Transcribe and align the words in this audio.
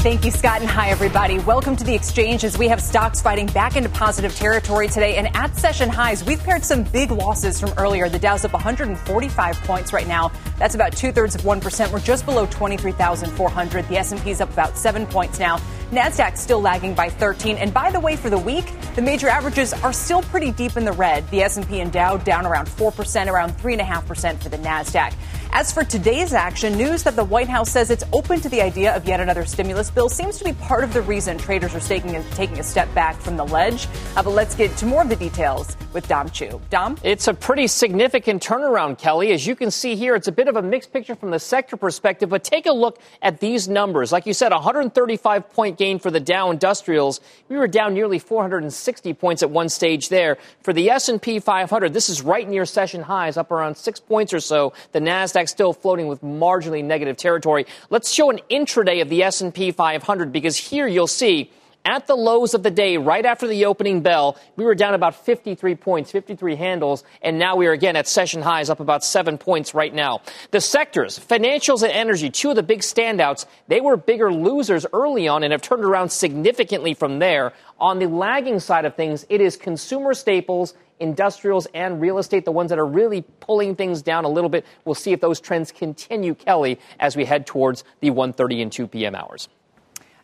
Thank 0.00 0.24
you, 0.24 0.30
Scott, 0.30 0.62
and 0.62 0.70
hi, 0.70 0.88
everybody. 0.88 1.38
Welcome 1.40 1.76
to 1.76 1.84
the 1.84 1.94
exchange 1.94 2.42
as 2.42 2.56
we 2.56 2.68
have 2.68 2.80
stocks 2.80 3.20
fighting 3.20 3.44
back 3.48 3.76
into 3.76 3.90
positive 3.90 4.34
territory 4.34 4.88
today. 4.88 5.16
And 5.16 5.28
at 5.36 5.54
session 5.58 5.90
highs, 5.90 6.24
we've 6.24 6.42
paired 6.42 6.64
some 6.64 6.84
big 6.84 7.10
losses 7.10 7.60
from 7.60 7.74
earlier. 7.76 8.08
The 8.08 8.18
Dow's 8.18 8.46
up 8.46 8.54
145 8.54 9.56
points 9.64 9.92
right 9.92 10.08
now. 10.08 10.32
That's 10.58 10.74
about 10.74 10.96
two 10.96 11.12
thirds 11.12 11.34
of 11.34 11.42
1%. 11.42 11.92
We're 11.92 12.00
just 12.00 12.24
below 12.24 12.46
23,400. 12.46 13.88
The 13.88 13.98
S&P's 13.98 14.40
up 14.40 14.50
about 14.50 14.78
seven 14.78 15.06
points 15.06 15.38
now. 15.38 15.58
NASDAQ 15.90 16.38
still 16.38 16.62
lagging 16.62 16.94
by 16.94 17.10
13. 17.10 17.58
And 17.58 17.74
by 17.74 17.90
the 17.90 18.00
way, 18.00 18.16
for 18.16 18.30
the 18.30 18.38
week, 18.38 18.72
the 18.94 19.02
major 19.02 19.28
averages 19.28 19.74
are 19.74 19.92
still 19.92 20.22
pretty 20.22 20.50
deep 20.50 20.78
in 20.78 20.86
the 20.86 20.92
red. 20.92 21.28
The 21.28 21.42
S&P 21.42 21.80
and 21.80 21.92
Dow 21.92 22.16
down 22.16 22.46
around 22.46 22.68
4%, 22.68 23.26
around 23.26 23.50
3.5% 23.58 24.42
for 24.42 24.48
the 24.48 24.56
NASDAQ. 24.56 25.12
As 25.52 25.72
for 25.72 25.82
today's 25.82 26.32
action, 26.32 26.76
news 26.76 27.02
that 27.02 27.16
the 27.16 27.24
White 27.24 27.48
House 27.48 27.70
says 27.70 27.90
it's 27.90 28.04
open 28.12 28.40
to 28.40 28.48
the 28.48 28.62
idea 28.62 28.94
of 28.94 29.04
yet 29.06 29.18
another 29.18 29.44
stimulus 29.44 29.90
bill 29.90 30.08
seems 30.08 30.38
to 30.38 30.44
be 30.44 30.52
part 30.52 30.84
of 30.84 30.92
the 30.92 31.02
reason 31.02 31.36
traders 31.38 31.74
are 31.74 31.80
taking 31.80 32.14
a, 32.14 32.22
taking 32.30 32.60
a 32.60 32.62
step 32.62 32.92
back 32.94 33.16
from 33.16 33.36
the 33.36 33.44
ledge. 33.44 33.88
Uh, 34.14 34.22
but 34.22 34.30
let's 34.30 34.54
get 34.54 34.74
to 34.76 34.86
more 34.86 35.02
of 35.02 35.08
the 35.08 35.16
details 35.16 35.76
with 35.92 36.06
Dom 36.06 36.30
Chu. 36.30 36.60
Dom? 36.70 36.96
It's 37.02 37.26
a 37.26 37.34
pretty 37.34 37.66
significant 37.66 38.44
turnaround, 38.44 38.98
Kelly. 38.98 39.32
As 39.32 39.44
you 39.44 39.56
can 39.56 39.72
see 39.72 39.96
here, 39.96 40.14
it's 40.14 40.28
a 40.28 40.32
bit 40.32 40.46
of 40.46 40.54
a 40.54 40.62
mixed 40.62 40.92
picture 40.92 41.16
from 41.16 41.32
the 41.32 41.40
sector 41.40 41.76
perspective, 41.76 42.28
but 42.28 42.44
take 42.44 42.66
a 42.66 42.72
look 42.72 43.00
at 43.20 43.40
these 43.40 43.68
numbers. 43.68 44.12
Like 44.12 44.26
you 44.26 44.34
said, 44.34 44.52
135 44.52 45.50
point 45.50 45.76
gain 45.76 45.98
for 45.98 46.12
the 46.12 46.20
Dow 46.20 46.52
Industrials. 46.52 47.20
We 47.48 47.56
were 47.56 47.66
down 47.66 47.92
nearly 47.92 48.20
460 48.20 49.14
points 49.14 49.42
at 49.42 49.50
one 49.50 49.68
stage 49.68 50.10
there. 50.10 50.38
For 50.62 50.72
the 50.72 50.90
S&P 50.90 51.40
500, 51.40 51.92
this 51.92 52.08
is 52.08 52.22
right 52.22 52.48
near 52.48 52.64
session 52.64 53.02
highs, 53.02 53.36
up 53.36 53.50
around 53.50 53.76
six 53.76 53.98
points 53.98 54.32
or 54.32 54.40
so. 54.40 54.74
The 54.92 55.00
Nasdaq 55.00 55.39
still 55.48 55.72
floating 55.72 56.06
with 56.06 56.22
marginally 56.22 56.84
negative 56.84 57.16
territory. 57.16 57.66
Let's 57.88 58.12
show 58.12 58.30
an 58.30 58.40
intraday 58.50 59.02
of 59.02 59.08
the 59.08 59.22
S&P 59.22 59.70
500 59.70 60.32
because 60.32 60.56
here 60.56 60.86
you'll 60.86 61.06
see 61.06 61.50
at 61.84 62.06
the 62.06 62.14
lows 62.14 62.52
of 62.52 62.62
the 62.62 62.70
day, 62.70 62.98
right 62.98 63.24
after 63.24 63.46
the 63.46 63.64
opening 63.64 64.02
bell, 64.02 64.36
we 64.56 64.64
were 64.64 64.74
down 64.74 64.92
about 64.92 65.24
53 65.24 65.74
points, 65.76 66.10
53 66.10 66.56
handles, 66.56 67.04
and 67.22 67.38
now 67.38 67.56
we 67.56 67.66
are 67.66 67.72
again 67.72 67.96
at 67.96 68.06
session 68.06 68.42
highs, 68.42 68.68
up 68.68 68.80
about 68.80 69.02
seven 69.02 69.38
points 69.38 69.72
right 69.72 69.94
now. 69.94 70.20
The 70.50 70.60
sectors, 70.60 71.18
financials 71.18 71.82
and 71.82 71.90
energy, 71.90 72.28
two 72.28 72.50
of 72.50 72.56
the 72.56 72.62
big 72.62 72.80
standouts, 72.80 73.46
they 73.68 73.80
were 73.80 73.96
bigger 73.96 74.30
losers 74.30 74.84
early 74.92 75.26
on 75.26 75.42
and 75.42 75.52
have 75.52 75.62
turned 75.62 75.84
around 75.84 76.10
significantly 76.10 76.92
from 76.92 77.18
there. 77.18 77.54
On 77.78 77.98
the 77.98 78.08
lagging 78.08 78.60
side 78.60 78.84
of 78.84 78.94
things, 78.94 79.24
it 79.30 79.40
is 79.40 79.56
consumer 79.56 80.12
staples 80.12 80.74
industrials 81.00 81.66
and 81.74 82.00
real 82.00 82.18
estate, 82.18 82.44
the 82.44 82.52
ones 82.52 82.70
that 82.70 82.78
are 82.78 82.86
really 82.86 83.22
pulling 83.40 83.74
things 83.74 84.02
down 84.02 84.24
a 84.24 84.28
little 84.28 84.50
bit. 84.50 84.64
We'll 84.84 84.94
see 84.94 85.12
if 85.12 85.20
those 85.20 85.40
trends 85.40 85.72
continue, 85.72 86.34
Kelly, 86.34 86.78
as 87.00 87.16
we 87.16 87.24
head 87.24 87.46
towards 87.46 87.84
the 88.00 88.10
1:30 88.10 88.62
and 88.62 88.72
2 88.72 88.86
p.m. 88.86 89.14
hours. 89.14 89.48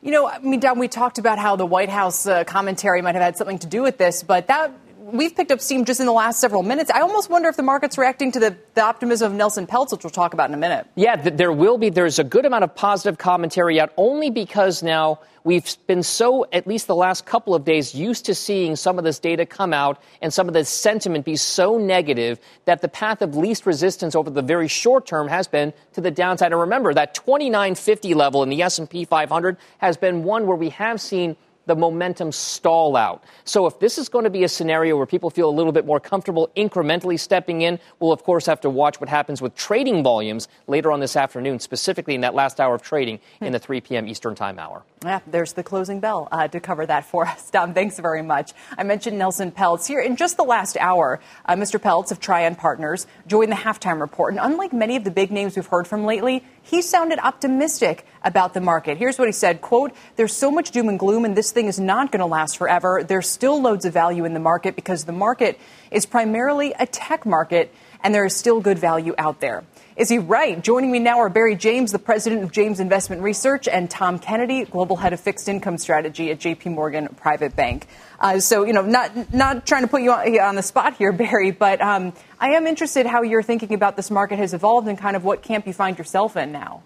You 0.03 0.13
know, 0.13 0.29
I 0.29 0.39
mean, 0.39 0.61
Dom, 0.61 0.79
we 0.79 0.89
talked 0.89 1.19
about 1.19 1.39
how 1.39 1.57
the 1.57 1.67
White 1.67 1.89
House 1.89 2.27
uh, 2.27 2.45
commentary 2.45 3.03
might 3.03 3.15
have 3.15 3.25
had 3.25 3.37
something 3.37 3.59
to 3.59 3.67
do 3.67 3.83
with 3.83 3.99
this, 3.99 4.23
but 4.23 4.47
that 4.47 4.73
we've 5.13 5.35
picked 5.35 5.53
up 5.53 5.61
steam 5.61 5.85
just 5.85 6.01
in 6.01 6.07
the 6.07 6.13
last 6.13 6.41
several 6.41 6.63
minutes. 6.63 6.91
I 6.91 7.01
almost 7.01 7.31
wonder 7.31 7.49
if 7.49 7.57
the 7.57 7.63
market's 7.63 7.97
reacting 7.97 8.33
to 8.33 8.41
the, 8.41 8.57
the 8.75 8.83
optimism 8.83 9.33
of 9.33 9.39
Nelson 9.39 9.67
Peltz, 9.67 9.93
which 9.93 10.03
we'll 10.03 10.11
talk 10.11 10.35
about 10.35 10.51
in 10.51 10.55
a 10.55 10.59
minute. 10.59 10.87
Yeah, 10.97 11.17
there 11.17 11.53
will 11.53 11.79
be. 11.79 11.91
There's 11.91 12.19
a 12.19 12.25
good 12.25 12.45
amount 12.45 12.65
of 12.65 12.75
positive 12.75 13.19
commentary 13.19 13.81
out, 13.81 13.93
only 13.97 14.31
because 14.31 14.83
now 14.83 15.21
we've 15.45 15.77
been 15.87 16.03
so, 16.03 16.47
at 16.53 16.67
least 16.67 16.89
the 16.89 16.97
last 16.97 17.25
couple 17.25 17.55
of 17.55 17.65
days, 17.65 17.95
used 17.95 18.25
to 18.27 18.35
seeing 18.35 18.75
some 18.75 18.99
of 18.99 19.05
this 19.05 19.19
data 19.19 19.47
come 19.47 19.73
out 19.73 20.03
and 20.21 20.33
some 20.33 20.49
of 20.49 20.55
the 20.55 20.65
sentiment 20.65 21.25
be 21.25 21.37
so 21.37 21.79
negative 21.79 22.41
that 22.65 22.83
the 22.83 22.89
path 22.89 23.23
of 23.23 23.37
least 23.37 23.65
resistance 23.65 24.15
over 24.15 24.31
the 24.31 24.43
very 24.43 24.69
short 24.69 25.07
term 25.07 25.29
has 25.29 25.47
been 25.47 25.73
to 25.93 26.01
the 26.01 26.11
downside. 26.11 26.53
And 26.53 26.61
remember, 26.61 26.93
that 26.95 27.15
2950 27.15 28.15
level 28.15 28.43
in 28.43 28.49
the 28.49 28.63
S&P 28.63 29.05
500 29.05 29.57
has 29.79 29.97
been 29.97 30.25
one 30.25 30.47
where 30.47 30.57
we 30.57 30.71
have 30.71 31.01
seen 31.01 31.37
the 31.67 31.77
momentum 31.77 32.33
stall 32.33 32.97
out. 32.97 33.23
So 33.45 33.67
if 33.67 33.79
this 33.79 33.99
is 33.99 34.09
going 34.09 34.25
to 34.25 34.31
be 34.31 34.45
a 34.45 34.49
scenario 34.49 34.97
where 34.97 35.07
people 35.07 35.31
feel 35.31 35.49
a 35.49 35.53
little 35.53 35.73
bit 35.73 35.85
more 35.85 36.01
comfortable 36.01 36.51
incrementally 36.57 37.19
stepping 37.19 37.63
in, 37.63 37.79
we'll 38.01 38.13
of 38.13 38.23
course 38.23 38.47
have 38.47 38.61
to 38.63 38.71
watch 38.71 39.01
what 39.01 39.09
happens 39.09 39.43
with 39.43 39.55
trading 39.55 40.03
volumes 40.03 40.49
later 40.67 40.91
on 40.91 41.01
this 41.01 41.17
afternoon, 41.17 41.61
specifically 41.61 42.15
in 42.15 42.23
that 42.23 42.35
last 42.35 42.61
hour 42.61 42.75
of 42.75 42.83
trading 42.83 43.21
in 43.41 43.53
the 43.53 43.59
3 43.59 43.81
p.m. 43.81 44.09
Eastern 44.09 44.35
Time 44.35 44.59
hour. 44.59 44.83
Yeah, 45.05 45.21
there's 45.27 45.53
the 45.53 45.63
closing 45.63 46.01
bell 46.01 46.29
uh, 46.33 46.49
to 46.49 46.61
cover 46.61 46.87
that 46.87 47.05
for 47.05 47.27
us. 47.29 47.51
Dom, 47.51 47.75
thanks 47.75 47.99
very 47.99 48.23
much. 48.23 48.53
I 48.79 48.83
mentioned 48.83 49.19
Nelson 49.19 49.53
Peltz 49.53 49.87
here 49.87 50.01
in 50.01 50.17
just 50.17 50.37
the 50.37 50.45
last 50.45 50.77
hour. 50.79 51.21
Uh, 51.45 51.55
Mr. 51.55 51.81
Peltz 51.81 52.11
of 52.11 52.21
Trian 52.21 52.57
Partners 52.57 53.07
joined 53.27 53.53
the 53.53 53.57
halftime 53.57 54.01
report, 54.01 54.33
and 54.35 54.41
unlike 54.43 54.73
many 54.73 54.97
of 54.97 55.05
the 55.05 55.11
big 55.11 55.31
names 55.31 55.57
we've 55.57 55.67
heard 55.67 55.87
from 55.87 56.05
lately, 56.05 56.45
he 56.63 56.83
sounded 56.83 57.19
optimistic 57.19 58.07
about 58.23 58.55
the 58.55 58.61
market. 58.61 58.99
Here's 58.99 59.19
what 59.19 59.29
he 59.29 59.33
said, 59.33 59.61
quote, 59.61 59.93
there's 60.17 60.33
so 60.33 60.51
much 60.51 60.71
doom 60.71 60.89
and 60.89 60.99
gloom 60.99 61.25
in 61.25 61.35
this 61.35 61.53
thing 61.57 61.67
is 61.67 61.81
not 61.81 62.13
going 62.13 62.21
to 62.21 62.27
last 62.27 62.59
forever. 62.59 63.03
There's 63.03 63.29
still 63.29 63.61
loads 63.61 63.87
of 63.87 63.93
value 63.95 64.27
in 64.27 64.35
the 64.35 64.41
market 64.41 64.77
because 64.77 65.05
the 65.05 65.13
market 65.13 65.59
is 65.91 66.05
primarily 66.05 66.75
a 66.79 66.87
tech 66.87 67.25
market 67.25 67.75
and 68.05 68.15
there 68.15 68.27
is 68.27 68.37
still 68.37 68.61
good 68.61 68.79
value 68.79 69.15
out 69.17 69.41
there. 69.41 69.65
Is 69.97 70.11
he 70.11 70.19
right? 70.19 70.63
Joining 70.63 70.93
me 70.93 70.99
now 70.99 71.21
are 71.21 71.31
Barry 71.31 71.57
James, 71.57 71.91
the 71.91 71.99
president 71.99 72.43
of 72.43 72.53
James 72.53 72.79
Investment 72.81 73.23
Research, 73.23 73.67
and 73.67 73.91
Tom 73.91 74.19
Kennedy, 74.19 74.67
global 74.67 74.97
head 74.97 75.15
of 75.15 75.21
fixed 75.21 75.49
income 75.49 75.79
strategy 75.79 76.31
at 76.31 76.39
JP 76.39 76.75
Morgan 76.75 77.09
Private 77.17 77.57
Bank. 77.57 77.87
Uh, 78.21 78.39
so, 78.39 78.65
you 78.65 78.75
know, 78.75 78.83
not 78.83 79.33
not 79.33 79.67
trying 79.67 79.83
to 79.83 79.89
put 79.89 80.03
you 80.03 80.13
on, 80.13 80.55
the 80.55 80.63
spot 80.63 80.97
here, 80.99 81.13
Barry, 81.25 81.53
but 81.53 81.81
um, 81.81 82.13
I 82.39 82.51
am 82.51 82.67
interested 82.67 83.07
how 83.07 83.23
you're 83.23 83.43
thinking 83.43 83.73
about 83.73 83.97
this 83.97 84.11
market 84.11 84.39
has 84.39 84.53
evolved 84.53 84.87
and 84.87 84.99
kind 84.99 85.17
of 85.17 85.25
what 85.25 85.43
camp 85.43 85.67
you 85.67 85.73
find 85.73 85.97
yourself 85.97 86.37
in 86.37 86.53
now. 86.53 86.83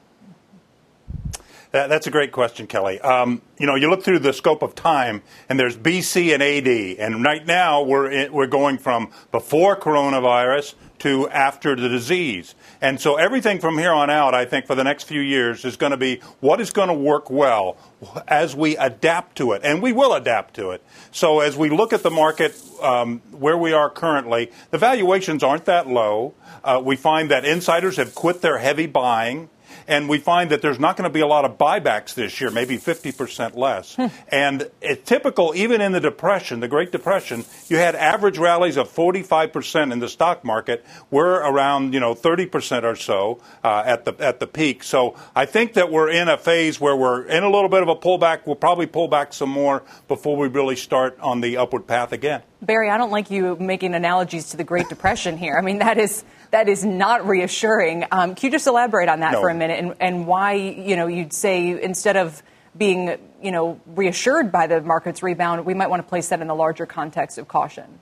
That, 1.73 1.89
that's 1.89 2.07
a 2.07 2.11
great 2.11 2.33
question, 2.33 2.67
Kelly. 2.67 3.01
Um, 3.01 3.43
you 3.59 3.67
know, 3.67 3.77
you 3.77 3.89
look 3.89 4.03
through 4.03 4.19
the 4.21 4.33
scope 4.33 4.63
of 4.63 4.75
time, 4.75 5.23
and 5.49 5.59
there's 5.59 5.77
BC 5.77 6.35
and 6.35 6.43
AD, 6.43 6.99
and 6.99 7.23
right 7.23 7.47
now 7.47 7.83
we're 7.83 8.11
in, 8.11 8.33
we're 8.33 8.49
going 8.49 8.79
from 8.79 9.11
before 9.31 9.77
coronavirus 9.77 10.75
to 11.01 11.29
after 11.31 11.77
the 11.77 11.89
disease. 11.89 12.55
And 12.81 13.01
so 13.01 13.17
everything 13.17 13.59
from 13.59 13.79
here 13.79 13.93
on 13.93 14.11
out, 14.11 14.35
I 14.35 14.45
think, 14.45 14.67
for 14.67 14.75
the 14.75 14.85
next 14.85 15.05
few 15.05 15.21
years 15.21 15.65
is 15.65 15.77
going 15.77 15.93
to 15.93 15.97
be 15.97 16.21
what 16.41 16.61
is 16.61 16.71
going 16.71 16.89
to 16.89 16.95
work 16.95 17.31
well 17.31 17.77
as 18.27 18.55
we 18.55 18.77
adapt 18.77 19.37
to 19.37 19.53
it. 19.53 19.63
And 19.65 19.81
we 19.81 19.93
will 19.93 20.13
adapt 20.13 20.55
to 20.55 20.73
it. 20.73 20.83
So 21.11 21.41
as 21.41 21.57
we 21.57 21.71
look 21.71 21.93
at 21.93 22.03
the 22.03 22.11
market 22.11 22.61
um, 22.83 23.21
where 23.31 23.57
we 23.57 23.73
are 23.73 23.89
currently, 23.89 24.51
the 24.71 24.79
valuations 24.79 25.43
aren't 25.43 25.65
that 25.67 25.87
low. 25.87 26.35
Uh, 26.63 26.83
we 26.85 26.97
find 26.97 27.31
that 27.31 27.45
insiders 27.45 27.97
have 27.97 28.15
quit 28.15 28.43
their 28.43 28.59
heavy 28.59 28.87
buying 28.87 29.49
and 29.91 30.09
we 30.09 30.19
find 30.19 30.51
that 30.51 30.63
there's 30.63 30.79
not 30.79 30.97
going 30.97 31.11
to 31.11 31.13
be 31.13 31.21
a 31.21 31.27
lot 31.27 31.45
of 31.45 31.59
buybacks 31.59 32.15
this 32.15 32.41
year, 32.41 32.51
maybe 32.51 32.79
50% 32.79 33.57
less. 33.57 33.97
Hmm. 33.97 34.07
and 34.29 34.71
it's 34.81 35.07
typical, 35.07 35.53
even 35.57 35.81
in 35.81 35.91
the 35.91 36.01
Depression, 36.01 36.61
the 36.61 36.69
Great 36.69 36.93
Depression, 36.93 37.45
you 37.67 37.77
had 37.77 37.97
average 37.97 38.39
rallies 38.39 38.77
of 38.77 38.89
45% 38.89 39.93
in 39.93 39.99
the 39.99 40.09
stock 40.09 40.45
market. 40.45 40.87
We're 41.11 41.41
around, 41.41 41.93
you 41.93 41.99
know, 41.99 42.15
30% 42.15 42.85
or 42.85 42.95
so 42.95 43.41
uh, 43.65 43.83
at 43.85 44.05
the 44.05 44.15
at 44.21 44.39
the 44.39 44.47
peak. 44.47 44.85
So 44.85 45.17
I 45.35 45.45
think 45.45 45.75
that 45.75 45.91
we're 45.91 46.09
in 46.09 46.29
a 46.29 46.39
phase 46.39 46.81
where 46.81 46.95
we're 46.95 47.25
in 47.25 47.43
a 47.43 47.51
little 47.51 47.69
bit 47.69 47.83
of 47.83 47.89
a 47.89 47.97
pullback. 47.97 48.47
We'll 48.47 48.57
probably 48.57 48.87
pull 48.87 49.09
back 49.09 49.33
some 49.33 49.51
more 49.51 49.83
before 50.07 50.37
we 50.37 50.47
really 50.47 50.77
start 50.77 51.19
on 51.21 51.41
the 51.41 51.57
upward 51.57 51.89
path 51.89 52.13
again. 52.13 52.43
Barry, 52.63 52.91
I 52.91 52.99
don't 52.99 53.11
like 53.11 53.31
you 53.31 53.57
making 53.57 53.95
analogies 53.95 54.51
to 54.51 54.57
the 54.57 54.65
Great 54.65 54.89
Depression 54.89 55.37
here. 55.37 55.57
I 55.57 55.63
mean, 55.63 55.79
that 55.79 55.99
is 55.99 56.25
that 56.51 56.69
is 56.69 56.85
not 56.85 57.27
reassuring. 57.27 58.05
Um, 58.11 58.35
can 58.35 58.49
you 58.49 58.51
just 58.51 58.67
elaborate 58.67 59.09
on 59.09 59.21
that 59.21 59.33
no. 59.33 59.41
for 59.41 59.49
a 59.49 59.55
minute 59.55 59.79
and, 59.79 59.95
and 60.01 60.27
why 60.27 60.55
you 60.55 60.97
know 60.97 61.07
you'd 61.07 61.33
say 61.33 61.81
instead 61.83 62.17
of 62.17 62.43
being 62.77 63.17
you 63.43 63.53
know 63.53 63.81
reassured 63.87 64.53
by 64.53 64.67
the 64.67 64.81
market's 64.81 65.23
rebound, 65.23 65.65
we 65.65 65.75
might 65.75 65.91
want 65.91 66.03
to 66.03 66.09
place 66.09 66.29
that 66.29 66.41
in 66.41 66.49
the 66.49 66.55
larger 66.55 66.87
context 66.87 67.39
of 67.39 67.49
caution. 67.49 68.01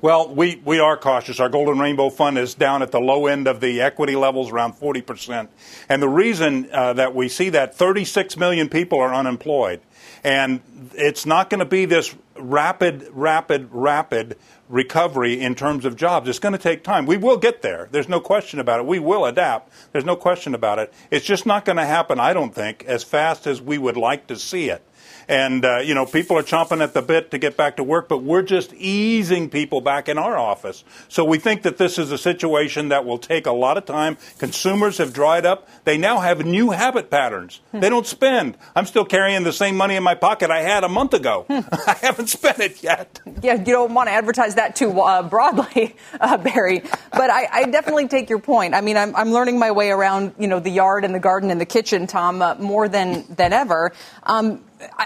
Well, 0.00 0.32
we, 0.32 0.60
we 0.64 0.78
are 0.78 0.96
cautious. 0.96 1.40
Our 1.40 1.48
Golden 1.48 1.78
Rainbow 1.78 2.10
Fund 2.10 2.38
is 2.38 2.54
down 2.54 2.82
at 2.82 2.92
the 2.92 3.00
low 3.00 3.26
end 3.26 3.48
of 3.48 3.60
the 3.60 3.80
equity 3.80 4.16
levels, 4.16 4.52
around 4.52 4.74
40%. 4.74 5.48
And 5.88 6.02
the 6.02 6.08
reason 6.08 6.68
uh, 6.72 6.92
that 6.92 7.14
we 7.14 7.28
see 7.28 7.48
that 7.50 7.74
36 7.74 8.36
million 8.36 8.68
people 8.68 9.00
are 9.00 9.14
unemployed. 9.14 9.80
And 10.22 10.60
it's 10.94 11.26
not 11.26 11.50
going 11.50 11.60
to 11.60 11.64
be 11.64 11.86
this 11.86 12.14
rapid, 12.42 13.08
rapid, 13.12 13.68
rapid 13.70 14.36
recovery 14.68 15.40
in 15.40 15.54
terms 15.54 15.84
of 15.84 15.96
jobs. 15.96 16.28
It's 16.28 16.38
going 16.38 16.52
to 16.52 16.58
take 16.58 16.82
time. 16.82 17.06
We 17.06 17.16
will 17.16 17.36
get 17.36 17.62
there. 17.62 17.88
There's 17.90 18.08
no 18.08 18.20
question 18.20 18.58
about 18.58 18.80
it. 18.80 18.86
We 18.86 18.98
will 18.98 19.24
adapt. 19.24 19.72
There's 19.92 20.04
no 20.04 20.16
question 20.16 20.54
about 20.54 20.78
it. 20.78 20.92
It's 21.10 21.24
just 21.24 21.46
not 21.46 21.64
going 21.64 21.76
to 21.76 21.86
happen, 21.86 22.18
I 22.18 22.32
don't 22.32 22.54
think, 22.54 22.84
as 22.86 23.04
fast 23.04 23.46
as 23.46 23.60
we 23.60 23.78
would 23.78 23.96
like 23.96 24.26
to 24.28 24.36
see 24.36 24.70
it. 24.70 24.86
And, 25.32 25.64
uh, 25.64 25.78
you 25.78 25.94
know, 25.94 26.04
people 26.04 26.36
are 26.36 26.42
chomping 26.42 26.82
at 26.82 26.92
the 26.92 27.00
bit 27.00 27.30
to 27.30 27.38
get 27.38 27.56
back 27.56 27.76
to 27.76 27.82
work, 27.82 28.06
but 28.06 28.18
we're 28.18 28.42
just 28.42 28.74
easing 28.74 29.48
people 29.48 29.80
back 29.80 30.10
in 30.10 30.18
our 30.18 30.36
office. 30.36 30.84
So 31.08 31.24
we 31.24 31.38
think 31.38 31.62
that 31.62 31.78
this 31.78 31.98
is 31.98 32.12
a 32.12 32.18
situation 32.18 32.90
that 32.90 33.06
will 33.06 33.16
take 33.16 33.46
a 33.46 33.52
lot 33.52 33.78
of 33.78 33.86
time. 33.86 34.18
Consumers 34.36 34.98
have 34.98 35.14
dried 35.14 35.46
up. 35.46 35.66
They 35.84 35.96
now 35.96 36.20
have 36.20 36.44
new 36.44 36.72
habit 36.72 37.08
patterns. 37.08 37.62
Hmm. 37.70 37.80
They 37.80 37.88
don't 37.88 38.06
spend. 38.06 38.58
I'm 38.76 38.84
still 38.84 39.06
carrying 39.06 39.42
the 39.42 39.54
same 39.54 39.74
money 39.74 39.96
in 39.96 40.02
my 40.02 40.14
pocket 40.14 40.50
I 40.50 40.60
had 40.60 40.84
a 40.84 40.88
month 40.90 41.14
ago. 41.14 41.46
Hmm. 41.48 41.60
I 41.86 41.94
haven't 42.02 42.26
spent 42.26 42.58
it 42.60 42.82
yet. 42.82 43.18
Yeah, 43.40 43.54
you 43.54 43.64
don't 43.64 43.94
want 43.94 44.10
to 44.10 44.12
advertise 44.12 44.56
that 44.56 44.76
too 44.76 45.00
uh, 45.00 45.22
broadly, 45.22 45.96
uh, 46.20 46.36
Barry. 46.36 46.82
But 47.10 47.30
I, 47.30 47.48
I, 47.50 47.64
definitely 47.70 48.08
take 48.08 48.28
your 48.28 48.38
point. 48.38 48.74
I 48.74 48.82
mean, 48.82 48.98
I'm, 48.98 49.16
I'm, 49.16 49.32
learning 49.32 49.58
my 49.58 49.70
way 49.70 49.88
around, 49.88 50.34
you 50.38 50.46
know, 50.46 50.60
the 50.60 50.68
yard 50.68 51.06
and 51.06 51.14
the 51.14 51.20
garden 51.20 51.50
and 51.50 51.58
the 51.58 51.64
kitchen, 51.64 52.06
Tom, 52.06 52.42
uh, 52.42 52.56
more 52.56 52.86
than, 52.86 53.24
than 53.34 53.54
ever. 53.54 53.92
Um, 54.24 54.62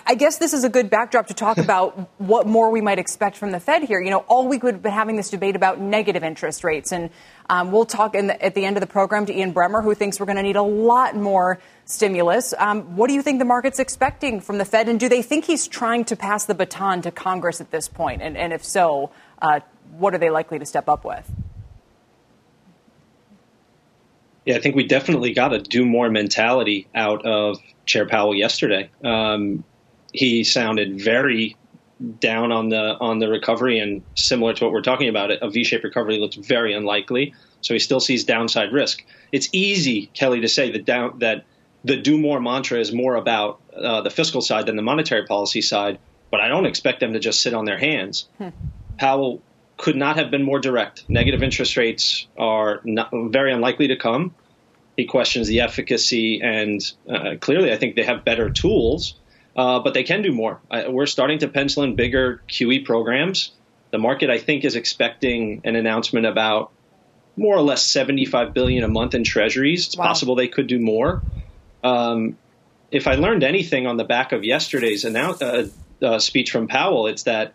I 0.07 0.15
guess 0.15 0.39
this 0.39 0.53
is 0.53 0.65
a 0.65 0.69
good 0.69 0.91
backdrop 0.91 1.27
to 1.29 1.35
talk 1.35 1.59
about 1.67 2.11
what 2.19 2.47
more 2.47 2.71
we 2.71 2.81
might 2.81 2.99
expect 2.99 3.37
from 3.37 3.51
the 3.51 3.61
Fed 3.61 3.83
here. 3.83 4.01
You 4.01 4.11
know, 4.11 4.25
all 4.29 4.49
week 4.49 4.63
we've 4.63 4.81
been 4.81 4.93
having 4.93 5.17
this 5.17 5.31
debate 5.31 5.57
about 5.57 5.81
negative 5.81 6.25
interest 6.25 6.65
rates, 6.65 6.93
and 6.93 7.11
um, 7.49 7.73
we'll 7.73 7.85
talk 7.85 8.13
the, 8.13 8.43
at 8.43 8.55
the 8.55 8.65
end 8.65 8.77
of 8.77 8.81
the 8.81 8.87
program 8.87 9.27
to 9.27 9.37
Ian 9.37 9.53
Bremmer, 9.53 9.83
who 9.83 9.95
thinks 9.95 10.19
we're 10.19 10.27
going 10.27 10.37
to 10.37 10.43
need 10.43 10.57
a 10.57 10.63
lot 10.63 11.15
more 11.17 11.61
stimulus. 11.85 12.55
Um, 12.59 12.97
what 12.97 13.09
do 13.09 13.15
you 13.15 13.23
think 13.23 13.39
the 13.39 13.45
market's 13.45 13.79
expecting 13.79 14.41
from 14.41 14.59
the 14.59 14.65
Fed, 14.65 14.89
and 14.89 14.99
do 14.99 15.09
they 15.09 15.23
think 15.23 15.45
he's 15.45 15.67
trying 15.67 16.05
to 16.07 16.17
pass 16.17 16.47
the 16.47 16.55
baton 16.55 17.03
to 17.03 17.11
Congress 17.11 17.61
at 17.61 17.71
this 17.71 17.89
point? 17.89 18.23
And, 18.23 18.37
and 18.37 18.53
if 18.53 18.65
so, 18.65 19.11
uh, 19.41 19.61
what 19.99 20.15
are 20.15 20.19
they 20.19 20.31
likely 20.31 20.59
to 20.59 20.67
step 20.67 20.89
up 20.89 21.05
with? 21.05 21.31
Yeah, 24.47 24.57
I 24.57 24.61
think 24.61 24.77
we 24.77 24.87
definitely 24.87 25.35
got 25.35 25.53
a 25.53 25.59
do 25.59 25.85
more 25.85 26.09
mentality 26.09 26.87
out 26.95 27.27
of 27.27 27.59
Chair 27.85 28.07
Powell 28.07 28.35
yesterday. 28.35 28.89
Um, 29.05 29.65
he 30.13 30.45
sounded 30.45 31.01
very 31.01 31.57
down 32.21 32.53
on 32.53 32.69
the 32.69 32.97
on 33.01 33.19
the 33.19 33.29
recovery, 33.29 33.79
and 33.79 34.03
similar 34.15 34.55
to 34.55 34.65
what 34.65 34.73
we're 34.73 34.83
talking 34.83 35.09
about, 35.09 35.31
a 35.31 35.51
V-shaped 35.51 35.83
recovery 35.83 36.19
looks 36.19 36.37
very 36.37 36.75
unlikely. 36.75 37.35
So 37.61 37.75
he 37.75 37.81
still 37.81 38.01
sees 38.01 38.25
downside 38.25 38.73
risk. 38.73 39.05
It's 39.33 39.49
easy, 39.53 40.07
Kelly, 40.15 40.41
to 40.43 40.49
say 40.49 40.71
that 40.71 40.85
down 40.85 41.19
that 41.19 41.45
the 41.85 41.97
do 41.97 42.19
more 42.19 42.41
mantra 42.41 42.79
is 42.79 42.93
more 42.93 43.17
about 43.17 43.61
uh, 43.75 44.03
the 44.03 44.11
fiscal 44.11 44.41
side 44.41 44.67
than 44.67 44.77
the 44.77 44.83
monetary 44.83 45.27
policy 45.27 45.63
side. 45.63 45.99
But 46.31 46.41
I 46.41 46.49
don't 46.49 46.67
expect 46.67 47.01
them 47.01 47.13
to 47.15 47.19
just 47.19 47.43
sit 47.43 47.55
on 47.55 47.65
their 47.65 47.79
hands. 47.79 48.29
Hmm. 48.39 48.49
Powell 48.99 49.43
could 49.77 49.97
not 49.97 50.17
have 50.17 50.31
been 50.31 50.43
more 50.43 50.59
direct. 50.59 51.05
Negative 51.09 51.43
interest 51.43 51.77
rates 51.77 52.27
are 52.39 52.81
not, 52.85 53.11
very 53.13 53.53
unlikely 53.53 53.89
to 53.89 53.97
come. 53.97 54.35
He 54.97 55.05
questions 55.05 55.47
the 55.49 55.61
efficacy, 55.61 56.41
and 56.43 56.81
uh, 57.09 57.35
clearly, 57.39 57.71
I 57.71 57.77
think 57.77 57.97
they 57.97 58.05
have 58.05 58.25
better 58.25 58.49
tools, 58.49 59.15
uh, 59.55 59.81
but 59.81 59.93
they 59.93 60.05
can 60.05 60.23
do 60.23 60.33
more. 60.33 60.61
we're 60.89 61.07
starting 61.07 61.39
to 61.41 61.49
pencil 61.49 61.83
in 61.83 61.97
bigger 61.97 62.41
QE 62.49 62.85
programs. 62.85 63.53
The 63.91 63.99
market, 63.99 64.31
I 64.31 64.39
think, 64.39 64.65
is 64.65 64.75
expecting 64.75 65.61
an 65.65 65.77
announcement 65.77 66.25
about 66.25 66.73
more 67.37 67.55
or 67.55 67.61
less 67.61 67.85
75 67.85 68.55
billion 68.55 68.85
a 68.85 68.89
month 68.89 69.15
in 69.15 69.23
treasuries. 69.23 69.87
It's 69.87 69.97
wow. 69.97 70.07
possible 70.07 70.35
they 70.35 70.49
could 70.49 70.67
do 70.67 70.79
more. 70.79 71.23
Um, 71.85 72.39
if 72.91 73.07
I 73.07 73.17
learned 73.17 73.45
anything 73.45 73.87
on 73.87 73.99
the 73.99 74.05
back 74.05 74.33
of 74.33 74.45
yesterday's 74.45 75.05
annou- 75.05 75.41
uh, 75.43 76.07
uh 76.07 76.19
speech 76.19 76.51
from 76.51 76.69
Powell, 76.69 77.07
it's 77.07 77.25
that 77.25 77.55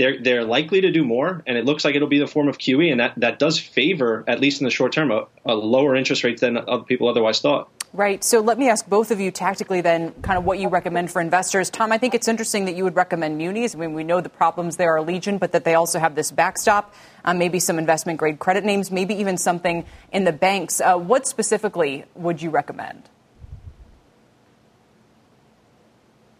they're 0.00 0.18
they're 0.18 0.44
likely 0.44 0.80
to 0.80 0.90
do 0.90 1.04
more, 1.04 1.42
and 1.46 1.58
it 1.58 1.66
looks 1.66 1.84
like 1.84 1.94
it'll 1.94 2.08
be 2.08 2.18
the 2.18 2.26
form 2.26 2.48
of 2.48 2.56
QE, 2.56 2.90
and 2.90 3.00
that, 3.00 3.12
that 3.18 3.38
does 3.38 3.58
favor, 3.58 4.24
at 4.26 4.40
least 4.40 4.62
in 4.62 4.64
the 4.64 4.70
short 4.70 4.92
term, 4.92 5.10
a, 5.10 5.26
a 5.44 5.54
lower 5.54 5.94
interest 5.94 6.24
rate 6.24 6.40
than 6.40 6.56
other 6.56 6.84
people 6.84 7.06
otherwise 7.06 7.40
thought. 7.40 7.68
Right. 7.92 8.24
So 8.24 8.40
let 8.40 8.58
me 8.58 8.70
ask 8.70 8.88
both 8.88 9.10
of 9.10 9.20
you 9.20 9.30
tactically 9.30 9.80
then 9.82 10.12
kind 10.22 10.38
of 10.38 10.44
what 10.44 10.58
you 10.58 10.68
recommend 10.68 11.10
for 11.10 11.20
investors. 11.20 11.68
Tom, 11.68 11.92
I 11.92 11.98
think 11.98 12.14
it's 12.14 12.28
interesting 12.28 12.64
that 12.64 12.76
you 12.76 12.84
would 12.84 12.96
recommend 12.96 13.36
munis. 13.36 13.74
I 13.74 13.78
mean, 13.78 13.94
we 13.94 14.04
know 14.04 14.20
the 14.20 14.28
problems 14.30 14.76
there 14.76 14.96
are 14.96 15.02
legion, 15.02 15.38
but 15.38 15.52
that 15.52 15.64
they 15.64 15.74
also 15.74 15.98
have 15.98 16.14
this 16.14 16.30
backstop, 16.30 16.94
uh, 17.24 17.34
maybe 17.34 17.60
some 17.60 17.78
investment 17.78 18.18
grade 18.18 18.38
credit 18.38 18.64
names, 18.64 18.90
maybe 18.90 19.14
even 19.16 19.36
something 19.36 19.84
in 20.12 20.24
the 20.24 20.32
banks. 20.32 20.80
Uh, 20.80 20.96
what 20.96 21.26
specifically 21.26 22.04
would 22.14 22.40
you 22.40 22.48
recommend? 22.48 23.02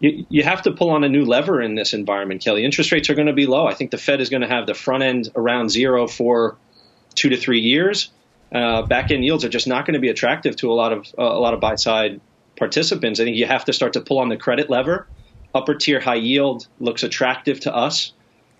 You, 0.01 0.25
you 0.29 0.43
have 0.43 0.63
to 0.63 0.71
pull 0.71 0.89
on 0.89 1.03
a 1.03 1.09
new 1.09 1.23
lever 1.23 1.61
in 1.61 1.75
this 1.75 1.93
environment, 1.93 2.43
Kelly. 2.43 2.65
Interest 2.65 2.91
rates 2.91 3.09
are 3.09 3.13
going 3.13 3.27
to 3.27 3.33
be 3.33 3.45
low. 3.45 3.67
I 3.67 3.75
think 3.75 3.91
the 3.91 3.97
Fed 3.97 4.19
is 4.19 4.29
going 4.29 4.41
to 4.41 4.47
have 4.47 4.65
the 4.65 4.73
front 4.73 5.03
end 5.03 5.29
around 5.35 5.69
zero 5.69 6.07
for 6.07 6.57
two 7.15 7.29
to 7.29 7.37
three 7.37 7.61
years. 7.61 8.11
Uh, 8.51 8.81
back 8.81 9.11
end 9.11 9.23
yields 9.23 9.45
are 9.45 9.49
just 9.49 9.67
not 9.67 9.85
going 9.85 9.93
to 9.93 9.99
be 9.99 10.09
attractive 10.09 10.55
to 10.57 10.71
a 10.71 10.73
lot 10.73 10.91
of 10.91 11.07
uh, 11.17 11.23
a 11.23 11.39
lot 11.39 11.53
of 11.53 11.61
buy 11.61 11.75
side 11.75 12.19
participants. 12.57 13.19
I 13.19 13.23
think 13.23 13.37
you 13.37 13.45
have 13.45 13.65
to 13.65 13.73
start 13.73 13.93
to 13.93 14.01
pull 14.01 14.19
on 14.19 14.27
the 14.27 14.37
credit 14.37 14.69
lever. 14.69 15.07
Upper 15.53 15.75
tier 15.75 15.99
high 15.99 16.15
yield 16.15 16.67
looks 16.79 17.03
attractive 17.03 17.61
to 17.61 17.75
us. 17.75 18.11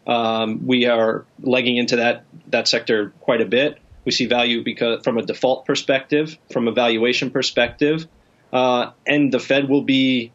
Um, 0.08 0.66
we 0.66 0.86
are 0.86 1.26
legging 1.42 1.78
into 1.78 1.98
that 1.98 2.24
that 2.48 2.68
sector 2.68 3.14
quite 3.20 3.42
a 3.42 3.46
bit. 3.46 3.80
We 4.06 4.12
see 4.12 4.28
value 4.28 4.64
because 4.64 5.04
from 5.04 5.18
a 5.18 5.24
default 5.24 5.66
perspective, 5.66 6.38
from 6.52 6.68
a 6.68 6.72
valuation 6.72 7.32
perspective, 7.32 8.08
uh, 8.54 8.92
and 9.06 9.32
the 9.32 9.40
Fed 9.40 9.70
will 9.70 9.84
be 9.84 10.32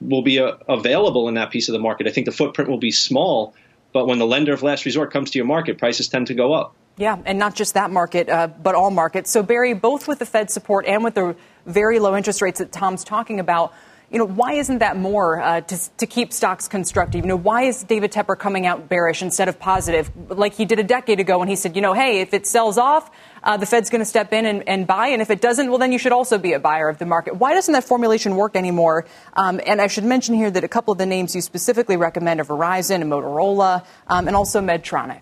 will 0.00 0.22
be 0.22 0.38
uh, 0.38 0.56
available 0.68 1.28
in 1.28 1.34
that 1.34 1.50
piece 1.50 1.68
of 1.68 1.72
the 1.72 1.78
market. 1.78 2.06
I 2.06 2.10
think 2.10 2.26
the 2.26 2.32
footprint 2.32 2.70
will 2.70 2.78
be 2.78 2.90
small, 2.90 3.54
but 3.92 4.06
when 4.06 4.18
the 4.18 4.26
lender 4.26 4.52
of 4.52 4.62
last 4.62 4.84
resort 4.84 5.12
comes 5.12 5.30
to 5.30 5.38
your 5.38 5.46
market, 5.46 5.78
prices 5.78 6.08
tend 6.08 6.26
to 6.28 6.34
go 6.34 6.52
up. 6.52 6.74
Yeah, 6.98 7.18
and 7.26 7.38
not 7.38 7.54
just 7.54 7.74
that 7.74 7.90
market, 7.90 8.28
uh, 8.30 8.46
but 8.46 8.74
all 8.74 8.90
markets. 8.90 9.30
So, 9.30 9.42
Barry, 9.42 9.74
both 9.74 10.08
with 10.08 10.18
the 10.18 10.26
Fed 10.26 10.50
support 10.50 10.86
and 10.86 11.04
with 11.04 11.14
the 11.14 11.36
very 11.66 11.98
low 11.98 12.16
interest 12.16 12.40
rates 12.40 12.58
that 12.58 12.72
Tom's 12.72 13.04
talking 13.04 13.38
about, 13.38 13.74
you 14.10 14.18
know, 14.18 14.24
why 14.24 14.52
isn't 14.52 14.78
that 14.78 14.96
more 14.96 15.40
uh, 15.40 15.60
to, 15.62 15.78
to 15.98 16.06
keep 16.06 16.32
stocks 16.32 16.68
constructive? 16.68 17.22
You 17.22 17.28
know, 17.28 17.36
why 17.36 17.62
is 17.62 17.82
David 17.82 18.12
Tepper 18.12 18.38
coming 18.38 18.64
out 18.64 18.88
bearish 18.88 19.20
instead 19.20 19.48
of 19.48 19.58
positive, 19.58 20.10
like 20.30 20.54
he 20.54 20.64
did 20.64 20.78
a 20.78 20.84
decade 20.84 21.18
ago 21.20 21.38
when 21.38 21.48
he 21.48 21.56
said, 21.56 21.74
you 21.74 21.82
know, 21.82 21.92
hey, 21.92 22.20
if 22.20 22.32
it 22.32 22.46
sells 22.46 22.78
off, 22.78 23.10
uh, 23.46 23.56
the 23.56 23.64
Fed's 23.64 23.88
going 23.88 24.00
to 24.00 24.04
step 24.04 24.32
in 24.32 24.44
and, 24.44 24.68
and, 24.68 24.86
buy, 24.86 25.08
and 25.08 25.22
if 25.22 25.30
it 25.30 25.40
doesn't, 25.40 25.70
well, 25.70 25.78
then 25.78 25.92
you 25.92 25.98
should 25.98 26.12
also 26.12 26.36
be 26.36 26.52
a 26.52 26.58
buyer 26.58 26.88
of 26.88 26.98
the 26.98 27.06
market. 27.06 27.36
Why 27.36 27.54
doesn't 27.54 27.72
that 27.72 27.84
formulation 27.84 28.34
work 28.34 28.56
anymore? 28.56 29.06
Um, 29.34 29.60
and 29.64 29.80
I 29.80 29.86
should 29.86 30.04
mention 30.04 30.34
here 30.34 30.50
that 30.50 30.64
a 30.64 30.68
couple 30.68 30.90
of 30.92 30.98
the 30.98 31.06
names 31.06 31.34
you 31.34 31.40
specifically 31.40 31.96
recommend 31.96 32.40
are 32.40 32.44
Verizon 32.44 33.02
and 33.02 33.10
Motorola, 33.10 33.86
um, 34.08 34.26
and 34.26 34.36
also 34.36 34.60
Medtronic. 34.60 35.20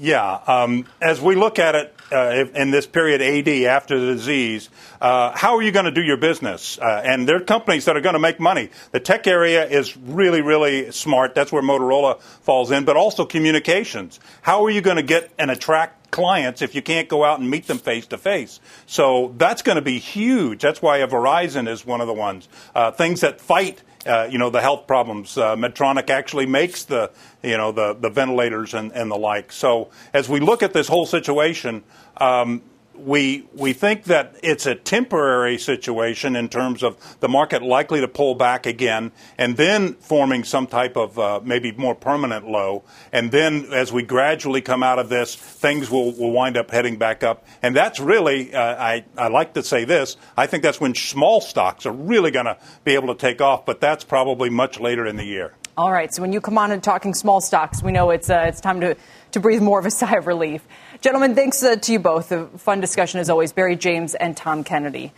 Yeah, 0.00 0.40
um, 0.46 0.86
as 1.00 1.18
we 1.18 1.34
look 1.34 1.58
at 1.58 1.74
it 1.74 1.94
uh, 2.12 2.44
in 2.54 2.70
this 2.70 2.86
period 2.86 3.22
AD 3.22 3.48
after 3.64 3.98
the 3.98 4.14
disease, 4.14 4.68
uh, 5.00 5.32
how 5.34 5.56
are 5.56 5.62
you 5.62 5.72
going 5.72 5.86
to 5.86 5.90
do 5.90 6.02
your 6.02 6.18
business? 6.18 6.78
Uh, 6.78 7.00
and 7.04 7.26
there 7.26 7.36
are 7.36 7.40
companies 7.40 7.86
that 7.86 7.96
are 7.96 8.02
going 8.02 8.12
to 8.12 8.18
make 8.18 8.38
money. 8.38 8.68
The 8.92 9.00
tech 9.00 9.26
area 9.26 9.66
is 9.66 9.96
really, 9.96 10.42
really 10.42 10.92
smart. 10.92 11.34
That's 11.34 11.50
where 11.50 11.62
Motorola 11.62 12.20
falls 12.20 12.70
in, 12.70 12.84
but 12.84 12.98
also 12.98 13.24
communications. 13.24 14.20
How 14.42 14.64
are 14.66 14.70
you 14.70 14.82
going 14.82 14.98
to 14.98 15.02
get 15.02 15.32
and 15.38 15.50
attract 15.50 15.97
clients 16.10 16.62
if 16.62 16.74
you 16.74 16.82
can't 16.82 17.08
go 17.08 17.24
out 17.24 17.40
and 17.40 17.50
meet 17.50 17.66
them 17.66 17.78
face 17.78 18.06
to 18.06 18.18
face. 18.18 18.60
So 18.86 19.34
that's 19.36 19.62
going 19.62 19.76
to 19.76 19.82
be 19.82 19.98
huge. 19.98 20.62
That's 20.62 20.82
why 20.82 20.98
a 20.98 21.08
Verizon 21.08 21.68
is 21.68 21.84
one 21.84 22.00
of 22.00 22.06
the 22.06 22.14
ones. 22.14 22.48
Uh, 22.74 22.90
things 22.90 23.20
that 23.20 23.40
fight 23.40 23.82
uh, 24.06 24.28
you 24.30 24.38
know, 24.38 24.48
the 24.48 24.60
health 24.60 24.86
problems. 24.86 25.36
Uh, 25.36 25.54
Medtronic 25.56 26.08
actually 26.08 26.46
makes 26.46 26.84
the, 26.84 27.10
you 27.42 27.56
know, 27.56 27.72
the, 27.72 27.94
the 27.94 28.08
ventilators 28.08 28.72
and, 28.72 28.92
and 28.92 29.10
the 29.10 29.16
like. 29.16 29.52
So 29.52 29.90
as 30.14 30.28
we 30.28 30.40
look 30.40 30.62
at 30.62 30.72
this 30.72 30.88
whole 30.88 31.04
situation, 31.04 31.82
um, 32.16 32.62
we 32.98 33.46
we 33.54 33.72
think 33.72 34.04
that 34.04 34.36
it's 34.42 34.66
a 34.66 34.74
temporary 34.74 35.58
situation 35.58 36.36
in 36.36 36.48
terms 36.48 36.82
of 36.82 36.96
the 37.20 37.28
market 37.28 37.62
likely 37.62 38.00
to 38.00 38.08
pull 38.08 38.34
back 38.34 38.66
again, 38.66 39.12
and 39.36 39.56
then 39.56 39.94
forming 39.94 40.44
some 40.44 40.66
type 40.66 40.96
of 40.96 41.18
uh, 41.18 41.40
maybe 41.44 41.72
more 41.72 41.94
permanent 41.94 42.48
low. 42.48 42.84
And 43.12 43.30
then 43.30 43.72
as 43.72 43.92
we 43.92 44.02
gradually 44.02 44.60
come 44.60 44.82
out 44.82 44.98
of 44.98 45.08
this, 45.08 45.34
things 45.34 45.90
will, 45.90 46.12
will 46.12 46.32
wind 46.32 46.56
up 46.56 46.70
heading 46.70 46.96
back 46.96 47.22
up. 47.22 47.46
And 47.62 47.74
that's 47.74 48.00
really 48.00 48.54
uh, 48.54 48.60
I 48.60 49.04
I 49.16 49.28
like 49.28 49.54
to 49.54 49.62
say 49.62 49.84
this. 49.84 50.16
I 50.36 50.46
think 50.46 50.62
that's 50.62 50.80
when 50.80 50.94
small 50.94 51.40
stocks 51.40 51.86
are 51.86 51.92
really 51.92 52.30
going 52.30 52.46
to 52.46 52.58
be 52.84 52.94
able 52.94 53.14
to 53.14 53.20
take 53.20 53.40
off, 53.40 53.64
but 53.64 53.80
that's 53.80 54.04
probably 54.04 54.50
much 54.50 54.80
later 54.80 55.06
in 55.06 55.16
the 55.16 55.24
year. 55.24 55.54
All 55.78 55.92
right. 55.92 56.12
So 56.12 56.22
when 56.22 56.32
you 56.32 56.40
come 56.40 56.58
on 56.58 56.72
and 56.72 56.82
talking 56.82 57.14
small 57.14 57.40
stocks, 57.40 57.84
we 57.84 57.92
know 57.92 58.10
it's 58.10 58.28
uh, 58.28 58.46
it's 58.48 58.60
time 58.60 58.80
to 58.80 58.96
to 59.30 59.40
breathe 59.40 59.62
more 59.62 59.78
of 59.78 59.86
a 59.86 59.92
sigh 59.92 60.16
of 60.16 60.26
relief. 60.26 60.66
Gentlemen, 61.00 61.36
thanks 61.36 61.62
uh, 61.62 61.76
to 61.76 61.92
you 61.92 62.00
both. 62.00 62.32
A 62.32 62.46
fun 62.58 62.80
discussion 62.80 63.20
as 63.20 63.30
always. 63.30 63.52
Barry 63.52 63.76
James 63.76 64.16
and 64.16 64.36
Tom 64.36 64.64
Kennedy. 64.64 65.12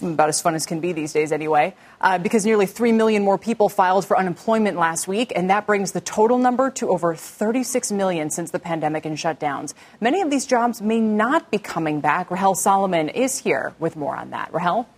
About 0.00 0.28
as 0.28 0.40
fun 0.40 0.54
as 0.54 0.66
can 0.66 0.78
be 0.78 0.92
these 0.92 1.12
days, 1.12 1.32
anyway, 1.32 1.74
uh, 2.00 2.18
because 2.18 2.44
nearly 2.46 2.66
3 2.66 2.92
million 2.92 3.24
more 3.24 3.36
people 3.36 3.68
filed 3.68 4.06
for 4.06 4.16
unemployment 4.16 4.76
last 4.76 5.08
week, 5.08 5.32
and 5.34 5.50
that 5.50 5.66
brings 5.66 5.92
the 5.92 6.02
total 6.02 6.38
number 6.38 6.70
to 6.72 6.90
over 6.90 7.14
36 7.16 7.90
million 7.90 8.30
since 8.30 8.52
the 8.52 8.58
pandemic 8.60 9.04
and 9.04 9.16
shutdowns. 9.16 9.74
Many 10.00 10.20
of 10.20 10.30
these 10.30 10.46
jobs 10.46 10.80
may 10.80 11.00
not 11.00 11.50
be 11.50 11.58
coming 11.58 12.00
back. 12.00 12.30
Rahel 12.30 12.54
Solomon 12.54 13.08
is 13.08 13.38
here 13.38 13.74
with 13.80 13.96
more 13.96 14.14
on 14.14 14.30
that. 14.30 14.52
Rahel? 14.52 14.88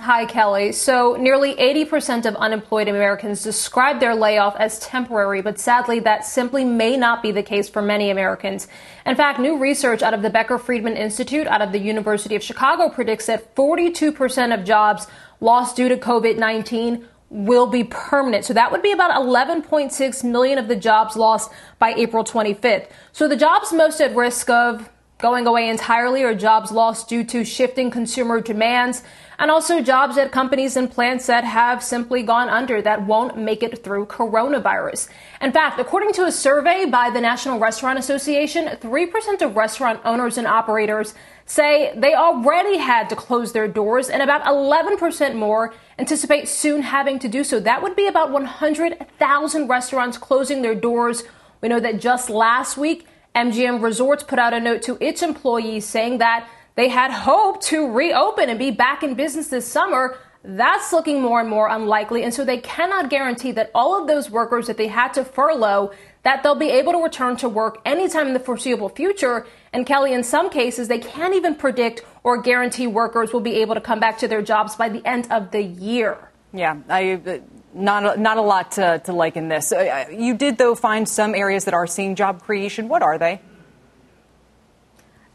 Hi, 0.00 0.26
Kelly. 0.26 0.70
So, 0.70 1.16
nearly 1.16 1.56
80% 1.56 2.24
of 2.24 2.36
unemployed 2.36 2.86
Americans 2.86 3.42
describe 3.42 3.98
their 3.98 4.14
layoff 4.14 4.54
as 4.56 4.78
temporary, 4.78 5.42
but 5.42 5.58
sadly, 5.58 5.98
that 6.00 6.24
simply 6.24 6.62
may 6.64 6.96
not 6.96 7.20
be 7.20 7.32
the 7.32 7.42
case 7.42 7.68
for 7.68 7.82
many 7.82 8.08
Americans. 8.08 8.68
In 9.04 9.16
fact, 9.16 9.40
new 9.40 9.58
research 9.58 10.00
out 10.02 10.14
of 10.14 10.22
the 10.22 10.30
Becker 10.30 10.56
Friedman 10.56 10.96
Institute 10.96 11.48
out 11.48 11.62
of 11.62 11.72
the 11.72 11.80
University 11.80 12.36
of 12.36 12.44
Chicago 12.44 12.88
predicts 12.88 13.26
that 13.26 13.56
42% 13.56 14.54
of 14.54 14.64
jobs 14.64 15.08
lost 15.40 15.74
due 15.74 15.88
to 15.88 15.96
COVID 15.96 16.38
19 16.38 17.04
will 17.30 17.66
be 17.66 17.82
permanent. 17.82 18.44
So 18.44 18.54
that 18.54 18.70
would 18.70 18.82
be 18.82 18.92
about 18.92 19.10
11.6 19.20 20.24
million 20.24 20.58
of 20.58 20.68
the 20.68 20.76
jobs 20.76 21.16
lost 21.16 21.50
by 21.80 21.92
April 21.94 22.22
25th. 22.22 22.88
So 23.12 23.26
the 23.26 23.36
jobs 23.36 23.72
most 23.72 24.00
at 24.00 24.14
risk 24.14 24.48
of 24.48 24.88
going 25.18 25.46
away 25.46 25.68
entirely 25.68 26.22
are 26.22 26.34
jobs 26.34 26.70
lost 26.70 27.08
due 27.08 27.24
to 27.24 27.44
shifting 27.44 27.90
consumer 27.90 28.40
demands 28.40 29.02
and 29.38 29.50
also 29.50 29.80
jobs 29.80 30.18
at 30.18 30.32
companies 30.32 30.76
and 30.76 30.90
plants 30.90 31.26
that 31.26 31.44
have 31.44 31.82
simply 31.82 32.22
gone 32.22 32.48
under 32.48 32.82
that 32.82 33.06
won't 33.06 33.38
make 33.38 33.62
it 33.62 33.84
through 33.84 34.06
coronavirus. 34.06 35.08
In 35.40 35.52
fact, 35.52 35.78
according 35.78 36.12
to 36.14 36.24
a 36.24 36.32
survey 36.32 36.86
by 36.86 37.10
the 37.10 37.20
National 37.20 37.58
Restaurant 37.58 37.98
Association, 37.98 38.66
3% 38.66 39.42
of 39.42 39.56
restaurant 39.56 40.00
owners 40.04 40.38
and 40.38 40.46
operators 40.46 41.14
say 41.46 41.92
they 41.96 42.14
already 42.14 42.78
had 42.78 43.08
to 43.08 43.16
close 43.16 43.52
their 43.52 43.68
doors 43.68 44.08
and 44.08 44.22
about 44.22 44.44
11% 44.44 45.34
more 45.34 45.72
anticipate 45.98 46.48
soon 46.48 46.82
having 46.82 47.18
to 47.20 47.28
do 47.28 47.44
so. 47.44 47.60
That 47.60 47.82
would 47.82 47.94
be 47.94 48.06
about 48.08 48.32
100,000 48.32 49.68
restaurants 49.68 50.18
closing 50.18 50.62
their 50.62 50.74
doors. 50.74 51.22
We 51.60 51.68
know 51.68 51.80
that 51.80 52.00
just 52.00 52.28
last 52.28 52.76
week, 52.76 53.06
MGM 53.34 53.82
Resorts 53.82 54.24
put 54.24 54.38
out 54.38 54.52
a 54.52 54.58
note 54.58 54.82
to 54.82 54.98
its 55.00 55.22
employees 55.22 55.84
saying 55.84 56.18
that 56.18 56.48
they 56.78 56.86
had 56.86 57.10
hoped 57.10 57.64
to 57.64 57.90
reopen 57.90 58.48
and 58.48 58.56
be 58.56 58.70
back 58.70 59.02
in 59.02 59.14
business 59.14 59.48
this 59.48 59.66
summer. 59.66 60.16
That's 60.44 60.92
looking 60.92 61.20
more 61.20 61.40
and 61.40 61.50
more 61.50 61.68
unlikely. 61.68 62.22
And 62.22 62.32
so 62.32 62.44
they 62.44 62.58
cannot 62.58 63.10
guarantee 63.10 63.50
that 63.50 63.72
all 63.74 64.00
of 64.00 64.06
those 64.06 64.30
workers 64.30 64.68
that 64.68 64.76
they 64.76 64.86
had 64.86 65.12
to 65.14 65.24
furlough, 65.24 65.90
that 66.22 66.44
they'll 66.44 66.54
be 66.54 66.70
able 66.70 66.92
to 66.92 67.02
return 67.02 67.36
to 67.38 67.48
work 67.48 67.78
anytime 67.84 68.28
in 68.28 68.32
the 68.32 68.38
foreseeable 68.38 68.90
future. 68.90 69.44
And 69.72 69.86
Kelly, 69.86 70.12
in 70.12 70.22
some 70.22 70.50
cases, 70.50 70.86
they 70.86 71.00
can't 71.00 71.34
even 71.34 71.56
predict 71.56 72.04
or 72.22 72.40
guarantee 72.40 72.86
workers 72.86 73.32
will 73.32 73.40
be 73.40 73.56
able 73.56 73.74
to 73.74 73.80
come 73.80 73.98
back 73.98 74.18
to 74.18 74.28
their 74.28 74.40
jobs 74.40 74.76
by 74.76 74.88
the 74.88 75.04
end 75.04 75.26
of 75.32 75.50
the 75.50 75.60
year. 75.60 76.30
Yeah, 76.52 76.76
I, 76.88 77.14
uh, 77.14 77.38
not, 77.74 78.20
not 78.20 78.36
a 78.36 78.42
lot 78.42 78.70
to, 78.72 79.02
to 79.04 79.12
like 79.12 79.36
in 79.36 79.48
this. 79.48 79.72
Uh, 79.72 80.04
you 80.12 80.34
did, 80.34 80.58
though, 80.58 80.76
find 80.76 81.08
some 81.08 81.34
areas 81.34 81.64
that 81.64 81.74
are 81.74 81.88
seeing 81.88 82.14
job 82.14 82.42
creation. 82.42 82.88
What 82.88 83.02
are 83.02 83.18
they? 83.18 83.40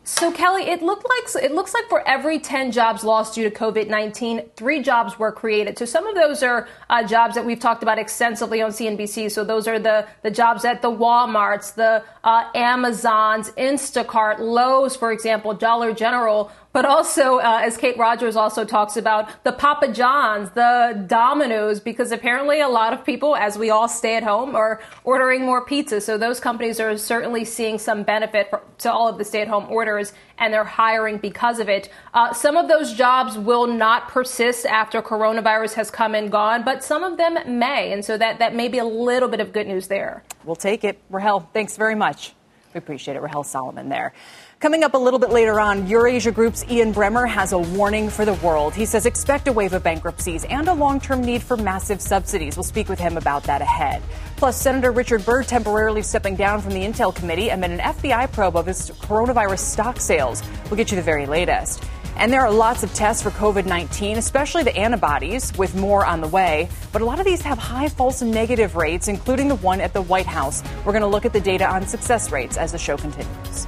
So 0.06 0.34
Kelly, 0.34 0.64
it 0.64 0.82
looked 0.82 1.06
like 1.08 1.44
it 1.44 1.54
looks 1.54 1.74
like 1.74 1.88
for 1.88 2.06
every 2.06 2.38
10 2.38 2.74
jobs 2.74 3.06
lost 3.06 3.36
due 3.36 3.50
to 3.50 3.56
COVID-19, 3.56 4.52
three 4.58 4.82
jobs 4.82 5.18
were 5.18 5.32
created. 5.32 5.78
So 5.78 5.86
some 5.86 6.06
of 6.06 6.14
those 6.14 6.44
are 6.44 6.68
uh, 6.90 7.04
jobs 7.08 7.36
that 7.36 7.46
we've 7.46 7.60
talked 7.60 7.84
about 7.84 7.98
extensively 7.98 8.62
on 8.62 8.72
CNBC. 8.72 9.32
So 9.32 9.46
those 9.46 9.66
are 9.66 9.80
the 9.80 10.06
the 10.22 10.32
jobs 10.32 10.66
at 10.66 10.82
the 10.82 10.92
WalMarts, 10.92 11.76
the 11.76 12.04
uh, 12.26 12.50
Amazons, 12.54 13.52
Instacart, 13.52 14.40
Lowe's, 14.40 14.98
for 14.98 15.14
example, 15.14 15.54
Dollar 15.54 15.94
General 15.94 16.52
but 16.74 16.86
also, 16.86 17.38
uh, 17.38 17.62
as 17.64 17.78
Kate 17.78 17.98
Rogers 17.98 18.36
also 18.36 18.66
talks 18.66 18.98
about, 18.98 19.30
the 19.44 19.52
Papa 19.52 19.90
John's, 19.94 20.50
the 20.52 21.06
Domino's, 21.08 21.80
because 21.80 22.12
apparently 22.12 22.62
a 22.62 22.68
lot 22.68 22.94
of 22.94 23.06
people, 23.06 23.36
as 23.36 23.60
we 23.60 23.70
all 23.70 23.88
stay 23.88 24.16
at 24.16 24.24
home, 24.24 24.56
are 24.56 24.82
ordering 25.04 25.46
more 25.46 25.64
pizza. 25.64 26.02
So 26.02 26.18
those 26.18 26.40
companies 26.40 26.80
are 26.80 26.98
certainly 26.98 27.46
seeing 27.46 27.78
some 27.78 28.02
benefit 28.02 28.50
for, 28.50 28.64
to 28.80 28.92
all 28.92 29.08
of 29.08 29.20
the 29.20 29.24
stay 29.24 29.42
at 29.44 29.48
home 29.48 29.68
orders, 29.70 30.14
and 30.40 30.52
they're 30.52 30.64
hiring 30.64 31.20
because 31.20 31.60
of 31.60 31.70
it. 31.70 31.90
Uh, 32.12 32.34
some 32.34 32.58
of 32.58 32.68
those 32.68 32.94
jobs 32.94 33.38
will 33.38 33.68
not 33.68 34.08
persist 34.08 34.66
after 34.66 35.00
coronavirus 35.04 35.76
has 35.76 35.92
come 35.92 36.16
and 36.16 36.32
gone, 36.32 36.64
but 36.64 36.84
some 36.84 37.04
of 37.04 37.18
them 37.18 37.60
may. 37.60 37.94
And 37.94 38.04
so 38.04 38.18
that, 38.18 38.40
that 38.40 38.56
may 38.56 38.68
be 38.68 38.80
a 38.80 38.86
little 38.86 39.30
bit 39.30 39.40
of 39.40 39.54
good 39.54 39.68
news 39.68 39.88
there. 39.88 40.24
We'll 40.44 40.56
take 40.56 40.84
it. 40.84 41.00
Rahel, 41.12 41.48
thanks 41.54 41.78
very 41.78 41.96
much. 41.96 42.34
We 42.74 42.80
appreciate 42.80 43.16
it. 43.16 43.22
Rahel 43.22 43.44
Solomon 43.44 43.90
there. 43.90 44.14
Coming 44.64 44.86
up 44.86 44.94
a 44.94 44.98
little 44.98 45.20
bit 45.20 45.32
later 45.32 45.60
on, 45.60 45.88
Eurasia 45.88 46.32
Group's 46.32 46.64
Ian 46.72 46.94
Bremmer 46.94 47.28
has 47.28 47.52
a 47.52 47.60
warning 47.60 48.10
for 48.10 48.24
the 48.24 48.36
world. 48.36 48.74
He 48.74 48.86
says 48.86 49.06
expect 49.06 49.50
a 49.50 49.52
wave 49.52 49.74
of 49.74 49.84
bankruptcies 49.84 50.46
and 50.46 50.70
a 50.70 50.74
long 50.74 51.02
term 51.02 51.20
need 51.20 51.44
for 51.44 51.58
massive 51.58 52.00
subsidies. 52.00 52.56
We'll 52.56 52.64
speak 52.64 52.88
with 52.88 52.98
him 52.98 53.18
about 53.18 53.44
that 53.44 53.62
ahead. 53.62 54.02
Plus, 54.38 54.56
Senator 54.56 54.94
Richard 54.94 55.26
Burr 55.26 55.44
temporarily 55.44 56.02
stepping 56.02 56.38
down 56.38 56.62
from 56.62 56.72
the 56.72 56.80
Intel 56.80 57.14
committee 57.14 57.50
amid 57.50 57.72
an 57.72 57.80
FBI 57.80 58.32
probe 58.32 58.56
of 58.56 58.66
his 58.66 58.92
coronavirus 58.92 59.60
stock 59.60 60.00
sales. 60.00 60.42
We'll 60.70 60.78
get 60.78 60.92
you 60.92 60.96
the 60.96 61.04
very 61.04 61.26
latest. 61.26 61.84
And 62.16 62.32
there 62.32 62.46
are 62.46 62.52
lots 62.52 62.84
of 62.84 62.94
tests 62.94 63.22
for 63.22 63.32
COVID 63.32 63.66
19, 63.66 64.18
especially 64.18 64.64
the 64.64 64.78
antibodies, 64.78 65.52
with 65.58 65.76
more 65.76 66.06
on 66.06 66.22
the 66.22 66.30
way. 66.30 66.70
But 66.94 67.02
a 67.02 67.06
lot 67.06 67.20
of 67.20 67.26
these 67.26 67.42
have 67.42 67.58
high 67.58 67.90
false 67.90 68.22
negative 68.22 68.78
rates, 68.78 69.10
including 69.10 69.50
the 69.50 69.56
one 69.56 69.82
at 69.82 69.92
the 69.92 70.04
White 70.04 70.26
House. 70.26 70.64
We're 70.86 70.94
going 70.94 71.02
to 71.02 71.08
look 71.08 71.26
at 71.26 71.34
the 71.34 71.42
data 71.42 71.70
on 71.70 71.86
success 71.86 72.32
rates 72.32 72.56
as 72.56 72.72
the 72.72 72.78
show 72.78 72.96
continues. 72.96 73.68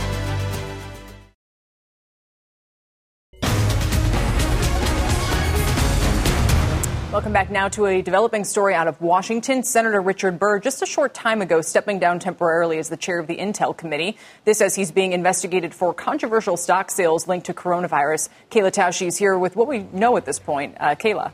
Welcome 7.21 7.33
back 7.33 7.51
now 7.51 7.69
to 7.69 7.85
a 7.85 8.01
developing 8.01 8.43
story 8.43 8.73
out 8.73 8.87
of 8.87 8.99
Washington. 8.99 9.61
Senator 9.61 10.01
Richard 10.01 10.39
Burr, 10.39 10.59
just 10.59 10.81
a 10.81 10.87
short 10.87 11.13
time 11.13 11.43
ago, 11.43 11.61
stepping 11.61 11.99
down 11.99 12.17
temporarily 12.17 12.79
as 12.79 12.89
the 12.89 12.97
chair 12.97 13.19
of 13.19 13.27
the 13.27 13.37
Intel 13.37 13.77
Committee. 13.77 14.17
This 14.43 14.59
as 14.59 14.73
he's 14.73 14.91
being 14.91 15.11
investigated 15.13 15.75
for 15.75 15.93
controversial 15.93 16.57
stock 16.57 16.89
sales 16.89 17.27
linked 17.27 17.45
to 17.45 17.53
coronavirus. 17.53 18.29
Kayla 18.49 18.71
Tausche 18.71 19.05
is 19.05 19.17
here 19.17 19.37
with 19.37 19.55
what 19.55 19.67
we 19.67 19.83
know 19.93 20.17
at 20.17 20.25
this 20.25 20.39
point. 20.39 20.75
Uh, 20.79 20.95
Kayla. 20.95 21.31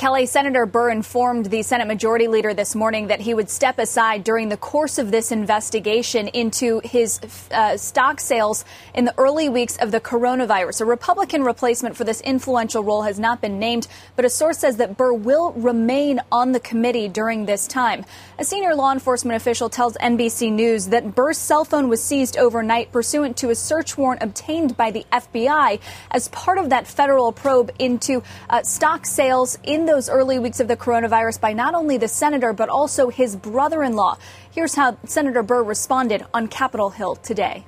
Kelly, 0.00 0.24
Senator 0.24 0.64
Burr 0.64 0.88
informed 0.88 1.44
the 1.50 1.62
Senate 1.62 1.86
Majority 1.86 2.26
Leader 2.26 2.54
this 2.54 2.74
morning 2.74 3.08
that 3.08 3.20
he 3.20 3.34
would 3.34 3.50
step 3.50 3.78
aside 3.78 4.24
during 4.24 4.48
the 4.48 4.56
course 4.56 4.96
of 4.96 5.10
this 5.10 5.30
investigation 5.30 6.28
into 6.28 6.80
his 6.82 7.20
uh, 7.50 7.76
stock 7.76 8.18
sales 8.18 8.64
in 8.94 9.04
the 9.04 9.12
early 9.18 9.50
weeks 9.50 9.76
of 9.76 9.90
the 9.90 10.00
coronavirus. 10.00 10.80
A 10.80 10.86
Republican 10.86 11.44
replacement 11.44 11.98
for 11.98 12.04
this 12.04 12.22
influential 12.22 12.82
role 12.82 13.02
has 13.02 13.18
not 13.18 13.42
been 13.42 13.58
named, 13.58 13.88
but 14.16 14.24
a 14.24 14.30
source 14.30 14.56
says 14.56 14.78
that 14.78 14.96
Burr 14.96 15.12
will 15.12 15.52
remain 15.52 16.18
on 16.32 16.52
the 16.52 16.60
committee 16.60 17.06
during 17.06 17.44
this 17.44 17.66
time. 17.66 18.06
A 18.38 18.44
senior 18.44 18.74
law 18.74 18.92
enforcement 18.92 19.36
official 19.36 19.68
tells 19.68 19.98
NBC 19.98 20.50
News 20.50 20.86
that 20.86 21.14
Burr's 21.14 21.36
cell 21.36 21.66
phone 21.66 21.90
was 21.90 22.02
seized 22.02 22.38
overnight 22.38 22.90
pursuant 22.90 23.36
to 23.36 23.50
a 23.50 23.54
search 23.54 23.98
warrant 23.98 24.22
obtained 24.22 24.78
by 24.78 24.92
the 24.92 25.04
FBI 25.12 25.78
as 26.10 26.28
part 26.28 26.56
of 26.56 26.70
that 26.70 26.86
federal 26.86 27.32
probe 27.32 27.70
into 27.78 28.22
uh, 28.48 28.62
stock 28.62 29.04
sales 29.04 29.58
in 29.62 29.89
those 29.90 30.08
early 30.08 30.38
weeks 30.38 30.60
of 30.60 30.68
the 30.68 30.76
coronavirus 30.76 31.40
by 31.40 31.52
not 31.52 31.74
only 31.74 31.98
the 31.98 32.06
senator, 32.06 32.52
but 32.52 32.68
also 32.68 33.08
his 33.08 33.34
brother 33.34 33.82
in 33.82 33.94
law. 33.94 34.16
Here's 34.52 34.76
how 34.76 34.96
Senator 35.04 35.42
Burr 35.42 35.64
responded 35.64 36.24
on 36.32 36.46
Capitol 36.46 36.90
Hill 36.90 37.16
today. 37.16 37.66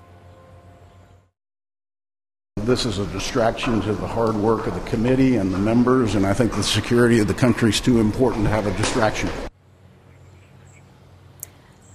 This 2.59 2.87
is 2.87 2.99
a 2.99 3.07
distraction 3.07 3.81
to 3.81 3.93
the 3.93 4.07
hard 4.07 4.37
work 4.37 4.69
of 4.69 4.75
the 4.75 4.88
committee 4.88 5.37
and 5.37 5.52
the 5.52 5.59
members, 5.59 6.14
and 6.14 6.25
I 6.25 6.33
think 6.33 6.52
the 6.52 6.62
security 6.62 7.19
of 7.19 7.26
the 7.26 7.35
country 7.35 7.71
is 7.71 7.81
too 7.81 7.99
important 7.99 8.45
to 8.45 8.50
have 8.50 8.69
a 8.69 8.76
distraction. 8.76 9.29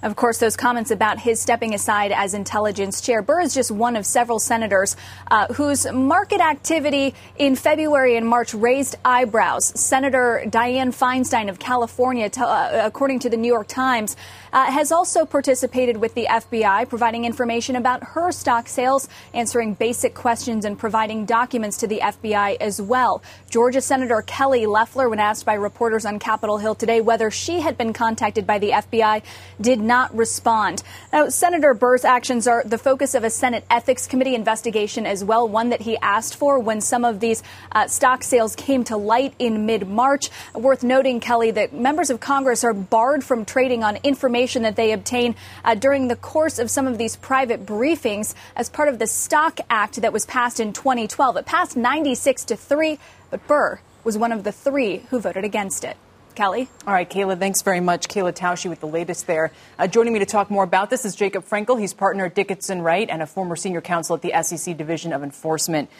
Of 0.00 0.14
course, 0.14 0.38
those 0.38 0.56
comments 0.56 0.92
about 0.92 1.18
his 1.18 1.40
stepping 1.40 1.74
aside 1.74 2.12
as 2.12 2.32
intelligence 2.32 3.00
chair. 3.00 3.20
Burr 3.20 3.40
is 3.40 3.52
just 3.52 3.72
one 3.72 3.96
of 3.96 4.06
several 4.06 4.38
senators 4.38 4.96
uh, 5.28 5.52
whose 5.54 5.90
market 5.90 6.40
activity 6.40 7.16
in 7.36 7.56
February 7.56 8.16
and 8.16 8.24
March 8.24 8.54
raised 8.54 8.94
eyebrows. 9.04 9.78
Senator 9.78 10.44
Dianne 10.46 10.94
Feinstein 10.94 11.48
of 11.48 11.58
California, 11.58 12.30
uh, 12.38 12.80
according 12.84 13.18
to 13.20 13.28
the 13.28 13.36
New 13.36 13.48
York 13.48 13.66
Times, 13.66 14.16
uh, 14.52 14.70
has 14.70 14.92
also 14.92 15.26
participated 15.26 15.96
with 15.96 16.14
the 16.14 16.26
FBI, 16.30 16.88
providing 16.88 17.24
information 17.24 17.74
about 17.74 18.02
her 18.04 18.30
stock 18.30 18.68
sales, 18.68 19.08
answering 19.34 19.74
basic 19.74 20.14
questions, 20.14 20.64
and 20.64 20.78
providing 20.78 21.24
documents 21.24 21.76
to 21.78 21.88
the 21.88 21.98
FBI 21.98 22.56
as 22.60 22.80
well. 22.80 23.20
Georgia 23.50 23.80
Senator 23.80 24.22
Kelly 24.22 24.66
Loeffler, 24.66 25.08
when 25.08 25.18
asked 25.18 25.44
by 25.44 25.54
reporters 25.54 26.06
on 26.06 26.20
Capitol 26.20 26.58
Hill 26.58 26.76
today 26.76 27.00
whether 27.00 27.32
she 27.32 27.60
had 27.60 27.76
been 27.76 27.92
contacted 27.92 28.46
by 28.46 28.60
the 28.60 28.70
FBI, 28.70 29.22
did 29.60 29.87
not 29.88 30.16
respond. 30.16 30.84
Now, 31.12 31.28
Senator 31.30 31.74
Burr's 31.74 32.04
actions 32.04 32.46
are 32.46 32.62
the 32.64 32.78
focus 32.78 33.14
of 33.14 33.24
a 33.24 33.30
Senate 33.30 33.64
Ethics 33.68 34.06
Committee 34.06 34.36
investigation 34.36 35.04
as 35.04 35.24
well, 35.24 35.48
one 35.48 35.70
that 35.70 35.80
he 35.80 35.96
asked 35.98 36.36
for 36.36 36.60
when 36.60 36.80
some 36.80 37.04
of 37.04 37.18
these 37.18 37.42
uh, 37.72 37.88
stock 37.88 38.22
sales 38.22 38.54
came 38.54 38.84
to 38.84 38.96
light 38.96 39.34
in 39.40 39.66
mid 39.66 39.88
March. 39.88 40.30
Worth 40.54 40.84
noting, 40.84 41.18
Kelly, 41.18 41.50
that 41.50 41.72
members 41.72 42.10
of 42.10 42.20
Congress 42.20 42.62
are 42.62 42.72
barred 42.72 43.24
from 43.24 43.44
trading 43.44 43.82
on 43.82 43.96
information 44.04 44.62
that 44.62 44.76
they 44.76 44.92
obtain 44.92 45.34
uh, 45.64 45.74
during 45.74 46.06
the 46.06 46.16
course 46.16 46.60
of 46.60 46.70
some 46.70 46.86
of 46.86 46.98
these 46.98 47.16
private 47.16 47.66
briefings 47.66 48.34
as 48.54 48.68
part 48.68 48.88
of 48.88 49.00
the 49.00 49.06
Stock 49.08 49.58
Act 49.68 50.02
that 50.02 50.12
was 50.12 50.24
passed 50.26 50.60
in 50.60 50.72
2012. 50.72 51.38
It 51.38 51.46
passed 51.46 51.76
96 51.76 52.44
to 52.44 52.56
3, 52.56 52.98
but 53.30 53.44
Burr 53.48 53.80
was 54.04 54.18
one 54.18 54.32
of 54.32 54.44
the 54.44 54.52
three 54.52 54.98
who 55.10 55.18
voted 55.18 55.44
against 55.44 55.82
it. 55.82 55.96
Kelly. 56.38 56.68
All 56.86 56.94
right, 56.94 57.10
Kayla, 57.10 57.36
thanks 57.36 57.62
very 57.62 57.80
much. 57.80 58.06
Kayla 58.06 58.32
Tausche 58.32 58.70
with 58.70 58.78
the 58.78 58.86
latest 58.86 59.26
there. 59.26 59.50
Uh, 59.76 59.88
joining 59.88 60.12
me 60.12 60.20
to 60.20 60.24
talk 60.24 60.52
more 60.52 60.62
about 60.62 60.88
this 60.88 61.04
is 61.04 61.16
Jacob 61.16 61.44
Frenkel. 61.44 61.80
He's 61.80 61.92
partner 61.92 62.26
at 62.26 62.36
Dickinson 62.36 62.80
Wright 62.80 63.10
and 63.10 63.20
a 63.22 63.26
former 63.26 63.56
senior 63.56 63.80
counsel 63.80 64.14
at 64.14 64.22
the 64.22 64.32
SEC 64.44 64.76
Division 64.76 65.12
of 65.12 65.24
Enforcement. 65.24 65.90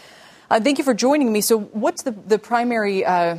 Uh, 0.49 0.61
thank 0.61 0.78
you 0.78 0.85
for 0.85 0.95
joining 0.95 1.33
me. 1.33 1.40
So, 1.40 1.59
what's 1.59 2.04
the, 2.04 2.12
the 2.12 2.38
primary? 2.38 3.04
Uh, 3.04 3.38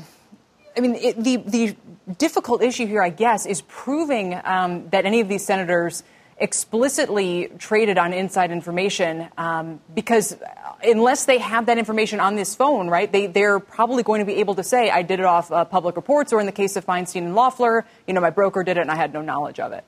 I 0.76 0.80
mean, 0.82 0.96
it, 0.96 1.24
the 1.24 1.38
the 1.38 1.76
difficult 2.18 2.62
issue 2.62 2.86
here, 2.86 3.02
I 3.02 3.12
guess, 3.12 3.46
is 3.46 3.62
proving 3.62 4.38
um, 4.44 4.90
that 4.90 5.06
any 5.06 5.22
of 5.22 5.30
these 5.30 5.46
senators 5.46 6.04
explicitly 6.38 7.50
traded 7.60 7.98
on 7.98 8.12
inside 8.12 8.52
information 8.52 9.30
um, 9.38 9.80
because 9.96 10.36
unless 10.84 11.26
they 11.26 11.38
have 11.38 11.66
that 11.68 11.78
information 11.78 12.20
on 12.20 12.36
this 12.36 12.56
phone, 12.56 12.88
right, 12.90 13.12
they, 13.12 13.28
they're 13.28 13.60
probably 13.60 14.04
going 14.04 14.20
to 14.20 14.26
be 14.26 14.36
able 14.36 14.56
to 14.56 14.64
say, 14.64 14.90
I 14.90 15.02
did 15.02 15.20
it 15.20 15.26
off 15.26 15.52
uh, 15.52 15.66
public 15.66 15.96
reports, 15.96 16.34
or 16.34 16.40
in 16.40 16.46
the 16.46 16.52
case 16.52 16.76
of 16.76 16.86
Feinstein 16.86 17.24
and 17.24 17.36
Loeffler, 17.36 17.86
you 18.08 18.14
know, 18.14 18.22
my 18.22 18.30
broker 18.30 18.64
did 18.64 18.78
it 18.78 18.82
and 18.82 18.92
I 18.92 18.96
had 18.96 19.14
no 19.14 19.22
knowledge 19.22 19.60
of 19.60 19.72
it. 19.72 19.84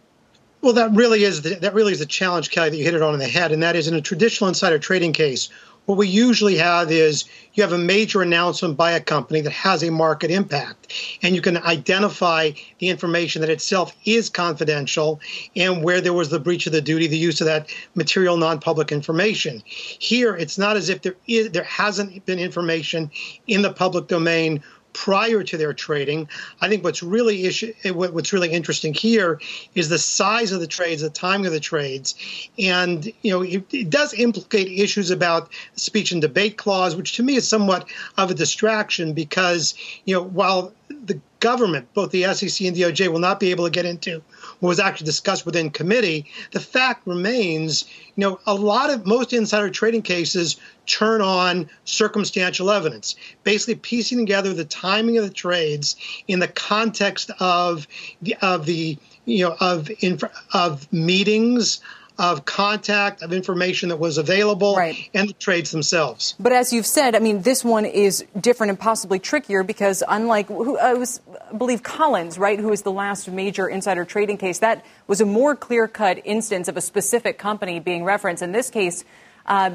Well, 0.61 0.73
that 0.73 0.91
really 0.91 1.23
is 1.23 1.41
the, 1.41 1.55
that 1.55 1.73
really 1.73 1.91
is 1.91 1.99
the 1.99 2.05
challenge, 2.05 2.51
Kelly, 2.51 2.69
that 2.69 2.77
you 2.77 2.83
hit 2.83 2.93
it 2.93 3.01
on 3.01 3.13
in 3.13 3.19
the 3.19 3.27
head, 3.27 3.51
and 3.51 3.63
that 3.63 3.75
is 3.75 3.87
in 3.87 3.95
a 3.95 4.01
traditional 4.01 4.47
insider 4.47 4.77
trading 4.77 5.11
case 5.11 5.49
what 5.85 5.97
we 5.97 6.07
usually 6.07 6.57
have 6.57 6.91
is 6.91 7.25
you 7.53 7.63
have 7.63 7.73
a 7.73 7.77
major 7.77 8.21
announcement 8.21 8.77
by 8.77 8.91
a 8.91 8.99
company 9.01 9.41
that 9.41 9.51
has 9.51 9.83
a 9.83 9.91
market 9.91 10.31
impact, 10.31 10.93
and 11.21 11.35
you 11.35 11.41
can 11.41 11.57
identify 11.57 12.51
the 12.79 12.89
information 12.89 13.41
that 13.41 13.49
itself 13.49 13.93
is 14.05 14.29
confidential 14.29 15.19
and 15.55 15.83
where 15.83 15.99
there 15.99 16.13
was 16.13 16.29
the 16.29 16.39
breach 16.39 16.67
of 16.67 16.73
the 16.73 16.81
duty, 16.81 17.07
the 17.07 17.17
use 17.17 17.41
of 17.41 17.47
that 17.47 17.73
material 17.95 18.37
non-public 18.37 18.91
information. 18.91 19.61
Here, 19.65 20.35
it's 20.35 20.57
not 20.57 20.77
as 20.77 20.89
if 20.89 21.01
there 21.01 21.15
is 21.27 21.51
there 21.51 21.63
hasn't 21.63 22.25
been 22.25 22.39
information 22.39 23.11
in 23.47 23.61
the 23.61 23.73
public 23.73 24.07
domain 24.07 24.63
prior 24.93 25.43
to 25.43 25.57
their 25.57 25.73
trading. 25.73 26.27
I 26.61 26.69
think 26.69 26.83
what's 26.83 27.03
really 27.03 27.45
issue, 27.45 27.73
what's 27.93 28.33
really 28.33 28.51
interesting 28.51 28.93
here 28.93 29.39
is 29.75 29.89
the 29.89 29.97
size 29.97 30.51
of 30.51 30.59
the 30.59 30.67
trades, 30.67 31.01
the 31.01 31.09
timing 31.09 31.47
of 31.47 31.53
the 31.53 31.59
trades, 31.59 32.15
and 32.57 33.05
you 33.21 33.31
know 33.31 33.41
it, 33.41 33.65
it 33.73 33.89
does 33.89 34.13
implicate 34.13 34.67
issues 34.67 35.11
about 35.11 35.49
speech 35.75 36.11
and 36.11 36.21
debate 36.21 36.57
clause, 36.57 36.95
which 36.95 37.15
to 37.15 37.23
me 37.23 37.35
is 37.35 37.47
somewhat 37.47 37.87
of 38.17 38.31
a 38.31 38.33
distraction 38.33 39.13
because 39.13 39.73
you 40.05 40.15
know 40.15 40.23
while 40.23 40.73
the 41.05 41.19
government, 41.39 41.91
both 41.93 42.11
the 42.11 42.23
SEC 42.33 42.67
and 42.67 42.75
DOJ, 42.75 43.11
will 43.11 43.19
not 43.19 43.39
be 43.39 43.51
able 43.51 43.65
to 43.65 43.71
get 43.71 43.85
into 43.85 44.21
what 44.61 44.69
was 44.69 44.79
actually 44.79 45.05
discussed 45.05 45.45
within 45.45 45.71
committee. 45.71 46.25
The 46.51 46.59
fact 46.59 47.05
remains, 47.05 47.85
you 48.15 48.21
know, 48.21 48.39
a 48.45 48.53
lot 48.53 48.91
of 48.91 49.05
most 49.05 49.33
insider 49.33 49.69
trading 49.69 50.03
cases 50.03 50.55
turn 50.85 51.21
on 51.21 51.69
circumstantial 51.83 52.69
evidence, 52.71 53.15
basically 53.43 53.75
piecing 53.75 54.19
together 54.19 54.53
the 54.53 54.63
timing 54.63 55.17
of 55.17 55.23
the 55.23 55.33
trades 55.33 55.95
in 56.27 56.39
the 56.39 56.47
context 56.47 57.31
of 57.39 57.87
the 58.21 58.35
of 58.41 58.65
the 58.65 58.97
you 59.25 59.45
know 59.45 59.55
of 59.59 59.89
inf- 59.99 60.23
of 60.53 60.91
meetings 60.93 61.81
of 62.21 62.45
contact, 62.45 63.23
of 63.23 63.33
information 63.33 63.89
that 63.89 63.97
was 63.97 64.19
available, 64.19 64.75
right. 64.75 65.09
and 65.15 65.27
the 65.27 65.33
trades 65.33 65.71
themselves. 65.71 66.35
But 66.39 66.53
as 66.53 66.71
you've 66.71 66.85
said, 66.85 67.15
I 67.15 67.19
mean, 67.19 67.41
this 67.41 67.65
one 67.65 67.83
is 67.83 68.23
different 68.39 68.69
and 68.69 68.79
possibly 68.79 69.17
trickier 69.17 69.63
because, 69.63 70.03
unlike, 70.07 70.47
who, 70.47 70.77
I, 70.77 70.93
was, 70.93 71.19
I 71.51 71.57
believe, 71.57 71.81
Collins, 71.81 72.37
right, 72.37 72.59
who 72.59 72.67
was 72.67 72.83
the 72.83 72.91
last 72.91 73.27
major 73.27 73.67
insider 73.67 74.05
trading 74.05 74.37
case, 74.37 74.59
that 74.59 74.85
was 75.07 75.19
a 75.19 75.25
more 75.25 75.55
clear 75.55 75.87
cut 75.87 76.21
instance 76.23 76.67
of 76.67 76.77
a 76.77 76.81
specific 76.81 77.39
company 77.39 77.79
being 77.79 78.03
referenced. 78.03 78.43
In 78.43 78.51
this 78.51 78.69
case, 78.69 79.03
uh, 79.47 79.71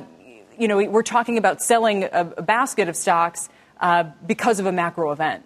you 0.56 0.68
know, 0.68 0.76
we're 0.76 1.02
talking 1.02 1.38
about 1.38 1.60
selling 1.60 2.04
a, 2.04 2.32
a 2.36 2.42
basket 2.42 2.88
of 2.88 2.94
stocks 2.94 3.49
uh, 3.80 4.04
because 4.25 4.60
of 4.60 4.66
a 4.66 4.73
macro 4.73 5.10
event. 5.10 5.44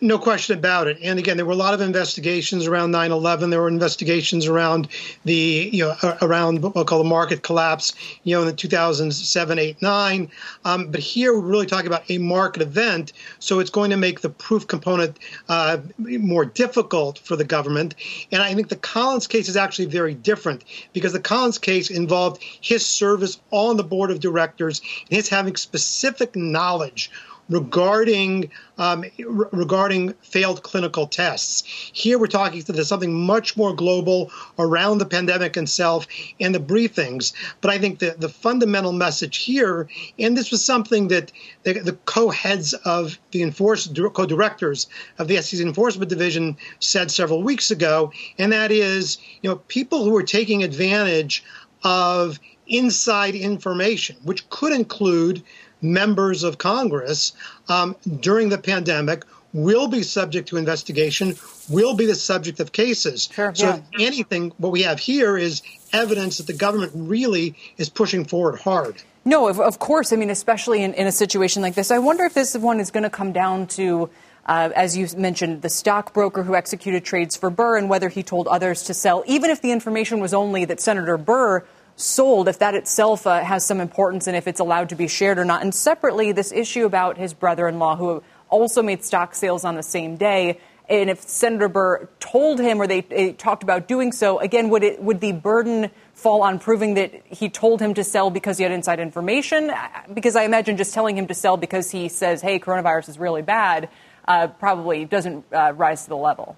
No 0.00 0.18
question 0.18 0.58
about 0.58 0.88
it. 0.88 0.98
And 1.02 1.18
again, 1.18 1.38
there 1.38 1.46
were 1.46 1.52
a 1.52 1.56
lot 1.56 1.72
of 1.72 1.80
investigations 1.80 2.66
around 2.66 2.92
9/11. 2.92 3.50
There 3.50 3.62
were 3.62 3.68
investigations 3.68 4.46
around 4.46 4.88
the 5.24 5.70
you 5.72 5.84
know 5.84 6.16
around 6.20 6.62
what 6.62 6.74
we'll 6.74 6.84
call 6.84 6.98
the 6.98 7.08
market 7.08 7.42
collapse, 7.42 7.94
you 8.22 8.36
know, 8.36 8.42
in 8.42 8.46
the 8.46 8.52
2007, 8.52 9.58
8, 9.58 9.80
9. 9.80 10.30
Um, 10.66 10.90
but 10.90 11.00
here 11.00 11.32
we're 11.32 11.40
really 11.40 11.64
talking 11.64 11.86
about 11.86 12.10
a 12.10 12.18
market 12.18 12.60
event, 12.60 13.14
so 13.38 13.58
it's 13.58 13.70
going 13.70 13.90
to 13.90 13.96
make 13.96 14.20
the 14.20 14.28
proof 14.28 14.66
component 14.66 15.18
uh, 15.48 15.78
more 15.98 16.44
difficult 16.44 17.18
for 17.20 17.34
the 17.34 17.44
government. 17.44 17.94
And 18.30 18.42
I 18.42 18.54
think 18.54 18.68
the 18.68 18.76
Collins 18.76 19.26
case 19.26 19.48
is 19.48 19.56
actually 19.56 19.86
very 19.86 20.12
different 20.12 20.64
because 20.92 21.14
the 21.14 21.20
Collins 21.20 21.58
case 21.58 21.88
involved 21.88 22.42
his 22.60 22.84
service 22.84 23.40
on 23.50 23.78
the 23.78 23.84
board 23.84 24.10
of 24.10 24.20
directors 24.20 24.82
and 25.08 25.16
his 25.16 25.30
having 25.30 25.56
specific 25.56 26.36
knowledge 26.36 27.10
regarding 27.48 28.50
um, 28.78 29.04
re- 29.18 29.46
regarding 29.52 30.12
failed 30.20 30.62
clinical 30.62 31.06
tests. 31.06 31.62
Here 31.92 32.18
we're 32.18 32.26
talking 32.26 32.62
to 32.62 32.84
something 32.84 33.14
much 33.14 33.56
more 33.56 33.74
global 33.74 34.30
around 34.58 34.98
the 34.98 35.06
pandemic 35.06 35.56
itself 35.56 36.06
and 36.40 36.54
the 36.54 36.60
briefings. 36.60 37.32
But 37.60 37.70
I 37.70 37.78
think 37.78 38.00
the, 38.00 38.16
the 38.18 38.28
fundamental 38.28 38.92
message 38.92 39.38
here, 39.38 39.88
and 40.18 40.36
this 40.36 40.50
was 40.50 40.64
something 40.64 41.08
that 41.08 41.32
the, 41.62 41.74
the 41.74 41.92
co-heads 42.04 42.74
of 42.74 43.18
the 43.30 43.42
enforce 43.42 43.88
co-directors 44.12 44.88
of 45.18 45.28
the 45.28 45.40
SEC 45.40 45.60
Enforcement 45.60 46.10
Division 46.10 46.56
said 46.80 47.10
several 47.10 47.42
weeks 47.42 47.70
ago, 47.70 48.12
and 48.38 48.52
that 48.52 48.70
is, 48.70 49.18
you 49.42 49.48
know, 49.48 49.56
people 49.68 50.04
who 50.04 50.16
are 50.16 50.22
taking 50.22 50.62
advantage 50.62 51.44
of 51.82 52.38
inside 52.66 53.34
information, 53.34 54.16
which 54.24 54.48
could 54.50 54.72
include 54.72 55.42
members 55.82 56.42
of 56.42 56.58
Congress 56.58 57.32
um, 57.68 57.96
during 58.20 58.48
the 58.48 58.58
pandemic 58.58 59.24
will 59.52 59.88
be 59.88 60.02
subject 60.02 60.48
to 60.48 60.56
investigation, 60.56 61.34
will 61.70 61.96
be 61.96 62.06
the 62.06 62.14
subject 62.14 62.60
of 62.60 62.72
cases. 62.72 63.28
Sure, 63.32 63.54
so, 63.54 63.82
yeah. 63.98 64.06
anything, 64.06 64.52
what 64.58 64.70
we 64.70 64.82
have 64.82 64.98
here 64.98 65.38
is 65.38 65.62
evidence 65.92 66.38
that 66.38 66.46
the 66.46 66.52
government 66.52 66.92
really 66.94 67.56
is 67.78 67.88
pushing 67.88 68.24
forward 68.24 68.58
hard. 68.58 69.02
No, 69.24 69.48
of, 69.48 69.58
of 69.58 69.78
course. 69.78 70.12
I 70.12 70.16
mean, 70.16 70.30
especially 70.30 70.82
in, 70.82 70.94
in 70.94 71.06
a 71.06 71.12
situation 71.12 71.62
like 71.62 71.74
this. 71.74 71.90
I 71.90 71.98
wonder 71.98 72.24
if 72.24 72.34
this 72.34 72.54
one 72.54 72.80
is 72.80 72.90
going 72.90 73.04
to 73.04 73.10
come 73.10 73.32
down 73.32 73.66
to. 73.68 74.10
Uh, 74.48 74.70
as 74.76 74.96
you 74.96 75.08
mentioned, 75.16 75.62
the 75.62 75.68
stockbroker 75.68 76.44
who 76.44 76.54
executed 76.54 77.04
trades 77.04 77.36
for 77.36 77.50
Burr 77.50 77.78
and 77.78 77.88
whether 77.90 78.08
he 78.08 78.22
told 78.22 78.46
others 78.46 78.84
to 78.84 78.94
sell, 78.94 79.24
even 79.26 79.50
if 79.50 79.60
the 79.60 79.72
information 79.72 80.20
was 80.20 80.32
only 80.32 80.64
that 80.66 80.78
Senator 80.78 81.18
Burr 81.18 81.64
sold, 81.96 82.46
if 82.46 82.58
that 82.58 82.74
itself 82.74 83.26
uh, 83.26 83.42
has 83.42 83.64
some 83.64 83.80
importance 83.80 84.26
and 84.26 84.36
if 84.36 84.46
it's 84.46 84.60
allowed 84.60 84.90
to 84.90 84.94
be 84.94 85.08
shared 85.08 85.38
or 85.38 85.44
not. 85.44 85.62
And 85.62 85.74
separately, 85.74 86.32
this 86.32 86.52
issue 86.52 86.84
about 86.84 87.16
his 87.16 87.34
brother 87.34 87.66
in 87.66 87.78
law, 87.78 87.96
who 87.96 88.22
also 88.48 88.82
made 88.82 89.02
stock 89.02 89.34
sales 89.34 89.64
on 89.64 89.74
the 89.74 89.82
same 89.82 90.16
day. 90.16 90.60
And 90.88 91.10
if 91.10 91.20
Senator 91.22 91.68
Burr 91.68 92.08
told 92.20 92.60
him 92.60 92.80
or 92.80 92.86
they, 92.86 93.00
they 93.00 93.32
talked 93.32 93.64
about 93.64 93.88
doing 93.88 94.12
so, 94.12 94.38
again, 94.38 94.68
would, 94.68 94.84
it, 94.84 95.02
would 95.02 95.20
the 95.20 95.32
burden 95.32 95.90
fall 96.14 96.42
on 96.42 96.58
proving 96.58 96.94
that 96.94 97.12
he 97.26 97.48
told 97.48 97.80
him 97.80 97.94
to 97.94 98.04
sell 98.04 98.30
because 98.30 98.58
he 98.58 98.62
had 98.62 98.72
inside 98.72 99.00
information? 99.00 99.72
Because 100.12 100.36
I 100.36 100.44
imagine 100.44 100.76
just 100.76 100.94
telling 100.94 101.18
him 101.18 101.26
to 101.26 101.34
sell 101.34 101.56
because 101.56 101.90
he 101.90 102.08
says, 102.08 102.40
hey, 102.40 102.60
coronavirus 102.60 103.08
is 103.08 103.18
really 103.18 103.42
bad, 103.42 103.88
uh, 104.28 104.46
probably 104.46 105.04
doesn't 105.06 105.44
uh, 105.52 105.72
rise 105.74 106.04
to 106.04 106.10
the 106.10 106.16
level. 106.16 106.56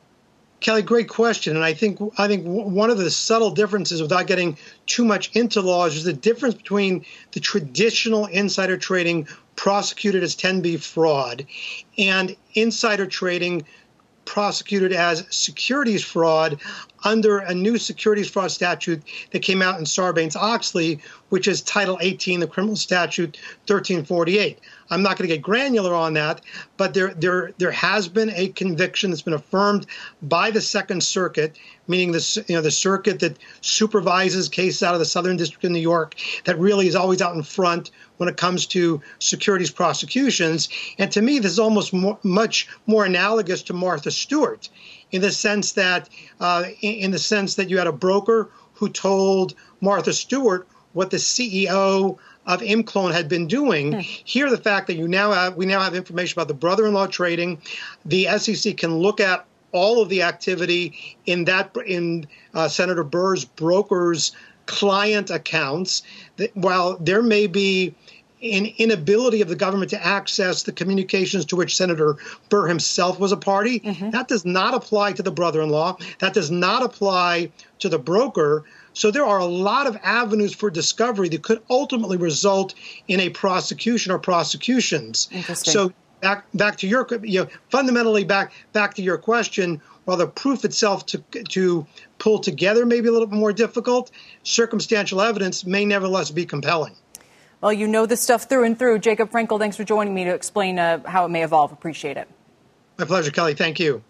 Kelly, 0.61 0.83
great 0.83 1.09
question, 1.09 1.55
and 1.55 1.65
I 1.65 1.73
think 1.73 2.01
I 2.19 2.27
think 2.27 2.45
one 2.45 2.91
of 2.91 2.99
the 2.99 3.11
subtle 3.11 3.51
differences, 3.51 4.03
without 4.03 4.27
getting 4.27 4.57
too 4.87 5.05
much 5.05 5.31
into 5.35 5.61
laws, 5.61 5.95
is 5.95 6.05
the 6.05 6.13
difference 6.13 6.57
between 6.57 7.05
the 7.33 7.41
traditional 7.41 8.27
insider 8.27 8.77
trading 8.77 9.29
prosecuted 9.55 10.23
as 10.23 10.35
10b 10.35 10.81
fraud 10.81 11.47
and 11.97 12.37
insider 12.55 13.07
trading 13.07 13.65
prosecuted 14.25 14.93
as 14.93 15.25
securities 15.31 16.05
fraud 16.05 16.61
under 17.03 17.39
a 17.39 17.55
new 17.55 17.79
securities 17.79 18.29
fraud 18.29 18.51
statute 18.51 19.03
that 19.31 19.41
came 19.41 19.63
out 19.63 19.79
in 19.79 19.85
Sarbanes 19.85 20.37
Oxley, 20.37 21.01
which 21.31 21.49
is 21.49 21.63
Title 21.63 21.99
18, 22.01 22.41
the 22.41 22.47
criminal 22.47 22.77
statute 22.77 23.39
1348. 23.67 24.59
I'm 24.91 25.03
not 25.03 25.19
going 25.19 25.29
to 25.29 25.35
get 25.35 25.43
granular 25.43 25.95
on 25.95 26.15
that, 26.15 26.41
but 26.77 26.95
there, 26.95 27.13
there, 27.15 27.53
there 27.59 27.71
has 27.71 28.09
been 28.09 28.31
a 28.31 28.49
conviction 28.49 29.11
that's 29.11 29.23
been 29.23 29.35
affirmed 29.35 29.87
by 30.23 30.51
the 30.51 30.61
Second 30.61 31.03
Circuit, 31.03 31.59
meaning 31.87 32.13
the, 32.13 32.45
you 32.49 32.55
know, 32.55 32.63
the 32.63 32.71
circuit 32.71 33.21
that 33.21 33.39
supervises 33.61 34.49
cases 34.49 34.83
out 34.83 34.95
of 34.95 35.01
the 35.01 35.07
Southern 35.07 35.37
District 35.37 35.65
of 35.65 35.71
New 35.73 35.79
York, 35.79 36.15
that 36.45 36.59
really 36.59 36.87
is 36.87 36.97
always 36.97 37.21
out 37.21 37.35
in 37.35 37.43
front 37.43 37.91
when 38.17 38.29
it 38.29 38.37
comes 38.37 38.67
to 38.67 39.01
securities 39.19 39.71
prosecutions. 39.71 40.69
And 40.99 41.11
to 41.13 41.23
me, 41.23 41.39
this 41.39 41.53
is 41.53 41.59
almost 41.59 41.93
more, 41.93 42.19
much 42.23 42.69
more 42.87 43.05
analogous 43.05 43.63
to 43.65 43.73
Martha 43.73 44.11
Stewart 44.11 44.69
in 45.11 45.21
the 45.21 45.31
sense 45.31 45.73
that 45.73 46.09
uh, 46.41 46.65
in, 46.81 46.95
in 46.95 47.11
the 47.11 47.19
sense 47.19 47.55
that 47.57 47.71
you 47.71 47.79
had 47.79 47.87
a 47.87 47.93
broker 47.93 48.51
who 48.75 48.89
told 48.89 49.55
Martha 49.81 50.13
Stewart 50.13 50.69
what 50.93 51.11
the 51.11 51.17
CEO 51.17 52.19
of 52.49 52.63
ImClone 52.63 53.13
had 53.13 53.29
been 53.29 53.47
doing. 53.47 53.93
Hmm. 53.93 54.01
Here, 54.01 54.51
the 54.51 54.59
fact 54.59 54.89
that 54.89 54.95
you 54.95 55.07
now 55.07 55.31
have 55.31 55.57
we 55.57 55.67
now 55.67 55.81
have 55.81 55.95
information 55.95 56.37
about 56.37 56.49
the 56.49 56.55
brother-in-law 56.55 57.07
trading, 57.09 57.61
the 58.05 58.27
SEC 58.39 58.77
can 58.77 58.97
look 58.97 59.21
at 59.21 59.45
all 59.71 60.01
of 60.03 60.09
the 60.09 60.23
activity 60.23 61.17
in 61.27 61.45
that 61.45 61.77
in 61.87 62.27
uh, 62.55 62.67
Senator 62.67 63.05
Burr's 63.05 63.45
brokers' 63.45 64.33
client 64.67 65.31
accounts. 65.31 66.03
That 66.39 66.57
while 66.57 66.97
there 66.97 67.23
may 67.23 67.47
be 67.47 67.95
an 68.41 68.67
inability 68.79 69.43
of 69.43 69.49
the 69.49 69.57
government 69.57 69.91
to 69.91 70.07
access 70.07 70.63
the 70.63 70.73
communications 70.73 71.45
to 71.47 71.57
which 71.57 71.77
Senator 71.77 72.17
Burr 72.49 72.69
himself 72.69 73.19
was 73.19 73.33
a 73.33 73.37
party. 73.37 73.81
Mm-hmm. 73.81 74.11
That 74.11 74.29
does 74.29 74.45
not 74.45 74.75
apply 74.75 75.13
to 75.15 75.23
the 75.23 75.33
brother 75.33 75.61
in 75.61 75.71
law. 75.71 75.97
That 76.21 76.35
does 76.35 76.51
not 76.51 76.85
apply 76.85 77.51
to 77.81 77.89
the 77.89 77.99
broker. 77.99 78.65
So 78.99 79.13
there 79.13 79.25
are 79.25 79.39
a 79.39 79.47
lot 79.47 79.87
of 79.87 79.97
avenues 80.03 80.53
for 80.53 80.71
discovery 80.71 81.29
that 81.29 81.43
could 81.43 81.63
ultimately 81.71 82.17
result 82.17 82.75
in 83.07 83.21
a 83.21 83.31
prosecution 83.31 84.11
or 84.11 84.19
prosecutions. 84.19 85.29
So 85.55 85.93
back 86.21 86.47
back 86.53 86.79
to 86.79 86.89
your 86.89 87.07
you 87.23 87.45
know, 87.45 87.49
fundamentally 87.71 88.25
back 88.25 88.53
back 88.73 88.95
to 88.95 89.03
your 89.03 89.17
question. 89.17 89.81
While 90.05 90.17
the 90.17 90.27
proof 90.27 90.65
itself 90.65 91.07
to 91.07 91.19
to 91.51 91.87
pull 92.19 92.41
together 92.41 92.85
may 92.85 93.01
be 93.01 93.07
a 93.07 93.13
little 93.13 93.29
bit 93.29 93.39
more 93.39 93.53
difficult, 93.53 94.11
circumstantial 94.43 95.21
evidence 95.21 95.65
may 95.65 95.85
nevertheless 95.85 96.33
be 96.33 96.45
compelling. 96.45 96.97
Well, 97.61 97.73
you 97.73 97.87
know 97.87 98.05
this 98.05 98.21
stuff 98.21 98.49
through 98.49 98.65
and 98.65 98.77
through. 98.77 98.99
Jacob 98.99 99.31
Frenkel 99.31 99.61
thanks 99.61 99.77
for 99.77 99.85
joining 99.85 100.13
me 100.13 100.25
to 100.25 100.35
explain 100.35 100.81
uh, 100.81 101.09
how 101.09 101.25
it 101.25 101.29
may 101.29 101.45
evolve. 101.45 101.71
Appreciate 101.71 102.17
it. 102.17 102.27
My 102.99 103.05
pleasure, 103.05 103.31
Kelly. 103.31 103.55
Thank 103.55 103.79
you. 103.79 104.03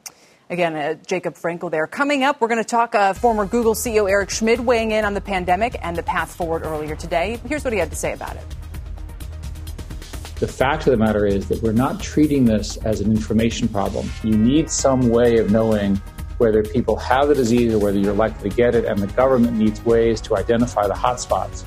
Again, 0.51 0.77
uh, 0.77 0.95
Jacob 1.07 1.35
Frenkel 1.35 1.71
there. 1.71 1.87
Coming 1.87 2.25
up, 2.25 2.41
we're 2.41 2.49
going 2.49 2.63
to 2.63 2.69
talk 2.69 2.95
uh, 2.95 3.13
former 3.13 3.45
Google 3.45 3.75
CEO 3.75 4.11
Eric 4.11 4.31
Schmidt 4.31 4.61
weighing 4.61 4.93
in 4.93 5.05
on 5.05 5.13
the 5.13 5.21
pandemic 5.21 5.77
and 5.83 5.95
the 5.95 6.03
path 6.03 6.35
forward 6.35 6.63
earlier 6.65 6.97
today. 6.97 7.39
Here's 7.47 7.65
what 7.65 7.75
he 7.75 7.79
had 7.79 7.91
to 7.91 7.97
say 7.97 8.15
about 8.15 8.37
it. 8.37 8.45
The 10.37 10.49
fact 10.49 10.87
of 10.87 10.93
the 10.93 10.97
matter 10.97 11.27
is 11.27 11.49
that 11.49 11.63
we're 11.63 11.73
not 11.73 12.01
treating 12.01 12.47
this 12.47 12.79
as 12.79 13.01
an 13.01 13.11
information 13.11 13.69
problem. 13.69 14.09
You 14.23 14.39
need 14.39 14.71
some 14.71 15.11
way 15.11 15.37
of 15.37 15.51
knowing 15.51 15.97
whether 16.39 16.63
people 16.63 16.97
have 16.97 17.29
the 17.29 17.35
disease 17.35 17.75
or 17.75 17.79
whether 17.79 17.99
you're 17.99 18.15
likely 18.15 18.49
to 18.49 18.57
get 18.57 18.75
it, 18.75 18.85
and 18.85 19.01
the 19.01 19.09
government 19.09 19.59
needs 19.59 19.85
ways 19.85 20.21
to 20.23 20.37
identify 20.37 20.87
the 20.87 20.95
hotspots. 20.95 21.65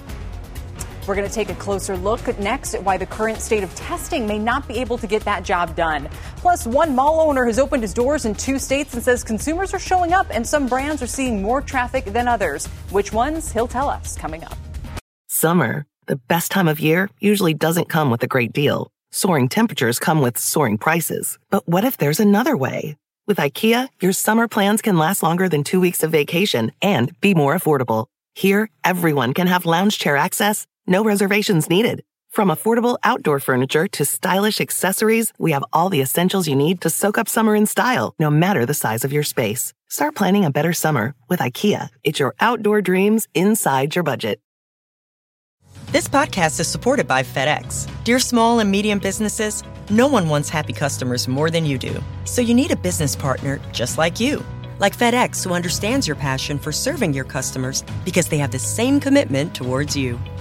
We're 1.07 1.15
going 1.15 1.27
to 1.27 1.33
take 1.33 1.49
a 1.49 1.55
closer 1.55 1.97
look 1.97 2.37
next 2.37 2.75
at 2.75 2.83
why 2.83 2.97
the 2.97 3.07
current 3.07 3.39
state 3.39 3.63
of 3.63 3.73
testing 3.73 4.27
may 4.27 4.37
not 4.37 4.67
be 4.67 4.75
able 4.79 4.99
to 4.99 5.07
get 5.07 5.23
that 5.23 5.43
job 5.43 5.75
done. 5.75 6.07
Plus, 6.37 6.67
one 6.67 6.95
mall 6.95 7.19
owner 7.21 7.45
has 7.45 7.57
opened 7.57 7.81
his 7.81 7.93
doors 7.93 8.25
in 8.25 8.35
two 8.35 8.59
states 8.59 8.93
and 8.93 9.01
says 9.01 9.23
consumers 9.23 9.73
are 9.73 9.79
showing 9.79 10.13
up 10.13 10.27
and 10.29 10.45
some 10.45 10.67
brands 10.67 11.01
are 11.01 11.07
seeing 11.07 11.41
more 11.41 11.61
traffic 11.61 12.05
than 12.05 12.27
others. 12.27 12.67
Which 12.91 13.11
ones? 13.11 13.51
He'll 13.51 13.67
tell 13.67 13.89
us 13.89 14.15
coming 14.15 14.43
up. 14.43 14.55
Summer, 15.27 15.87
the 16.05 16.17
best 16.17 16.51
time 16.51 16.67
of 16.67 16.79
year, 16.79 17.09
usually 17.19 17.55
doesn't 17.55 17.89
come 17.89 18.11
with 18.11 18.21
a 18.21 18.27
great 18.27 18.53
deal. 18.53 18.91
Soaring 19.11 19.49
temperatures 19.49 19.97
come 19.97 20.21
with 20.21 20.37
soaring 20.37 20.77
prices. 20.77 21.39
But 21.49 21.67
what 21.67 21.83
if 21.83 21.97
there's 21.97 22.19
another 22.19 22.55
way? 22.55 22.95
With 23.27 23.37
IKEA, 23.37 23.87
your 24.01 24.13
summer 24.13 24.47
plans 24.47 24.81
can 24.81 24.97
last 24.97 25.23
longer 25.23 25.49
than 25.49 25.63
two 25.63 25.79
weeks 25.79 26.03
of 26.03 26.11
vacation 26.11 26.71
and 26.81 27.19
be 27.21 27.33
more 27.33 27.55
affordable. 27.55 28.05
Here, 28.35 28.69
everyone 28.83 29.33
can 29.33 29.47
have 29.47 29.65
lounge 29.65 29.97
chair 29.97 30.15
access 30.15 30.67
no 30.87 31.03
reservations 31.03 31.69
needed. 31.69 32.03
From 32.29 32.49
affordable 32.49 32.97
outdoor 33.03 33.39
furniture 33.39 33.87
to 33.89 34.05
stylish 34.05 34.61
accessories, 34.61 35.33
we 35.37 35.51
have 35.51 35.65
all 35.73 35.89
the 35.89 36.01
essentials 36.01 36.47
you 36.47 36.55
need 36.55 36.81
to 36.81 36.89
soak 36.89 37.17
up 37.17 37.27
summer 37.27 37.55
in 37.55 37.65
style, 37.65 38.15
no 38.19 38.29
matter 38.29 38.65
the 38.65 38.73
size 38.73 39.03
of 39.03 39.11
your 39.11 39.23
space. 39.23 39.73
Start 39.89 40.15
planning 40.15 40.45
a 40.45 40.51
better 40.51 40.71
summer 40.71 41.13
with 41.27 41.41
IKEA. 41.41 41.89
It's 42.03 42.19
your 42.19 42.33
outdoor 42.39 42.81
dreams 42.81 43.27
inside 43.33 43.95
your 43.95 44.03
budget. 44.03 44.39
This 45.91 46.07
podcast 46.07 46.57
is 46.61 46.69
supported 46.69 47.05
by 47.05 47.21
FedEx. 47.21 47.85
Dear 48.05 48.19
small 48.19 48.59
and 48.59 48.71
medium 48.71 48.99
businesses, 48.99 49.61
no 49.89 50.07
one 50.07 50.29
wants 50.29 50.47
happy 50.47 50.71
customers 50.71 51.27
more 51.27 51.49
than 51.49 51.65
you 51.65 51.77
do. 51.77 52.01
So 52.23 52.41
you 52.41 52.53
need 52.53 52.71
a 52.71 52.77
business 52.77 53.13
partner 53.13 53.59
just 53.73 53.97
like 53.97 54.17
you. 54.17 54.41
Like 54.79 54.97
FedEx, 54.97 55.43
who 55.43 55.53
understands 55.53 56.07
your 56.07 56.15
passion 56.15 56.57
for 56.57 56.71
serving 56.71 57.13
your 57.13 57.25
customers 57.25 57.83
because 58.05 58.29
they 58.29 58.37
have 58.37 58.51
the 58.51 58.59
same 58.59 59.01
commitment 59.01 59.53
towards 59.53 59.97
you. 59.97 60.17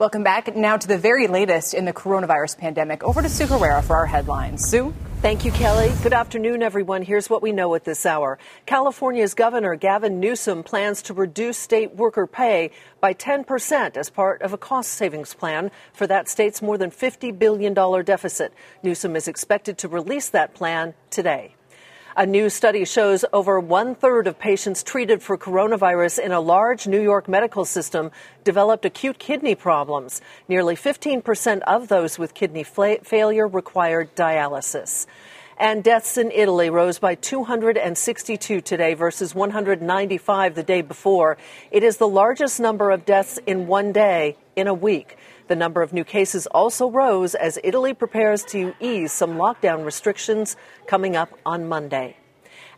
Welcome 0.00 0.22
back 0.22 0.56
now 0.56 0.78
to 0.78 0.88
the 0.88 0.96
very 0.96 1.26
latest 1.26 1.74
in 1.74 1.84
the 1.84 1.92
coronavirus 1.92 2.56
pandemic. 2.56 3.04
Over 3.04 3.20
to 3.20 3.28
Sue 3.28 3.46
Herrera 3.46 3.82
for 3.82 3.96
our 3.96 4.06
headlines. 4.06 4.64
Sue? 4.64 4.94
Thank 5.20 5.44
you, 5.44 5.52
Kelly. 5.52 5.92
Good 6.02 6.14
afternoon, 6.14 6.62
everyone. 6.62 7.02
Here's 7.02 7.28
what 7.28 7.42
we 7.42 7.52
know 7.52 7.74
at 7.74 7.84
this 7.84 8.06
hour. 8.06 8.38
California's 8.64 9.34
Governor 9.34 9.74
Gavin 9.74 10.18
Newsom 10.18 10.62
plans 10.62 11.02
to 11.02 11.12
reduce 11.12 11.58
state 11.58 11.96
worker 11.96 12.26
pay 12.26 12.70
by 13.02 13.12
10% 13.12 13.98
as 13.98 14.08
part 14.08 14.40
of 14.40 14.54
a 14.54 14.56
cost 14.56 14.92
savings 14.92 15.34
plan 15.34 15.70
for 15.92 16.06
that 16.06 16.30
state's 16.30 16.62
more 16.62 16.78
than 16.78 16.90
$50 16.90 17.38
billion 17.38 17.74
deficit. 17.74 18.54
Newsom 18.82 19.16
is 19.16 19.28
expected 19.28 19.76
to 19.76 19.88
release 19.88 20.30
that 20.30 20.54
plan 20.54 20.94
today. 21.10 21.56
A 22.16 22.26
new 22.26 22.50
study 22.50 22.84
shows 22.84 23.24
over 23.32 23.60
one 23.60 23.94
third 23.94 24.26
of 24.26 24.36
patients 24.36 24.82
treated 24.82 25.22
for 25.22 25.38
coronavirus 25.38 26.18
in 26.18 26.32
a 26.32 26.40
large 26.40 26.88
New 26.88 27.00
York 27.00 27.28
medical 27.28 27.64
system 27.64 28.10
developed 28.42 28.84
acute 28.84 29.20
kidney 29.20 29.54
problems. 29.54 30.20
Nearly 30.48 30.74
15% 30.74 31.60
of 31.68 31.86
those 31.86 32.18
with 32.18 32.34
kidney 32.34 32.64
failure 32.64 33.46
required 33.46 34.16
dialysis. 34.16 35.06
And 35.60 35.84
deaths 35.84 36.16
in 36.16 36.30
Italy 36.30 36.70
rose 36.70 36.98
by 36.98 37.16
262 37.16 38.62
today 38.62 38.94
versus 38.94 39.34
195 39.34 40.54
the 40.54 40.62
day 40.62 40.80
before. 40.80 41.36
It 41.70 41.82
is 41.82 41.98
the 41.98 42.08
largest 42.08 42.60
number 42.60 42.90
of 42.90 43.04
deaths 43.04 43.38
in 43.46 43.66
one 43.66 43.92
day 43.92 44.38
in 44.56 44.68
a 44.68 44.72
week. 44.72 45.18
The 45.48 45.56
number 45.56 45.82
of 45.82 45.92
new 45.92 46.02
cases 46.02 46.46
also 46.46 46.90
rose 46.90 47.34
as 47.34 47.58
Italy 47.62 47.92
prepares 47.92 48.42
to 48.44 48.72
ease 48.80 49.12
some 49.12 49.36
lockdown 49.36 49.84
restrictions 49.84 50.56
coming 50.86 51.14
up 51.14 51.28
on 51.44 51.68
Monday. 51.68 52.16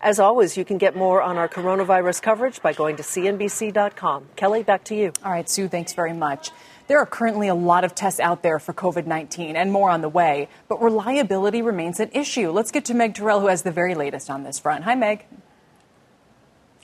As 0.01 0.19
always, 0.19 0.57
you 0.57 0.65
can 0.65 0.79
get 0.79 0.97
more 0.97 1.23
on 1.23 1.37
our 1.37 1.49
coronavirus 1.49 2.21
coverage 2.21 2.61
by 2.63 2.73
going 2.73 2.97
to 2.97 3.05
CNBC.com. 3.05 4.31
Kelly, 4.35 4.65
back 4.65 4.83
to 4.87 4.97
you. 4.97 5.13
All 5.25 5.31
right, 5.31 5.49
Sue, 5.49 5.69
thanks 5.69 5.93
very 5.93 6.15
much. 6.15 6.51
There 6.89 6.99
are 6.99 7.07
currently 7.07 7.49
a 7.49 7.55
lot 7.55 7.85
of 7.85 7.95
tests 7.95 8.21
out 8.21 8.43
there 8.43 8.59
for 8.59 8.73
COVID 8.73 9.07
19 9.07 9.57
and 9.57 9.73
more 9.73 9.91
on 9.91 10.01
the 10.01 10.09
way, 10.09 10.49
but 10.69 10.83
reliability 10.83 11.63
remains 11.63 12.01
an 12.01 12.11
issue. 12.13 12.51
Let's 12.51 12.71
get 12.71 12.85
to 12.87 12.95
Meg 12.95 13.15
Terrell, 13.15 13.41
who 13.41 13.47
has 13.47 13.63
the 13.63 13.71
very 13.71 13.95
latest 13.95 14.29
on 14.29 14.43
this 14.43 14.59
front. 14.59 14.85
Hi, 14.85 14.95
Meg. 14.95 15.27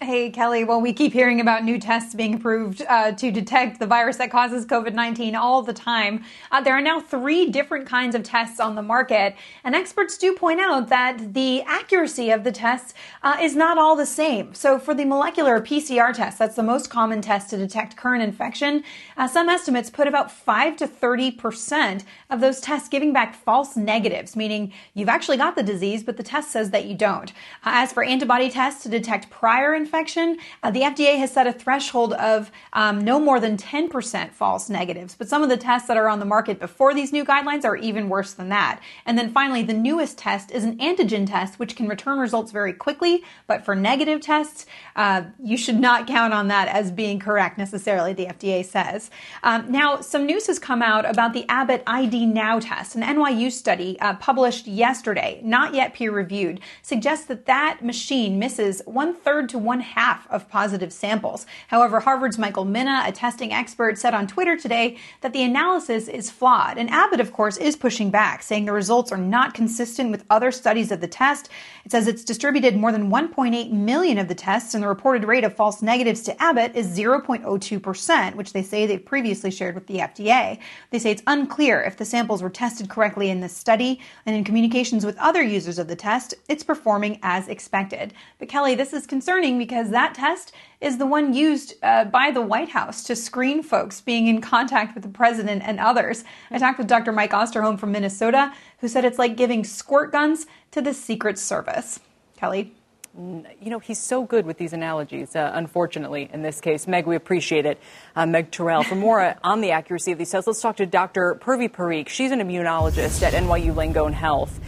Hey, 0.01 0.31
Kelly. 0.31 0.63
Well, 0.63 0.81
we 0.81 0.93
keep 0.93 1.13
hearing 1.13 1.41
about 1.41 1.65
new 1.65 1.77
tests 1.77 2.15
being 2.15 2.35
approved 2.35 2.83
uh, 2.89 3.11
to 3.11 3.33
detect 3.33 3.81
the 3.81 3.87
virus 3.87 4.19
that 4.19 4.31
causes 4.31 4.65
COVID 4.65 4.95
19 4.95 5.35
all 5.35 5.61
the 5.61 5.73
time. 5.73 6.23
Uh, 6.53 6.61
there 6.61 6.75
are 6.75 6.81
now 6.81 7.01
three 7.01 7.51
different 7.51 7.85
kinds 7.85 8.15
of 8.15 8.23
tests 8.23 8.61
on 8.61 8.77
the 8.77 8.83
market, 8.83 9.35
and 9.65 9.75
experts 9.75 10.17
do 10.17 10.37
point 10.37 10.61
out 10.61 10.87
that 10.87 11.35
the 11.35 11.63
accuracy 11.63 12.31
of 12.31 12.45
the 12.45 12.53
tests 12.53 12.95
uh, 13.25 13.39
is 13.43 13.57
not 13.57 13.77
all 13.77 13.97
the 13.97 14.07
same. 14.07 14.55
So, 14.55 14.79
for 14.79 14.95
the 14.95 15.05
molecular 15.05 15.61
PCR 15.61 16.15
test, 16.15 16.39
that's 16.39 16.55
the 16.55 16.63
most 16.63 16.91
common 16.91 17.21
test 17.21 17.51
to 17.51 17.57
detect 17.57 17.97
current 17.97 18.23
infection, 18.23 18.85
uh, 19.17 19.27
some 19.27 19.49
estimates 19.49 19.91
put 19.91 20.07
about 20.07 20.31
5 20.31 20.77
to 20.77 20.87
30% 20.87 22.05
of 22.31 22.41
those 22.41 22.61
tests 22.61 22.89
giving 22.89 23.13
back 23.13 23.35
false 23.35 23.77
negatives, 23.77 24.37
meaning 24.37 24.73
you've 24.95 25.09
actually 25.09 25.39
got 25.39 25.57
the 25.57 25.63
disease, 25.65 26.05
but 26.05 26.17
the 26.17 26.23
test 26.23 26.53
says 26.53 26.71
that 26.71 26.85
you 26.85 26.95
don't. 26.95 27.33
Uh, 27.65 27.83
as 27.83 27.93
for 27.93 28.05
antibody 28.05 28.49
tests 28.49 28.85
to 28.85 28.89
detect 28.89 29.29
prior 29.29 29.75
infection, 29.75 29.88
infection, 29.89 30.37
uh, 30.63 30.71
the 30.71 30.81
FDA 30.81 31.17
has 31.17 31.33
set 31.33 31.47
a 31.47 31.53
threshold 31.53 32.13
of 32.15 32.51
um, 32.75 33.01
no 33.01 33.19
more 33.19 33.41
than 33.41 33.57
10% 33.57 34.33
false 34.33 34.69
negatives. 34.69 35.15
But 35.15 35.31
some 35.31 35.43
of 35.43 35.49
the 35.49 35.57
tests 35.57 35.89
that 35.89 35.97
are 35.97 36.11
on 36.11 36.19
the 36.19 36.27
market 36.27 36.61
before 36.61 36.93
these 36.93 37.11
new 37.11 37.25
guidelines 37.25 37.65
are 37.65 37.77
even 37.77 38.11
worse 38.11 38.35
than 38.35 38.51
that. 38.51 38.81
And 39.07 39.17
then 39.17 39.33
finally, 39.33 39.63
the 39.63 39.73
newest 39.73 40.19
test 40.19 40.51
is 40.51 40.63
an 40.63 40.77
antigen 40.77 41.27
test, 41.27 41.59
which 41.59 41.75
can 41.75 41.89
return 41.89 42.19
results 42.19 42.53
very 42.53 42.75
quickly. 42.75 43.25
But 43.47 43.65
for 43.65 43.75
negative 43.75 44.21
tests, 44.21 44.67
uh, 44.95 45.23
you 45.43 45.57
should 45.57 45.81
not 45.81 46.07
count 46.07 46.35
on 46.35 46.49
that 46.49 46.69
as 46.69 46.91
being 46.91 47.19
correct 47.19 47.57
necessarily, 47.57 48.13
the 48.13 48.27
FDA 48.27 48.63
says. 48.63 49.11
Um, 49.43 49.73
now, 49.73 50.03
some 50.03 50.27
news 50.27 50.49
has 50.49 50.59
come 50.59 50.83
out 50.83 51.09
about 51.09 51.33
the 51.33 51.47
Abbott 51.49 51.83
ID 51.87 52.27
Now 52.27 52.61
test. 52.61 52.95
An 52.95 53.03
NYU 53.03 53.51
study 53.51 53.99
uh, 54.01 54.17
published 54.17 54.67
yesterday, 54.67 55.41
not 55.43 55.73
yet 55.73 55.95
peer 55.95 56.13
reviewed, 56.13 56.61
suggests 56.83 57.25
that 57.27 57.47
that 57.47 57.83
machine 57.83 58.39
misses 58.39 58.83
one 58.85 59.15
third 59.15 59.49
to 59.49 59.59
one 59.59 59.78
one 59.79 59.85
half 59.85 60.27
of 60.29 60.49
positive 60.49 60.93
samples. 60.93 61.47
However, 61.69 62.01
Harvard's 62.01 62.37
Michael 62.37 62.65
Mina, 62.65 63.05
a 63.07 63.13
testing 63.13 63.53
expert, 63.53 63.97
said 63.97 64.13
on 64.13 64.27
Twitter 64.27 64.57
today 64.57 64.97
that 65.21 65.33
the 65.33 65.45
analysis 65.45 66.09
is 66.09 66.33
flawed. 66.33 66.79
And 66.79 66.91
Abbott, 66.91 67.21
of 67.21 67.33
course, 67.33 67.57
is 67.59 67.77
pushing 67.77 68.11
back, 68.11 68.43
saying 68.43 68.65
the 68.65 68.73
results 68.73 69.13
are 69.13 69.17
not 69.17 69.55
consistent 69.55 70.11
with 70.11 70.25
other 70.31 70.51
studies 70.51 70.91
of 70.91 71.01
the 71.01 71.07
test. 71.07 71.49
It 71.85 71.93
says 71.93 72.09
it's 72.09 72.25
distributed 72.25 72.77
more 72.77 72.91
than 72.91 73.09
1.8 73.09 73.71
million 73.71 74.19
of 74.19 74.27
the 74.27 74.35
tests, 74.35 74.75
and 74.75 74.83
the 74.83 74.89
reported 74.89 75.25
rate 75.25 75.45
of 75.45 75.55
false 75.55 75.81
negatives 75.81 76.23
to 76.23 76.43
Abbott 76.43 76.75
is 76.75 76.99
0.02%, 76.99 78.35
which 78.35 78.53
they 78.53 78.65
say 78.65 78.85
they've 78.85 79.05
previously 79.05 79.53
shared 79.53 79.77
with 79.77 79.87
the 79.87 79.99
FDA. 79.99 80.59
They 80.91 80.99
say 80.99 81.13
it's 81.13 81.23
unclear 81.29 81.83
if 81.83 81.97
the 81.97 82.05
samples 82.05 82.43
were 82.43 82.51
tested 82.51 82.89
correctly 82.89 83.31
in 83.31 83.39
this 83.39 83.57
study, 83.57 84.01
and 84.27 84.35
in 84.35 84.43
communications 84.43 85.07
with 85.07 85.17
other 85.19 85.43
users 85.43 85.79
of 85.79 85.87
the 85.87 85.95
test, 85.95 86.35
it's 86.49 86.65
performing 86.65 87.21
as 87.23 87.47
expected. 87.47 88.13
But 88.41 88.49
Kelly, 88.49 88.75
this 88.75 88.93
is 88.93 89.07
concerning 89.07 89.57
because 89.69 89.91
that 89.91 90.15
test 90.15 90.53
is 90.81 90.97
the 90.97 91.05
one 91.05 91.35
used 91.35 91.75
uh, 91.83 92.07
by 92.07 92.31
the 92.31 92.41
White 92.41 92.71
House 92.71 93.05
to 93.05 93.15
screen 93.15 93.63
folks 93.63 94.01
being 94.01 94.27
in 94.27 94.41
contact 94.41 94.95
with 94.95 95.05
the 95.05 95.11
president 95.11 95.63
and 95.63 95.79
others. 95.79 96.25
I 96.51 96.59
talked 96.59 96.79
with 96.79 96.87
Dr. 96.87 97.13
Mike 97.13 97.33
Osterholm 97.33 97.79
from 97.79 97.93
Minnesota, 97.93 98.55
who 98.79 98.89
said 98.89 99.05
it's 99.05 99.19
like 99.19 99.37
giving 99.37 99.65
squirt 99.65 100.11
guns 100.11 100.47
to 100.71 100.81
the 100.81 100.95
Secret 100.95 101.39
Service. 101.39 102.01
Kelly? 102.37 102.73
You 103.15 103.71
know, 103.71 103.79
he's 103.79 103.99
so 103.99 104.25
good 104.25 104.47
with 104.47 104.57
these 104.57 104.73
analogies, 104.73 105.37
uh, 105.37 105.51
unfortunately, 105.53 106.31
in 106.33 106.41
this 106.41 106.61
case. 106.61 106.87
Meg, 106.87 107.05
we 107.05 107.17
appreciate 107.17 107.67
it. 107.67 107.79
Uh, 108.17 108.25
Meg 108.25 108.51
Terrell. 108.51 108.85
For 108.85 108.95
more 108.95 109.21
uh, 109.21 109.35
on 109.43 109.61
the 109.61 109.73
accuracy 109.73 110.13
of 110.13 110.19
these 110.19 110.31
tests, 110.31 110.47
let's 110.47 110.61
talk 110.63 110.77
to 110.77 110.87
Dr. 110.87 111.39
Purvi 111.43 111.69
Parikh. 111.69 112.09
She's 112.09 112.31
an 112.31 112.41
immunologist 112.41 113.23
at 113.23 113.35
NYU 113.35 113.75
Langone 113.75 114.15
Health. 114.15 114.61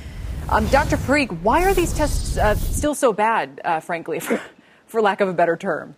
Um, 0.49 0.67
Dr. 0.67 0.97
Parikh, 0.97 1.31
why 1.43 1.63
are 1.63 1.73
these 1.73 1.93
tests 1.93 2.37
uh, 2.37 2.57
still 2.57 2.95
so 2.95 3.13
bad, 3.13 3.61
uh, 3.65 3.79
frankly, 3.79 4.19
for, 4.19 4.41
for 4.91 5.01
lack 5.01 5.21
of 5.21 5.29
a 5.29 5.33
better 5.33 5.57
term? 5.57 5.95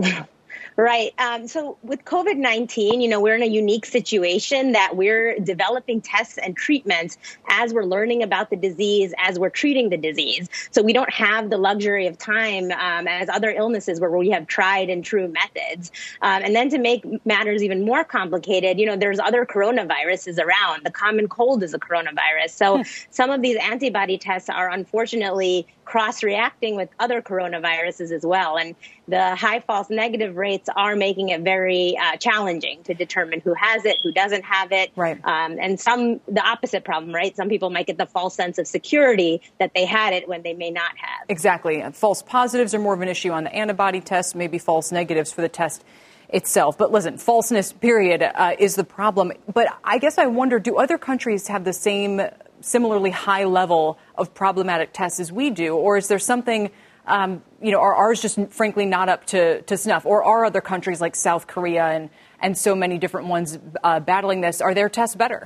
Right. 0.78 1.12
Um, 1.18 1.48
so 1.48 1.76
with 1.82 2.04
COVID 2.04 2.36
19, 2.36 3.00
you 3.00 3.08
know, 3.08 3.20
we're 3.20 3.34
in 3.34 3.42
a 3.42 3.46
unique 3.46 3.84
situation 3.84 4.72
that 4.72 4.94
we're 4.94 5.36
developing 5.40 6.00
tests 6.00 6.38
and 6.38 6.56
treatments 6.56 7.18
as 7.48 7.74
we're 7.74 7.82
learning 7.82 8.22
about 8.22 8.50
the 8.50 8.54
disease, 8.54 9.12
as 9.18 9.40
we're 9.40 9.50
treating 9.50 9.90
the 9.90 9.96
disease. 9.96 10.48
So 10.70 10.82
we 10.82 10.92
don't 10.92 11.12
have 11.12 11.50
the 11.50 11.58
luxury 11.58 12.06
of 12.06 12.16
time 12.16 12.70
um, 12.70 13.08
as 13.08 13.28
other 13.28 13.50
illnesses 13.50 13.98
where 13.98 14.16
we 14.16 14.30
have 14.30 14.46
tried 14.46 14.88
and 14.88 15.04
true 15.04 15.26
methods. 15.26 15.90
Um, 16.22 16.44
and 16.44 16.54
then 16.54 16.68
to 16.70 16.78
make 16.78 17.04
matters 17.26 17.64
even 17.64 17.84
more 17.84 18.04
complicated, 18.04 18.78
you 18.78 18.86
know, 18.86 18.94
there's 18.94 19.18
other 19.18 19.44
coronaviruses 19.44 20.38
around. 20.38 20.86
The 20.86 20.92
common 20.92 21.26
cold 21.26 21.64
is 21.64 21.74
a 21.74 21.80
coronavirus. 21.80 22.50
So 22.50 22.76
hmm. 22.76 22.82
some 23.10 23.30
of 23.30 23.42
these 23.42 23.56
antibody 23.56 24.16
tests 24.16 24.48
are 24.48 24.70
unfortunately 24.70 25.66
cross 25.84 26.22
reacting 26.22 26.76
with 26.76 26.90
other 27.00 27.20
coronaviruses 27.20 28.12
as 28.12 28.24
well. 28.24 28.58
And 28.58 28.76
the 29.08 29.34
high 29.34 29.60
false 29.60 29.88
negative 29.88 30.36
rates 30.36 30.68
are 30.76 30.94
making 30.94 31.30
it 31.30 31.40
very 31.40 31.96
uh, 31.96 32.16
challenging 32.16 32.82
to 32.84 32.94
determine 32.94 33.40
who 33.40 33.54
has 33.54 33.84
it, 33.86 33.96
who 34.02 34.12
doesn't 34.12 34.44
have 34.44 34.70
it. 34.70 34.92
Right. 34.94 35.18
Um, 35.24 35.56
and 35.58 35.80
some, 35.80 36.20
the 36.28 36.46
opposite 36.46 36.84
problem, 36.84 37.14
right? 37.14 37.34
Some 37.34 37.48
people 37.48 37.70
might 37.70 37.86
get 37.86 37.96
the 37.96 38.06
false 38.06 38.34
sense 38.34 38.58
of 38.58 38.66
security 38.66 39.40
that 39.58 39.72
they 39.74 39.86
had 39.86 40.12
it 40.12 40.28
when 40.28 40.42
they 40.42 40.52
may 40.52 40.70
not 40.70 40.90
have. 40.96 41.26
Exactly. 41.28 41.82
False 41.92 42.22
positives 42.22 42.74
are 42.74 42.78
more 42.78 42.92
of 42.92 43.00
an 43.00 43.08
issue 43.08 43.30
on 43.30 43.44
the 43.44 43.54
antibody 43.54 44.02
test, 44.02 44.34
maybe 44.34 44.58
false 44.58 44.92
negatives 44.92 45.32
for 45.32 45.40
the 45.40 45.48
test 45.48 45.84
itself. 46.28 46.76
But 46.76 46.92
listen, 46.92 47.16
falseness, 47.16 47.72
period, 47.72 48.22
uh, 48.22 48.56
is 48.58 48.74
the 48.74 48.84
problem. 48.84 49.32
But 49.52 49.68
I 49.82 49.96
guess 49.98 50.18
I 50.18 50.26
wonder 50.26 50.58
do 50.58 50.76
other 50.76 50.98
countries 50.98 51.48
have 51.48 51.64
the 51.64 51.72
same 51.72 52.20
similarly 52.60 53.10
high 53.10 53.44
level 53.44 53.98
of 54.16 54.34
problematic 54.34 54.92
tests 54.92 55.20
as 55.20 55.32
we 55.32 55.48
do, 55.48 55.76
or 55.76 55.96
is 55.96 56.08
there 56.08 56.18
something? 56.18 56.70
Um, 57.08 57.42
you 57.60 57.72
know, 57.72 57.80
are 57.80 57.94
ours 57.94 58.20
just 58.22 58.38
frankly 58.50 58.86
not 58.86 59.08
up 59.08 59.24
to, 59.26 59.62
to 59.62 59.76
snuff? 59.76 60.06
Or 60.06 60.22
are 60.22 60.44
other 60.44 60.60
countries 60.60 61.00
like 61.00 61.16
South 61.16 61.46
Korea 61.46 61.86
and, 61.86 62.10
and 62.40 62.56
so 62.56 62.74
many 62.74 62.98
different 62.98 63.26
ones 63.26 63.58
uh, 63.82 63.98
battling 64.00 64.42
this, 64.42 64.60
are 64.60 64.74
their 64.74 64.88
tests 64.88 65.16
better? 65.16 65.44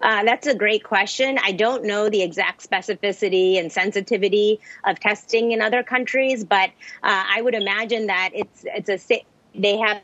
Uh, 0.00 0.24
that's 0.24 0.46
a 0.46 0.54
great 0.54 0.82
question. 0.82 1.38
I 1.44 1.52
don't 1.52 1.84
know 1.84 2.08
the 2.08 2.22
exact 2.22 2.68
specificity 2.68 3.58
and 3.58 3.70
sensitivity 3.70 4.60
of 4.84 4.98
testing 4.98 5.52
in 5.52 5.60
other 5.60 5.82
countries, 5.82 6.42
but 6.42 6.70
uh, 7.02 7.24
I 7.28 7.42
would 7.42 7.54
imagine 7.54 8.06
that 8.06 8.30
it's 8.32 8.64
it's 8.64 9.10
a 9.10 9.24
they 9.54 9.76
have 9.76 10.00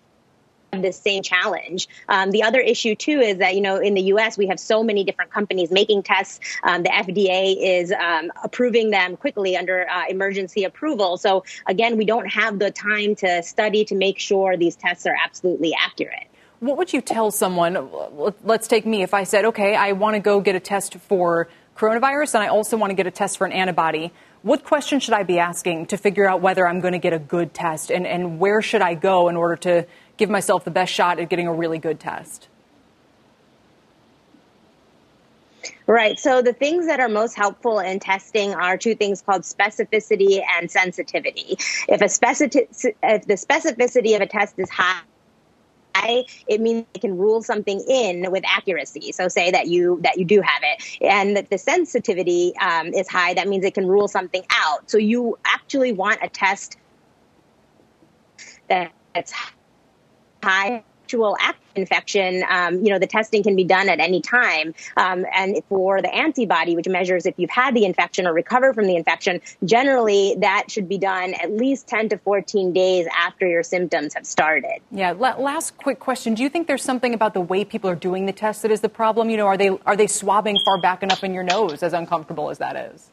the 0.82 0.92
same 0.92 1.22
challenge. 1.22 1.88
Um, 2.08 2.30
the 2.30 2.42
other 2.42 2.60
issue 2.60 2.94
too 2.94 3.20
is 3.20 3.38
that 3.38 3.54
you 3.54 3.60
know 3.60 3.76
in 3.76 3.94
the 3.94 4.02
U.S. 4.02 4.38
we 4.38 4.46
have 4.48 4.60
so 4.60 4.82
many 4.82 5.04
different 5.04 5.30
companies 5.30 5.70
making 5.70 6.02
tests. 6.02 6.40
Um, 6.62 6.82
the 6.82 6.90
FDA 6.90 7.56
is 7.60 7.92
um, 7.92 8.32
approving 8.42 8.90
them 8.90 9.16
quickly 9.16 9.56
under 9.56 9.88
uh, 9.88 10.04
emergency 10.08 10.64
approval. 10.64 11.16
So 11.16 11.44
again, 11.66 11.96
we 11.96 12.04
don't 12.04 12.26
have 12.26 12.58
the 12.58 12.70
time 12.70 13.14
to 13.16 13.42
study 13.42 13.84
to 13.86 13.94
make 13.94 14.18
sure 14.18 14.56
these 14.56 14.76
tests 14.76 15.06
are 15.06 15.16
absolutely 15.24 15.74
accurate. 15.78 16.26
What 16.60 16.78
would 16.78 16.92
you 16.92 17.02
tell 17.02 17.30
someone? 17.30 17.90
Let's 18.42 18.66
take 18.66 18.86
me. 18.86 19.02
If 19.02 19.12
I 19.12 19.24
said, 19.24 19.44
okay, 19.46 19.76
I 19.76 19.92
want 19.92 20.14
to 20.14 20.20
go 20.20 20.40
get 20.40 20.54
a 20.54 20.60
test 20.60 20.94
for 20.94 21.48
coronavirus 21.76 22.36
and 22.36 22.44
I 22.44 22.48
also 22.48 22.76
want 22.76 22.90
to 22.90 22.94
get 22.94 23.06
a 23.06 23.10
test 23.10 23.36
for 23.36 23.46
an 23.46 23.52
antibody. 23.52 24.10
What 24.42 24.64
question 24.64 25.00
should 25.00 25.14
I 25.14 25.22
be 25.22 25.38
asking 25.38 25.86
to 25.86 25.96
figure 25.96 26.28
out 26.28 26.40
whether 26.40 26.66
I'm 26.66 26.80
going 26.80 26.92
to 26.92 26.98
get 26.98 27.12
a 27.12 27.18
good 27.18 27.52
test 27.52 27.90
and, 27.90 28.06
and 28.06 28.38
where 28.38 28.62
should 28.62 28.80
I 28.80 28.94
go 28.94 29.28
in 29.28 29.36
order 29.36 29.56
to 29.56 29.86
give 30.16 30.30
myself 30.30 30.64
the 30.64 30.70
best 30.70 30.92
shot 30.92 31.18
at 31.18 31.28
getting 31.28 31.46
a 31.46 31.52
really 31.52 31.78
good 31.78 32.00
test? 32.00 32.48
Right. 35.86 36.18
So 36.18 36.42
the 36.42 36.52
things 36.52 36.86
that 36.86 36.98
are 37.00 37.08
most 37.08 37.34
helpful 37.34 37.78
in 37.78 38.00
testing 38.00 38.54
are 38.54 38.76
two 38.76 38.94
things 38.94 39.22
called 39.22 39.42
specificity 39.42 40.42
and 40.56 40.70
sensitivity. 40.70 41.56
If 41.88 42.02
a 42.02 42.08
specific, 42.08 42.68
if 43.02 43.26
the 43.26 43.34
specificity 43.34 44.16
of 44.16 44.22
a 44.22 44.26
test 44.26 44.54
is 44.58 44.68
high, 44.70 45.02
it 46.46 46.60
means 46.60 46.86
it 46.94 47.00
can 47.00 47.16
rule 47.16 47.42
something 47.42 47.80
in 47.88 48.30
with 48.30 48.44
accuracy. 48.46 49.12
So 49.12 49.28
say 49.28 49.50
that 49.50 49.68
you 49.68 50.00
that 50.02 50.18
you 50.18 50.24
do 50.24 50.40
have 50.40 50.62
it, 50.62 51.02
and 51.02 51.36
that 51.36 51.50
the 51.50 51.58
sensitivity 51.58 52.52
um, 52.60 52.88
is 52.88 53.08
high. 53.08 53.34
That 53.34 53.48
means 53.48 53.64
it 53.64 53.74
can 53.74 53.86
rule 53.86 54.08
something 54.08 54.44
out. 54.50 54.90
So 54.90 54.98
you 54.98 55.38
actually 55.44 55.92
want 55.92 56.18
a 56.22 56.28
test 56.28 56.76
that's 58.68 59.32
high 60.46 60.84
actual 61.06 61.36
infection, 61.76 62.42
um, 62.50 62.84
you 62.84 62.90
know, 62.90 62.98
the 62.98 63.06
testing 63.06 63.40
can 63.44 63.54
be 63.54 63.62
done 63.62 63.88
at 63.88 64.00
any 64.00 64.20
time. 64.20 64.74
Um, 64.96 65.24
and 65.32 65.56
for 65.68 66.02
the 66.02 66.12
antibody, 66.12 66.74
which 66.74 66.88
measures 66.88 67.26
if 67.26 67.34
you've 67.36 67.50
had 67.50 67.76
the 67.76 67.84
infection 67.84 68.26
or 68.26 68.32
recovered 68.32 68.74
from 68.74 68.86
the 68.86 68.96
infection, 68.96 69.40
generally 69.64 70.34
that 70.40 70.68
should 70.68 70.88
be 70.88 70.98
done 70.98 71.34
at 71.34 71.52
least 71.52 71.86
10 71.86 72.08
to 72.08 72.18
14 72.18 72.72
days 72.72 73.06
after 73.16 73.46
your 73.46 73.62
symptoms 73.62 74.14
have 74.14 74.26
started. 74.26 74.80
Yeah. 74.90 75.12
last 75.12 75.76
quick 75.76 76.00
question: 76.00 76.34
Do 76.34 76.42
you 76.42 76.48
think 76.48 76.66
there's 76.66 76.82
something 76.82 77.14
about 77.14 77.34
the 77.34 77.40
way 77.40 77.64
people 77.64 77.88
are 77.88 77.94
doing 77.94 78.26
the 78.26 78.32
test 78.32 78.62
that 78.62 78.72
is 78.72 78.80
the 78.80 78.88
problem? 78.88 79.30
You 79.30 79.36
know, 79.36 79.46
are 79.46 79.56
they 79.56 79.68
are 79.86 79.96
they 79.96 80.08
swabbing 80.08 80.58
far 80.64 80.80
back 80.80 81.04
enough 81.04 81.22
in 81.22 81.32
your 81.32 81.44
nose, 81.44 81.84
as 81.84 81.92
uncomfortable 81.92 82.50
as 82.50 82.58
that 82.58 82.74
is? 82.74 83.10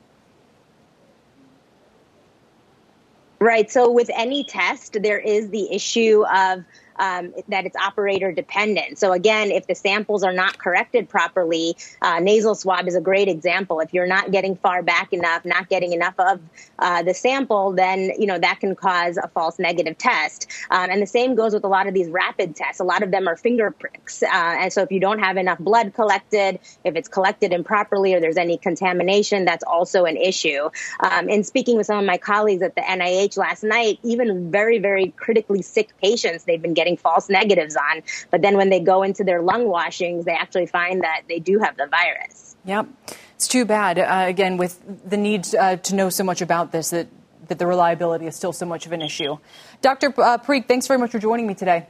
Right. 3.40 3.70
So 3.70 3.92
with 3.92 4.10
any 4.16 4.46
test, 4.46 4.98
there 5.04 5.20
is 5.20 5.50
the 5.50 5.70
issue 5.70 6.24
of 6.34 6.64
um, 6.98 7.34
that 7.48 7.66
it's 7.66 7.76
operator 7.76 8.32
dependent. 8.32 8.98
So 8.98 9.12
again, 9.12 9.52
if 9.52 9.68
the 9.68 9.76
samples 9.76 10.24
are 10.24 10.34
not 10.34 10.58
corrected 10.58 11.10
properly, 11.10 11.76
uh, 12.02 12.20
nasal 12.20 12.56
swab 12.56 12.88
is 12.88 12.96
a 12.96 13.02
great 13.02 13.28
example. 13.28 13.80
If 13.80 13.94
you're 13.94 14.08
not 14.08 14.32
getting 14.32 14.56
far 14.56 14.82
back 14.84 15.14
enough, 15.14 15.46
not 15.46 15.70
getting 15.70 15.94
enough 15.94 16.16
of 16.18 16.40
uh, 16.80 17.04
the 17.04 17.14
sample, 17.14 17.72
then 17.72 18.12
you 18.18 18.26
know 18.26 18.40
that 18.40 18.60
can 18.60 18.76
cause 18.76 19.18
a 19.18 19.28
false 19.30 19.60
negative 19.60 19.98
test. 19.98 20.48
Um, 20.70 20.90
and 20.90 21.02
the 21.02 21.08
same 21.08 21.36
goes 21.36 21.54
with 21.54 21.64
a 21.64 21.68
lot 21.68 21.88
of 21.88 21.94
these 21.94 22.10
rapid 22.10 22.56
tests. 22.56 22.80
A 22.80 22.84
lot 22.84 23.04
of 23.04 23.12
them 23.12 23.28
are 23.28 23.36
finger 23.36 23.72
pricks, 23.72 24.24
uh, 24.24 24.28
and 24.32 24.72
so 24.72 24.82
if 24.82 24.92
you 24.92 25.00
don't 25.00 25.20
have 25.20 25.38
enough 25.38 25.60
blood 25.60 25.94
collected, 25.94 26.60
if 26.84 26.96
it's 26.96 27.08
collected 27.08 27.54
improperly, 27.54 28.14
or 28.14 28.20
there's 28.20 28.38
any 28.38 28.58
contamination, 28.58 29.46
that's 29.46 29.64
also 29.64 30.06
an 30.06 30.18
issue. 30.18 30.70
Um, 31.00 31.30
in 31.30 31.44
speaking 31.44 31.78
with 31.78 31.88
some 31.88 32.00
of 32.00 32.06
my 32.06 32.18
colleagues 32.18 32.62
at 32.62 32.76
the 32.76 32.82
NIH 32.82 33.38
last 33.38 33.64
night, 33.64 34.00
even 34.04 34.52
very 34.52 34.80
very 34.80 35.12
critically 35.12 35.62
sick 35.62 35.96
patients, 36.02 36.44
they've 36.44 36.62
been 36.62 36.74
getting 36.74 36.83
getting 36.84 36.98
false 36.98 37.30
negatives 37.30 37.76
on. 37.76 38.02
But 38.30 38.42
then 38.42 38.58
when 38.58 38.70
they 38.70 38.80
go 38.80 39.04
into 39.04 39.24
their 39.24 39.42
lung 39.42 39.68
washings, 39.68 40.26
they 40.26 40.34
actually 40.34 40.66
find 40.66 41.04
that 41.04 41.22
they 41.30 41.40
do 41.40 41.60
have 41.60 41.78
the 41.78 41.88
virus. 41.88 42.56
Yep. 42.66 42.88
It's 43.36 43.48
too 43.48 43.66
bad, 43.66 44.00
uh, 44.00 44.26
again, 44.28 44.58
with 44.58 44.82
the 45.10 45.18
need 45.18 45.54
uh, 45.56 45.78
to 45.78 45.96
know 45.96 46.10
so 46.10 46.24
much 46.24 46.42
about 46.42 46.72
this, 46.72 46.92
that, 46.92 47.08
that 47.48 47.60
the 47.60 47.68
reliability 47.68 48.26
is 48.26 48.36
still 48.36 48.54
so 48.54 48.66
much 48.66 48.86
of 48.86 48.92
an 48.92 49.02
issue. 49.02 49.38
Dr. 49.82 50.08
Uh, 50.18 50.38
Parikh, 50.38 50.68
thanks 50.68 50.88
very 50.88 51.00
much 51.00 51.12
for 51.12 51.20
joining 51.20 51.48
me 51.48 51.54
today. 51.54 51.88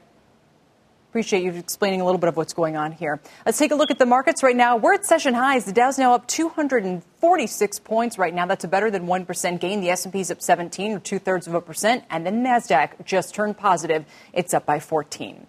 Appreciate 1.13 1.43
you 1.43 1.51
explaining 1.51 2.01
a 2.01 2.05
little 2.05 2.17
bit 2.17 2.27
of 2.27 2.37
what's 2.37 2.53
going 2.53 2.75
on 2.75 2.91
here. 2.91 3.21
Let's 3.45 3.59
take 3.59 3.69
a 3.69 3.75
look 3.75 3.91
at 3.91 3.99
the 3.99 4.05
markets 4.07 4.41
right 4.41 4.55
now. 4.55 4.77
We're 4.77 4.95
at 4.95 5.05
session 5.05 5.35
highs. 5.35 5.63
The 5.63 5.71
Dow's 5.71 5.99
now 5.99 6.15
up 6.15 6.27
246 6.27 7.79
points 7.81 8.17
right 8.17 8.33
now. 8.33 8.47
That's 8.47 8.63
a 8.63 8.67
better 8.67 8.89
than 8.89 9.05
1% 9.05 9.59
gain. 9.59 9.81
The 9.81 9.91
S&P's 9.91 10.31
up 10.31 10.41
17 10.41 10.91
or 10.93 10.99
two 10.99 11.19
thirds 11.19 11.45
of 11.45 11.53
a 11.53 11.61
percent. 11.61 12.03
And 12.09 12.25
the 12.25 12.31
NASDAQ 12.31 13.05
just 13.05 13.35
turned 13.35 13.59
positive. 13.59 14.05
It's 14.33 14.55
up 14.55 14.65
by 14.65 14.79
14. 14.79 15.45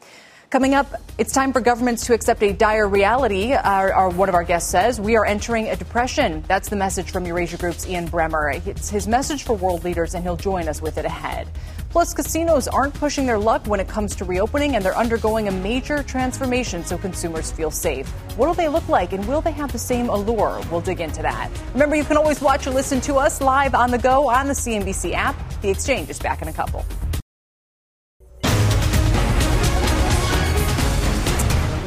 Coming 0.51 0.75
up, 0.75 1.01
it's 1.17 1.33
time 1.33 1.55
for 1.55 1.63
governments 1.63 2.05
to 2.09 2.13
accept 2.13 2.43
a 2.43 2.53
dire 2.53 2.87
reality. 2.87 3.55
Our, 3.55 3.91
our, 3.91 4.11
one 4.11 4.29
of 4.29 4.35
our 4.35 4.45
guests 4.45 4.71
says 4.71 5.01
we 5.01 5.17
are 5.17 5.25
entering 5.25 5.69
a 5.69 5.77
depression. 5.77 6.45
That's 6.47 6.69
the 6.69 6.77
message 6.77 7.11
from 7.11 7.25
Eurasia 7.25 7.57
Group's 7.57 7.89
Ian 7.89 8.07
Bremmer. 8.07 8.65
It's 8.67 8.91
his 8.91 9.09
message 9.09 9.45
for 9.45 9.55
world 9.55 9.83
leaders, 9.83 10.15
and 10.15 10.23
he'll 10.23 10.37
join 10.37 10.69
us 10.69 10.83
with 10.83 10.99
it 10.99 11.07
ahead. 11.07 11.49
Plus, 11.95 12.13
casinos 12.13 12.67
aren't 12.67 12.93
pushing 12.95 13.25
their 13.25 13.39
luck 13.39 13.65
when 13.69 13.79
it 13.79 13.87
comes 13.87 14.17
to 14.17 14.25
reopening, 14.25 14.75
and 14.75 14.85
they're 14.85 14.99
undergoing 14.99 15.47
a 15.47 15.53
major 15.53 16.03
transformation 16.03 16.85
so 16.85 16.99
consumers 16.99 17.53
feel 17.53 17.71
safe. 17.71 18.09
What 18.37 18.49
will 18.49 18.55
they 18.55 18.67
look 18.67 18.89
like, 18.89 19.13
and 19.13 19.25
will 19.29 19.41
they 19.41 19.53
have 19.53 19.71
the 19.71 19.79
same 19.79 20.09
allure? 20.09 20.61
We'll 20.73 20.81
dig 20.81 21.01
into 21.01 21.23
that. 21.23 21.53
Remember, 21.73 21.95
you 21.95 22.03
can 22.03 22.17
always 22.17 22.41
watch 22.41 22.67
or 22.67 22.73
listen 22.73 23.01
to 23.03 23.15
us 23.15 23.41
live 23.41 23.77
on 23.77 23.93
the 23.93 23.99
go 23.99 24.29
on 24.29 24.49
the 24.49 24.55
CNBC 24.55 25.13
app. 25.13 25.37
The 25.63 25.71
exchange 25.71 26.11
is 26.11 26.19
back 26.19 26.43
in 26.43 26.49
a 26.49 26.53
couple. 26.53 26.85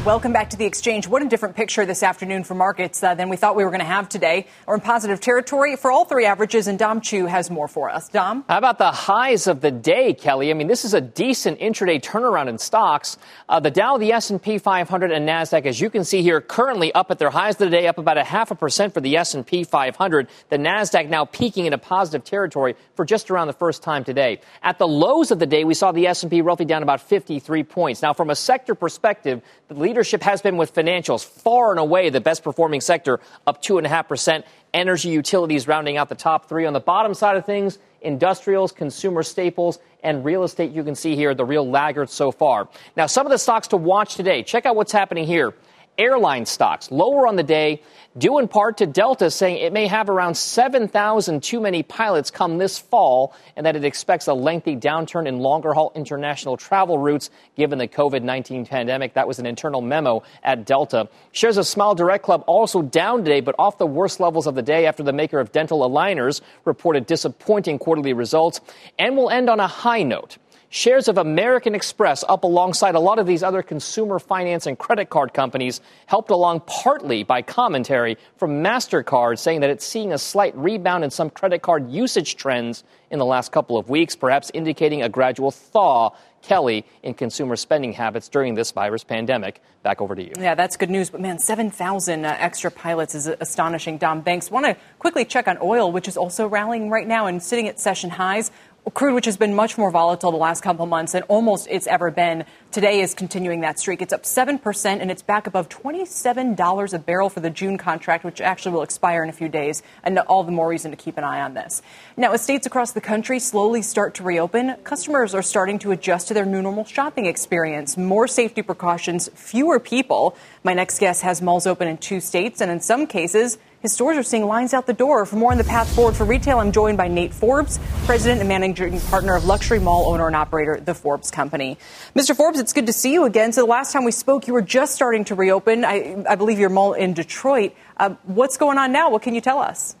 Welcome 0.08 0.32
back 0.32 0.48
to 0.50 0.56
the 0.56 0.64
exchange. 0.64 1.06
What 1.06 1.20
a 1.20 1.26
different 1.26 1.54
picture 1.54 1.84
this 1.84 2.02
afternoon 2.02 2.42
for 2.42 2.54
markets 2.54 3.02
uh, 3.02 3.14
than 3.14 3.28
we 3.28 3.36
thought 3.36 3.56
we 3.56 3.62
were 3.62 3.68
going 3.68 3.80
to 3.80 3.84
have 3.84 4.08
today. 4.08 4.46
We're 4.64 4.76
in 4.76 4.80
positive 4.80 5.20
territory 5.20 5.76
for 5.76 5.92
all 5.92 6.06
three 6.06 6.24
averages, 6.24 6.66
and 6.66 6.78
Dom 6.78 7.02
Chu 7.02 7.26
has 7.26 7.50
more 7.50 7.68
for 7.68 7.90
us. 7.90 8.08
Dom? 8.08 8.42
How 8.48 8.56
about 8.56 8.78
the 8.78 8.90
highs 8.90 9.46
of 9.46 9.60
the 9.60 9.70
day, 9.70 10.14
Kelly? 10.14 10.50
I 10.50 10.54
mean, 10.54 10.66
this 10.66 10.86
is 10.86 10.94
a 10.94 11.02
decent 11.02 11.60
intraday 11.60 12.00
turnaround 12.00 12.48
in 12.48 12.56
stocks. 12.56 13.18
Uh, 13.50 13.60
the 13.60 13.70
Dow, 13.70 13.98
the 13.98 14.12
S&P 14.12 14.56
500, 14.56 15.12
and 15.12 15.28
Nasdaq, 15.28 15.66
as 15.66 15.78
you 15.78 15.90
can 15.90 16.04
see 16.04 16.22
here, 16.22 16.40
currently 16.40 16.90
up 16.94 17.10
at 17.10 17.18
their 17.18 17.28
highs 17.28 17.56
of 17.56 17.70
the 17.70 17.76
day, 17.76 17.86
up 17.86 17.98
about 17.98 18.16
a 18.16 18.24
half 18.24 18.50
a 18.50 18.54
percent 18.54 18.94
for 18.94 19.02
the 19.02 19.14
S&P 19.14 19.62
500. 19.62 20.28
The 20.48 20.56
Nasdaq 20.56 21.10
now 21.10 21.26
peaking 21.26 21.66
in 21.66 21.74
a 21.74 21.78
positive 21.78 22.24
territory 22.24 22.76
for 22.94 23.04
just 23.04 23.30
around 23.30 23.48
the 23.48 23.52
first 23.52 23.82
time 23.82 24.04
today. 24.04 24.40
At 24.62 24.78
the 24.78 24.88
lows 24.88 25.30
of 25.30 25.38
the 25.38 25.44
day, 25.44 25.64
we 25.64 25.74
saw 25.74 25.92
the 25.92 26.06
S&P 26.06 26.40
roughly 26.40 26.64
down 26.64 26.82
about 26.82 27.02
53 27.02 27.62
points. 27.64 28.00
Now, 28.00 28.14
from 28.14 28.30
a 28.30 28.34
sector 28.34 28.74
perspective, 28.74 29.42
the 29.68 29.74
leadership 29.98 30.22
has 30.22 30.40
been 30.40 30.56
with 30.56 30.72
financials, 30.72 31.24
far 31.24 31.72
and 31.72 31.80
away 31.80 32.08
the 32.08 32.20
best 32.20 32.44
performing 32.44 32.80
sector, 32.80 33.18
up 33.48 33.60
2.5%. 33.60 34.44
Energy 34.72 35.08
utilities 35.08 35.66
rounding 35.66 35.96
out 35.96 36.08
the 36.08 36.14
top 36.14 36.48
three. 36.48 36.66
On 36.66 36.72
the 36.72 36.78
bottom 36.78 37.14
side 37.14 37.36
of 37.36 37.44
things, 37.44 37.80
industrials, 38.00 38.70
consumer 38.70 39.24
staples, 39.24 39.80
and 40.04 40.24
real 40.24 40.44
estate, 40.44 40.70
you 40.70 40.84
can 40.84 40.94
see 40.94 41.16
here 41.16 41.34
the 41.34 41.44
real 41.44 41.68
laggards 41.68 42.12
so 42.12 42.30
far. 42.30 42.68
Now, 42.96 43.06
some 43.06 43.26
of 43.26 43.32
the 43.32 43.38
stocks 43.38 43.66
to 43.68 43.76
watch 43.76 44.14
today. 44.14 44.44
Check 44.44 44.66
out 44.66 44.76
what's 44.76 44.92
happening 44.92 45.26
here. 45.26 45.52
Airline 45.98 46.46
stocks 46.46 46.90
lower 46.90 47.26
on 47.26 47.36
the 47.36 47.42
day 47.42 47.82
due 48.16 48.38
in 48.38 48.48
part 48.48 48.78
to 48.78 48.86
Delta 48.86 49.30
saying 49.30 49.58
it 49.58 49.72
may 49.72 49.86
have 49.86 50.08
around 50.08 50.36
7,000 50.36 51.42
too 51.42 51.60
many 51.60 51.82
pilots 51.82 52.30
come 52.30 52.58
this 52.58 52.78
fall 52.78 53.34
and 53.56 53.66
that 53.66 53.76
it 53.76 53.84
expects 53.84 54.26
a 54.26 54.34
lengthy 54.34 54.76
downturn 54.76 55.26
in 55.26 55.38
longer 55.38 55.74
haul 55.74 55.92
international 55.94 56.56
travel 56.56 56.98
routes 56.98 57.30
given 57.56 57.78
the 57.78 57.88
COVID 57.88 58.22
19 58.22 58.66
pandemic. 58.66 59.14
That 59.14 59.28
was 59.28 59.38
an 59.38 59.46
internal 59.46 59.80
memo 59.80 60.22
at 60.42 60.64
Delta. 60.64 61.08
Shares 61.32 61.56
of 61.56 61.66
Smile 61.66 61.94
Direct 61.94 62.24
Club 62.24 62.44
also 62.46 62.82
down 62.82 63.24
today, 63.24 63.40
but 63.40 63.54
off 63.58 63.78
the 63.78 63.86
worst 63.86 64.20
levels 64.20 64.46
of 64.46 64.54
the 64.54 64.62
day 64.62 64.86
after 64.86 65.02
the 65.02 65.12
maker 65.12 65.40
of 65.40 65.52
dental 65.52 65.88
aligners 65.88 66.40
reported 66.64 67.06
disappointing 67.06 67.78
quarterly 67.78 68.12
results. 68.12 68.60
And 68.98 69.16
we'll 69.16 69.30
end 69.30 69.50
on 69.50 69.60
a 69.60 69.66
high 69.66 70.02
note. 70.02 70.38
Shares 70.70 71.08
of 71.08 71.16
American 71.16 71.74
Express 71.74 72.22
up 72.28 72.44
alongside 72.44 72.94
a 72.94 73.00
lot 73.00 73.18
of 73.18 73.26
these 73.26 73.42
other 73.42 73.62
consumer 73.62 74.18
finance 74.18 74.66
and 74.66 74.78
credit 74.78 75.08
card 75.08 75.32
companies, 75.32 75.80
helped 76.04 76.30
along 76.30 76.60
partly 76.66 77.22
by 77.22 77.40
commentary 77.40 78.18
from 78.36 78.62
MasterCard 78.62 79.38
saying 79.38 79.60
that 79.60 79.70
it's 79.70 79.86
seeing 79.86 80.12
a 80.12 80.18
slight 80.18 80.54
rebound 80.54 81.04
in 81.04 81.10
some 81.10 81.30
credit 81.30 81.62
card 81.62 81.90
usage 81.90 82.36
trends 82.36 82.84
in 83.10 83.18
the 83.18 83.24
last 83.24 83.50
couple 83.50 83.78
of 83.78 83.88
weeks, 83.88 84.14
perhaps 84.14 84.50
indicating 84.52 85.02
a 85.02 85.08
gradual 85.08 85.50
thaw 85.50 86.10
Kelly 86.42 86.84
in 87.02 87.14
consumer 87.14 87.56
spending 87.56 87.92
habits 87.92 88.28
during 88.28 88.54
this 88.54 88.70
virus 88.70 89.04
pandemic. 89.04 89.60
Back 89.82 90.00
over 90.00 90.14
to 90.14 90.22
you. 90.22 90.32
Yeah, 90.38 90.54
that's 90.54 90.76
good 90.76 90.90
news. 90.90 91.10
But 91.10 91.20
man, 91.20 91.38
7,000 91.38 92.24
uh, 92.24 92.36
extra 92.38 92.70
pilots 92.70 93.14
is 93.14 93.26
astonishing. 93.26 93.98
Dom 93.98 94.20
Banks, 94.20 94.50
want 94.50 94.66
to 94.66 94.76
quickly 94.98 95.24
check 95.24 95.48
on 95.48 95.58
oil, 95.62 95.90
which 95.92 96.08
is 96.08 96.16
also 96.16 96.46
rallying 96.46 96.90
right 96.90 97.06
now 97.06 97.26
and 97.26 97.42
sitting 97.42 97.68
at 97.68 97.80
session 97.80 98.10
highs 98.10 98.50
crude, 98.90 99.14
which 99.14 99.24
has 99.26 99.36
been 99.36 99.54
much 99.54 99.76
more 99.76 99.90
volatile 99.90 100.30
the 100.30 100.36
last 100.36 100.62
couple 100.62 100.86
months 100.86 101.12
than 101.12 101.22
almost 101.24 101.66
it's 101.70 101.86
ever 101.86 102.10
been, 102.10 102.44
today 102.70 103.00
is 103.00 103.14
continuing 103.14 103.60
that 103.60 103.78
streak. 103.78 104.00
It's 104.02 104.12
up 104.12 104.22
7%, 104.22 105.00
and 105.00 105.10
it's 105.10 105.22
back 105.22 105.46
above 105.46 105.68
$27 105.68 106.94
a 106.94 106.98
barrel 106.98 107.28
for 107.28 107.40
the 107.40 107.50
June 107.50 107.78
contract, 107.78 108.24
which 108.24 108.40
actually 108.40 108.72
will 108.72 108.82
expire 108.82 109.22
in 109.22 109.28
a 109.28 109.32
few 109.32 109.48
days, 109.48 109.82
and 110.04 110.18
all 110.18 110.44
the 110.44 110.52
more 110.52 110.68
reason 110.68 110.90
to 110.90 110.96
keep 110.96 111.18
an 111.18 111.24
eye 111.24 111.40
on 111.40 111.54
this. 111.54 111.82
Now, 112.16 112.32
as 112.32 112.42
states 112.42 112.66
across 112.66 112.92
the 112.92 113.00
country 113.00 113.38
slowly 113.38 113.82
start 113.82 114.14
to 114.16 114.22
reopen, 114.22 114.76
customers 114.84 115.34
are 115.34 115.42
starting 115.42 115.78
to 115.80 115.90
adjust 115.90 116.28
to 116.28 116.34
their 116.34 116.46
new 116.46 116.62
normal 116.62 116.84
shopping 116.84 117.26
experience. 117.26 117.96
More 117.96 118.28
safety 118.28 118.62
precautions, 118.62 119.28
fewer 119.34 119.80
people. 119.80 120.36
My 120.62 120.74
next 120.74 120.98
guest 120.98 121.22
has 121.22 121.42
malls 121.42 121.66
open 121.66 121.88
in 121.88 121.98
two 121.98 122.20
states, 122.20 122.60
and 122.60 122.70
in 122.70 122.80
some 122.80 123.06
cases, 123.06 123.58
his 123.80 123.92
stores 123.92 124.16
are 124.16 124.22
seeing 124.22 124.46
lines 124.46 124.74
out 124.74 124.86
the 124.86 124.92
door. 124.92 125.24
For 125.24 125.36
more 125.36 125.52
on 125.52 125.58
the 125.58 125.64
path 125.64 125.94
forward 125.94 126.16
for 126.16 126.24
retail, 126.24 126.58
I'm 126.58 126.72
joined 126.72 126.98
by 126.98 127.06
Nate 127.06 127.32
Forbes, 127.32 127.78
president 128.06 128.40
and 128.40 128.48
managing 128.48 129.00
partner 129.02 129.36
of 129.36 129.44
luxury 129.44 129.78
mall 129.78 130.10
owner 130.12 130.26
and 130.26 130.34
operator, 130.34 130.80
The 130.80 130.94
Forbes 130.94 131.30
Company. 131.30 131.78
Mr. 132.14 132.36
Forbes, 132.36 132.58
it's 132.58 132.72
good 132.72 132.86
to 132.86 132.92
see 132.92 133.12
you 133.12 133.24
again. 133.24 133.52
So 133.52 133.60
the 133.60 133.70
last 133.70 133.92
time 133.92 134.04
we 134.04 134.10
spoke, 134.10 134.48
you 134.48 134.52
were 134.52 134.62
just 134.62 134.94
starting 134.94 135.24
to 135.26 135.34
reopen. 135.34 135.84
I, 135.84 136.24
I 136.28 136.34
believe 136.34 136.58
your 136.58 136.70
mall 136.70 136.92
in 136.92 137.14
Detroit. 137.14 137.72
Uh, 137.96 138.10
what's 138.24 138.56
going 138.56 138.78
on 138.78 138.90
now? 138.90 139.10
What 139.10 139.22
can 139.22 139.34
you 139.34 139.40
tell 139.40 139.58
us? 139.58 139.94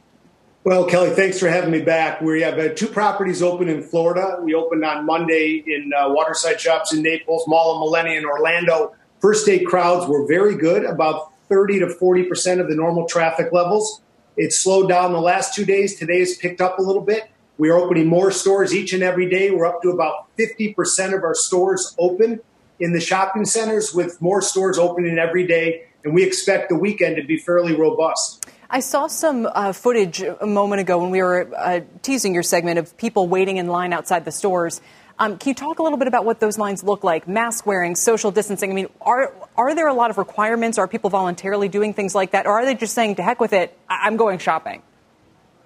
Well, 0.64 0.84
Kelly, 0.84 1.10
thanks 1.10 1.38
for 1.38 1.48
having 1.48 1.70
me 1.70 1.80
back. 1.80 2.20
We 2.20 2.42
have 2.42 2.58
uh, 2.58 2.74
two 2.74 2.88
properties 2.88 3.42
open 3.42 3.68
in 3.68 3.82
Florida. 3.82 4.40
We 4.42 4.54
opened 4.54 4.84
on 4.84 5.06
Monday 5.06 5.62
in 5.64 5.92
uh, 5.96 6.10
Waterside 6.10 6.60
Shops 6.60 6.92
in 6.92 7.02
Naples, 7.02 7.46
Mall 7.46 7.76
of 7.76 7.80
Millenia 7.80 8.18
in 8.18 8.24
Orlando. 8.24 8.94
First 9.20 9.46
day 9.46 9.60
crowds 9.60 10.06
were 10.06 10.26
very 10.26 10.56
good, 10.56 10.84
about 10.84 11.32
30 11.48 11.80
to 11.80 11.86
40% 11.86 12.60
of 12.60 12.68
the 12.68 12.74
normal 12.74 13.06
traffic 13.06 13.52
levels. 13.52 14.00
It 14.36 14.52
slowed 14.52 14.88
down 14.88 15.12
the 15.12 15.20
last 15.20 15.54
two 15.54 15.64
days. 15.64 15.96
Today 15.96 16.20
has 16.20 16.36
picked 16.36 16.60
up 16.60 16.78
a 16.78 16.82
little 16.82 17.02
bit. 17.02 17.30
We 17.58 17.70
are 17.70 17.76
opening 17.76 18.06
more 18.06 18.30
stores 18.30 18.72
each 18.72 18.92
and 18.92 19.02
every 19.02 19.28
day. 19.28 19.50
We're 19.50 19.66
up 19.66 19.82
to 19.82 19.90
about 19.90 20.28
50% 20.36 21.16
of 21.16 21.24
our 21.24 21.34
stores 21.34 21.94
open 21.98 22.40
in 22.78 22.92
the 22.92 23.00
shopping 23.00 23.44
centers, 23.44 23.92
with 23.92 24.22
more 24.22 24.40
stores 24.40 24.78
opening 24.78 25.18
every 25.18 25.44
day. 25.46 25.86
And 26.04 26.14
we 26.14 26.24
expect 26.24 26.68
the 26.68 26.76
weekend 26.76 27.16
to 27.16 27.24
be 27.24 27.36
fairly 27.36 27.74
robust. 27.74 28.46
I 28.70 28.80
saw 28.80 29.06
some 29.06 29.46
uh, 29.46 29.72
footage 29.72 30.22
a 30.22 30.46
moment 30.46 30.80
ago 30.80 30.98
when 30.98 31.10
we 31.10 31.22
were 31.22 31.50
uh, 31.56 31.80
teasing 32.02 32.34
your 32.34 32.42
segment 32.42 32.78
of 32.78 32.96
people 32.96 33.26
waiting 33.26 33.56
in 33.56 33.66
line 33.66 33.92
outside 33.92 34.24
the 34.24 34.30
stores. 34.30 34.80
Um, 35.20 35.36
can 35.36 35.48
you 35.48 35.54
talk 35.54 35.80
a 35.80 35.82
little 35.82 35.98
bit 35.98 36.06
about 36.06 36.24
what 36.24 36.38
those 36.38 36.58
lines 36.58 36.84
look 36.84 37.02
like? 37.02 37.26
Mask 37.26 37.66
wearing, 37.66 37.96
social 37.96 38.30
distancing. 38.30 38.70
I 38.70 38.74
mean, 38.74 38.88
are 39.00 39.32
are 39.56 39.74
there 39.74 39.88
a 39.88 39.94
lot 39.94 40.10
of 40.10 40.18
requirements? 40.18 40.78
Are 40.78 40.86
people 40.86 41.10
voluntarily 41.10 41.68
doing 41.68 41.92
things 41.92 42.14
like 42.14 42.30
that, 42.32 42.46
or 42.46 42.52
are 42.52 42.64
they 42.64 42.74
just 42.74 42.94
saying 42.94 43.16
to 43.16 43.22
heck 43.22 43.40
with 43.40 43.52
it? 43.52 43.76
I'm 43.88 44.16
going 44.16 44.38
shopping. 44.38 44.82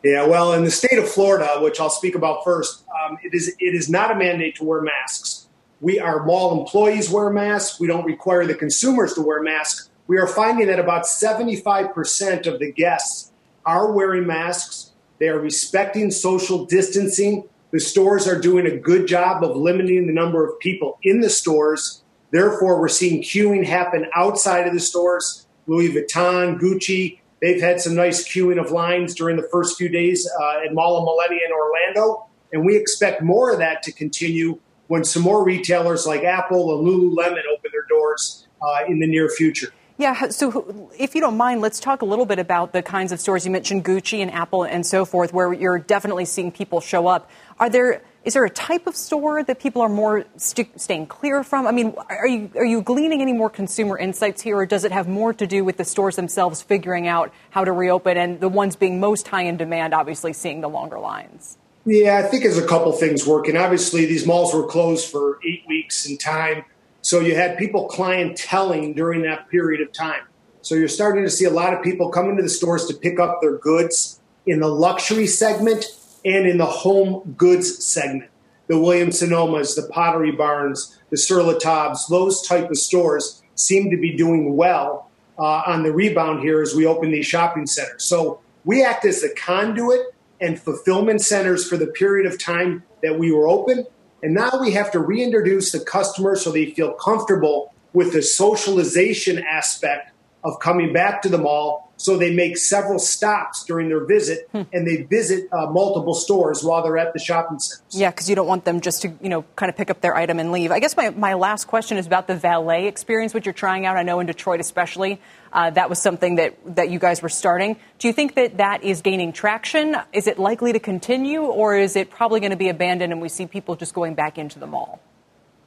Yeah, 0.02 0.26
well, 0.26 0.54
in 0.54 0.64
the 0.64 0.70
state 0.70 0.98
of 0.98 1.08
Florida, 1.08 1.60
which 1.60 1.78
I'll 1.78 1.90
speak 1.90 2.14
about 2.14 2.42
first, 2.44 2.82
um, 3.04 3.18
it 3.22 3.34
is 3.34 3.54
it 3.58 3.74
is 3.74 3.90
not 3.90 4.10
a 4.10 4.14
mandate 4.14 4.56
to 4.56 4.64
wear 4.64 4.80
masks. 4.80 5.46
We 5.80 6.00
our 6.00 6.24
mall 6.24 6.58
employees 6.58 7.10
wear 7.10 7.28
masks. 7.28 7.78
We 7.78 7.86
don't 7.86 8.06
require 8.06 8.46
the 8.46 8.54
consumers 8.54 9.12
to 9.14 9.22
wear 9.22 9.42
masks. 9.42 9.90
We 10.06 10.18
are 10.18 10.26
finding 10.26 10.66
that 10.68 10.78
about 10.78 11.04
75% 11.04 12.46
of 12.46 12.58
the 12.58 12.72
guests 12.72 13.30
are 13.64 13.92
wearing 13.92 14.26
masks. 14.26 14.92
They 15.18 15.28
are 15.28 15.38
respecting 15.38 16.10
social 16.10 16.64
distancing. 16.64 17.48
The 17.72 17.80
stores 17.80 18.28
are 18.28 18.38
doing 18.38 18.66
a 18.66 18.76
good 18.76 19.06
job 19.06 19.42
of 19.42 19.56
limiting 19.56 20.06
the 20.06 20.12
number 20.12 20.46
of 20.46 20.58
people 20.60 20.98
in 21.02 21.20
the 21.20 21.30
stores. 21.30 22.02
Therefore, 22.30 22.78
we're 22.78 22.88
seeing 22.88 23.22
queuing 23.22 23.64
happen 23.64 24.06
outside 24.14 24.66
of 24.66 24.74
the 24.74 24.80
stores. 24.80 25.46
Louis 25.66 25.88
Vuitton, 25.88 26.60
Gucci, 26.60 27.20
they've 27.40 27.62
had 27.62 27.80
some 27.80 27.94
nice 27.94 28.28
queuing 28.28 28.62
of 28.62 28.72
lines 28.72 29.14
during 29.14 29.36
the 29.36 29.48
first 29.50 29.78
few 29.78 29.88
days 29.88 30.28
uh, 30.38 30.66
at 30.66 30.74
Mall 30.74 30.98
of 30.98 31.04
Millenia 31.04 31.40
in 31.46 31.52
Orlando. 31.52 32.26
And 32.52 32.66
we 32.66 32.76
expect 32.76 33.22
more 33.22 33.50
of 33.50 33.58
that 33.58 33.82
to 33.84 33.92
continue 33.92 34.60
when 34.88 35.02
some 35.02 35.22
more 35.22 35.42
retailers 35.42 36.06
like 36.06 36.24
Apple 36.24 36.78
and 36.78 36.86
Lululemon 36.86 37.42
open 37.50 37.70
their 37.72 37.86
doors 37.88 38.46
uh, 38.60 38.84
in 38.86 38.98
the 38.98 39.06
near 39.06 39.30
future. 39.30 39.72
Yeah, 39.98 40.28
so 40.28 40.90
if 40.98 41.14
you 41.14 41.20
don't 41.20 41.36
mind, 41.36 41.60
let's 41.60 41.78
talk 41.78 42.02
a 42.02 42.04
little 42.04 42.26
bit 42.26 42.38
about 42.38 42.72
the 42.72 42.82
kinds 42.82 43.12
of 43.12 43.20
stores 43.20 43.44
you 43.44 43.52
mentioned, 43.52 43.84
Gucci 43.84 44.18
and 44.18 44.30
Apple 44.30 44.64
and 44.64 44.84
so 44.84 45.04
forth, 45.04 45.32
where 45.32 45.52
you're 45.52 45.78
definitely 45.78 46.24
seeing 46.24 46.50
people 46.50 46.80
show 46.80 47.06
up. 47.06 47.30
Are 47.58 47.70
there 47.70 48.02
is 48.24 48.34
there 48.34 48.44
a 48.44 48.50
type 48.50 48.86
of 48.86 48.94
store 48.94 49.42
that 49.42 49.58
people 49.58 49.82
are 49.82 49.88
more 49.88 50.24
st- 50.36 50.80
staying 50.80 51.06
clear 51.06 51.42
from? 51.42 51.66
I 51.66 51.72
mean, 51.72 51.94
are 52.08 52.26
you 52.26 52.50
are 52.54 52.64
you 52.64 52.80
gleaning 52.82 53.20
any 53.20 53.32
more 53.32 53.50
consumer 53.50 53.98
insights 53.98 54.42
here, 54.42 54.56
or 54.56 54.66
does 54.66 54.84
it 54.84 54.92
have 54.92 55.08
more 55.08 55.32
to 55.34 55.46
do 55.46 55.64
with 55.64 55.76
the 55.76 55.84
stores 55.84 56.16
themselves 56.16 56.62
figuring 56.62 57.08
out 57.08 57.32
how 57.50 57.64
to 57.64 57.72
reopen 57.72 58.16
and 58.16 58.40
the 58.40 58.48
ones 58.48 58.76
being 58.76 59.00
most 59.00 59.26
high 59.26 59.42
in 59.42 59.56
demand, 59.56 59.92
obviously 59.92 60.32
seeing 60.32 60.60
the 60.60 60.68
longer 60.68 60.98
lines? 60.98 61.58
Yeah, 61.84 62.22
I 62.24 62.28
think 62.28 62.44
there's 62.44 62.58
a 62.58 62.66
couple 62.66 62.92
things 62.92 63.26
working. 63.26 63.56
Obviously, 63.56 64.06
these 64.06 64.24
malls 64.24 64.54
were 64.54 64.66
closed 64.66 65.10
for 65.10 65.40
eight 65.44 65.64
weeks 65.66 66.06
in 66.06 66.16
time, 66.16 66.64
so 67.00 67.18
you 67.18 67.34
had 67.34 67.58
people 67.58 67.88
clienteling 67.88 68.94
during 68.94 69.22
that 69.22 69.48
period 69.50 69.80
of 69.80 69.92
time. 69.92 70.22
So 70.60 70.76
you're 70.76 70.86
starting 70.86 71.24
to 71.24 71.30
see 71.30 71.44
a 71.44 71.50
lot 71.50 71.74
of 71.74 71.82
people 71.82 72.08
come 72.10 72.30
into 72.30 72.44
the 72.44 72.48
stores 72.48 72.86
to 72.86 72.94
pick 72.94 73.18
up 73.18 73.40
their 73.40 73.58
goods 73.58 74.20
in 74.46 74.60
the 74.60 74.68
luxury 74.68 75.26
segment 75.26 75.86
and 76.24 76.46
in 76.46 76.58
the 76.58 76.66
home 76.66 77.34
goods 77.36 77.84
segment. 77.84 78.30
the 78.68 78.78
Williams 78.78 79.20
Sonomas, 79.20 79.74
the 79.74 79.88
Pottery 79.88 80.32
Barns, 80.32 80.98
the 81.10 81.16
Sur 81.16 81.42
La 81.42 81.94
those 82.08 82.46
type 82.46 82.70
of 82.70 82.78
stores 82.78 83.42
seem 83.54 83.90
to 83.90 83.96
be 83.96 84.16
doing 84.16 84.56
well 84.56 85.10
uh, 85.38 85.62
on 85.66 85.82
the 85.82 85.92
rebound 85.92 86.40
here 86.40 86.62
as 86.62 86.74
we 86.74 86.86
open 86.86 87.10
these 87.10 87.26
shopping 87.26 87.66
centers. 87.66 88.04
So 88.04 88.40
we 88.64 88.84
act 88.84 89.04
as 89.04 89.20
the 89.20 89.34
conduit 89.34 90.00
and 90.40 90.60
fulfillment 90.60 91.20
centers 91.20 91.68
for 91.68 91.76
the 91.76 91.86
period 91.86 92.30
of 92.30 92.38
time 92.38 92.82
that 93.02 93.18
we 93.18 93.32
were 93.32 93.48
open. 93.48 93.84
And 94.22 94.34
now 94.34 94.50
we 94.60 94.72
have 94.72 94.90
to 94.92 95.00
reintroduce 95.00 95.72
the 95.72 95.80
customer 95.80 96.36
so 96.36 96.50
they 96.50 96.70
feel 96.70 96.92
comfortable 96.94 97.74
with 97.92 98.12
the 98.12 98.22
socialization 98.22 99.42
aspect 99.42 100.12
of 100.44 100.58
coming 100.60 100.92
back 100.92 101.22
to 101.22 101.28
the 101.28 101.38
mall. 101.38 101.91
So 102.02 102.16
they 102.16 102.34
make 102.34 102.56
several 102.56 102.98
stops 102.98 103.62
during 103.64 103.88
their 103.88 104.04
visit 104.04 104.48
hmm. 104.50 104.62
and 104.72 104.84
they 104.84 105.02
visit 105.02 105.48
uh, 105.52 105.66
multiple 105.66 106.14
stores 106.14 106.64
while 106.64 106.82
they're 106.82 106.98
at 106.98 107.12
the 107.12 107.20
shopping 107.20 107.60
centers. 107.60 107.84
Yeah, 107.90 108.10
because 108.10 108.28
you 108.28 108.34
don't 108.34 108.48
want 108.48 108.64
them 108.64 108.80
just 108.80 109.02
to, 109.02 109.12
you 109.22 109.28
know, 109.28 109.44
kind 109.54 109.70
of 109.70 109.76
pick 109.76 109.88
up 109.88 110.00
their 110.00 110.16
item 110.16 110.40
and 110.40 110.50
leave. 110.50 110.72
I 110.72 110.80
guess 110.80 110.96
my, 110.96 111.10
my 111.10 111.34
last 111.34 111.66
question 111.66 111.98
is 111.98 112.06
about 112.08 112.26
the 112.26 112.34
valet 112.34 112.88
experience, 112.88 113.34
which 113.34 113.46
you're 113.46 113.52
trying 113.52 113.86
out. 113.86 113.96
I 113.96 114.02
know 114.02 114.18
in 114.18 114.26
Detroit, 114.26 114.58
especially, 114.58 115.20
uh, 115.52 115.70
that 115.70 115.88
was 115.88 116.00
something 116.00 116.34
that, 116.36 116.56
that 116.74 116.90
you 116.90 116.98
guys 116.98 117.22
were 117.22 117.28
starting. 117.28 117.76
Do 118.00 118.08
you 118.08 118.12
think 118.12 118.34
that 118.34 118.56
that 118.56 118.82
is 118.82 119.00
gaining 119.02 119.32
traction? 119.32 119.96
Is 120.12 120.26
it 120.26 120.40
likely 120.40 120.72
to 120.72 120.80
continue, 120.80 121.42
or 121.42 121.76
is 121.76 121.94
it 121.94 122.10
probably 122.10 122.40
going 122.40 122.50
to 122.50 122.56
be 122.56 122.68
abandoned 122.68 123.12
and 123.12 123.22
we 123.22 123.28
see 123.28 123.46
people 123.46 123.76
just 123.76 123.94
going 123.94 124.14
back 124.14 124.38
into 124.38 124.58
the 124.58 124.66
mall? 124.66 125.00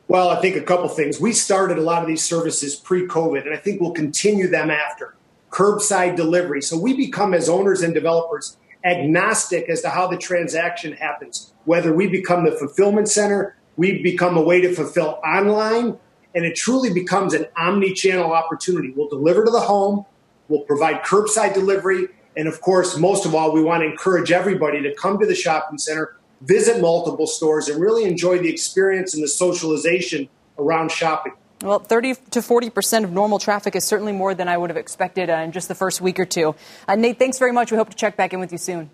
Well, 0.09 0.29
I 0.29 0.41
think 0.41 0.57
a 0.57 0.61
couple 0.61 0.89
things. 0.89 1.17
We 1.17 1.31
started 1.31 1.77
a 1.77 1.81
lot 1.81 2.01
of 2.01 2.09
these 2.09 2.25
services 2.25 2.75
pre 2.75 3.07
COVID, 3.07 3.45
and 3.45 3.53
I 3.53 3.57
think 3.57 3.79
we'll 3.79 3.91
continue 3.91 4.47
them 4.49 4.69
after. 4.69 5.15
Curbside 5.55 6.17
delivery. 6.17 6.61
So 6.61 6.77
we 6.77 6.97
become, 6.97 7.33
as 7.33 7.47
owners 7.47 7.81
and 7.81 7.93
developers, 7.93 8.57
agnostic 8.83 9.69
as 9.69 9.81
to 9.83 9.89
how 9.89 10.07
the 10.07 10.17
transaction 10.17 10.91
happens. 10.91 11.53
Whether 11.63 11.93
we 11.93 12.07
become 12.07 12.43
the 12.43 12.51
fulfillment 12.51 13.07
center, 13.07 13.55
we 13.77 14.03
become 14.03 14.35
a 14.35 14.41
way 14.41 14.59
to 14.59 14.73
fulfill 14.73 15.21
online, 15.25 15.97
and 16.35 16.43
it 16.43 16.57
truly 16.57 16.93
becomes 16.93 17.33
an 17.33 17.47
omni 17.55 17.93
channel 17.93 18.33
opportunity. 18.33 18.91
We'll 18.95 19.07
deliver 19.07 19.45
to 19.45 19.51
the 19.51 19.61
home, 19.61 20.05
we'll 20.49 20.65
provide 20.65 21.03
curbside 21.03 21.53
delivery, 21.53 22.09
and 22.35 22.49
of 22.49 22.59
course, 22.59 22.97
most 22.97 23.25
of 23.25 23.33
all, 23.33 23.53
we 23.53 23.63
want 23.63 23.81
to 23.81 23.89
encourage 23.89 24.33
everybody 24.33 24.81
to 24.81 24.93
come 24.95 25.17
to 25.19 25.25
the 25.25 25.35
shopping 25.35 25.77
center 25.77 26.17
visit 26.41 26.81
multiple 26.81 27.27
stores 27.27 27.69
and 27.69 27.81
really 27.81 28.03
enjoy 28.03 28.37
the 28.39 28.49
experience 28.49 29.13
and 29.13 29.23
the 29.23 29.27
socialization 29.27 30.27
around 30.59 30.91
shopping. 30.91 31.33
Well, 31.61 31.79
30 31.79 32.15
to 32.31 32.41
40 32.41 32.69
percent 32.69 33.05
of 33.05 33.11
normal 33.11 33.39
traffic 33.39 33.75
is 33.75 33.85
certainly 33.85 34.11
more 34.11 34.35
than 34.35 34.47
I 34.47 34.57
would 34.57 34.69
have 34.69 34.77
expected 34.77 35.29
uh, 35.29 35.33
in 35.35 35.51
just 35.51 35.67
the 35.67 35.75
first 35.75 36.01
week 36.01 36.19
or 36.19 36.25
two. 36.25 36.55
Uh, 36.87 36.95
Nate, 36.95 37.17
thanks 37.17 37.39
very 37.39 37.51
much. 37.51 37.71
We 37.71 37.77
hope 37.77 37.89
to 37.89 37.95
check 37.95 38.17
back 38.17 38.33
in 38.33 38.39
with 38.39 38.51
you 38.51 38.57
soon. 38.57 38.89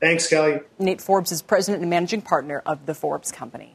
Thanks, 0.00 0.28
Kelly. 0.28 0.60
Nate 0.78 1.00
Forbes 1.00 1.32
is 1.32 1.42
president 1.42 1.82
and 1.82 1.90
managing 1.90 2.22
partner 2.22 2.62
of 2.66 2.86
the 2.86 2.94
Forbes 2.94 3.32
Company. 3.32 3.74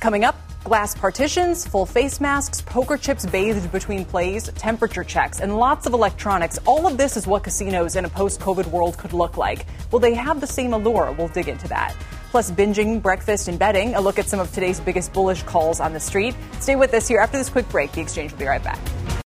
Coming 0.00 0.24
up, 0.24 0.34
glass 0.64 0.96
partitions, 0.96 1.64
full 1.66 1.86
face 1.86 2.20
masks, 2.20 2.60
poker 2.60 2.96
chips 2.96 3.24
bathed 3.24 3.70
between 3.70 4.04
plays, 4.04 4.50
temperature 4.56 5.04
checks, 5.04 5.40
and 5.40 5.56
lots 5.56 5.86
of 5.86 5.92
electronics. 5.92 6.58
All 6.66 6.88
of 6.88 6.98
this 6.98 7.16
is 7.16 7.26
what 7.26 7.44
casinos 7.44 7.94
in 7.94 8.04
a 8.04 8.08
post 8.08 8.40
COVID 8.40 8.66
world 8.66 8.98
could 8.98 9.12
look 9.12 9.36
like. 9.36 9.64
Will 9.92 10.00
they 10.00 10.14
have 10.14 10.40
the 10.40 10.46
same 10.46 10.74
allure? 10.74 11.12
We'll 11.12 11.28
dig 11.28 11.48
into 11.48 11.68
that 11.68 11.94
plus 12.34 12.50
binging, 12.50 13.00
breakfast, 13.00 13.46
and 13.46 13.60
betting. 13.60 13.94
A 13.94 14.00
look 14.00 14.18
at 14.18 14.28
some 14.28 14.40
of 14.40 14.50
today's 14.50 14.80
biggest 14.80 15.12
bullish 15.12 15.44
calls 15.44 15.78
on 15.78 15.92
the 15.92 16.00
street. 16.00 16.34
Stay 16.58 16.74
with 16.74 16.92
us 16.92 17.06
here 17.06 17.20
after 17.20 17.38
this 17.38 17.48
quick 17.48 17.68
break. 17.68 17.92
The 17.92 18.00
exchange 18.00 18.32
will 18.32 18.40
be 18.40 18.46
right 18.46 18.64
back. 18.64 19.23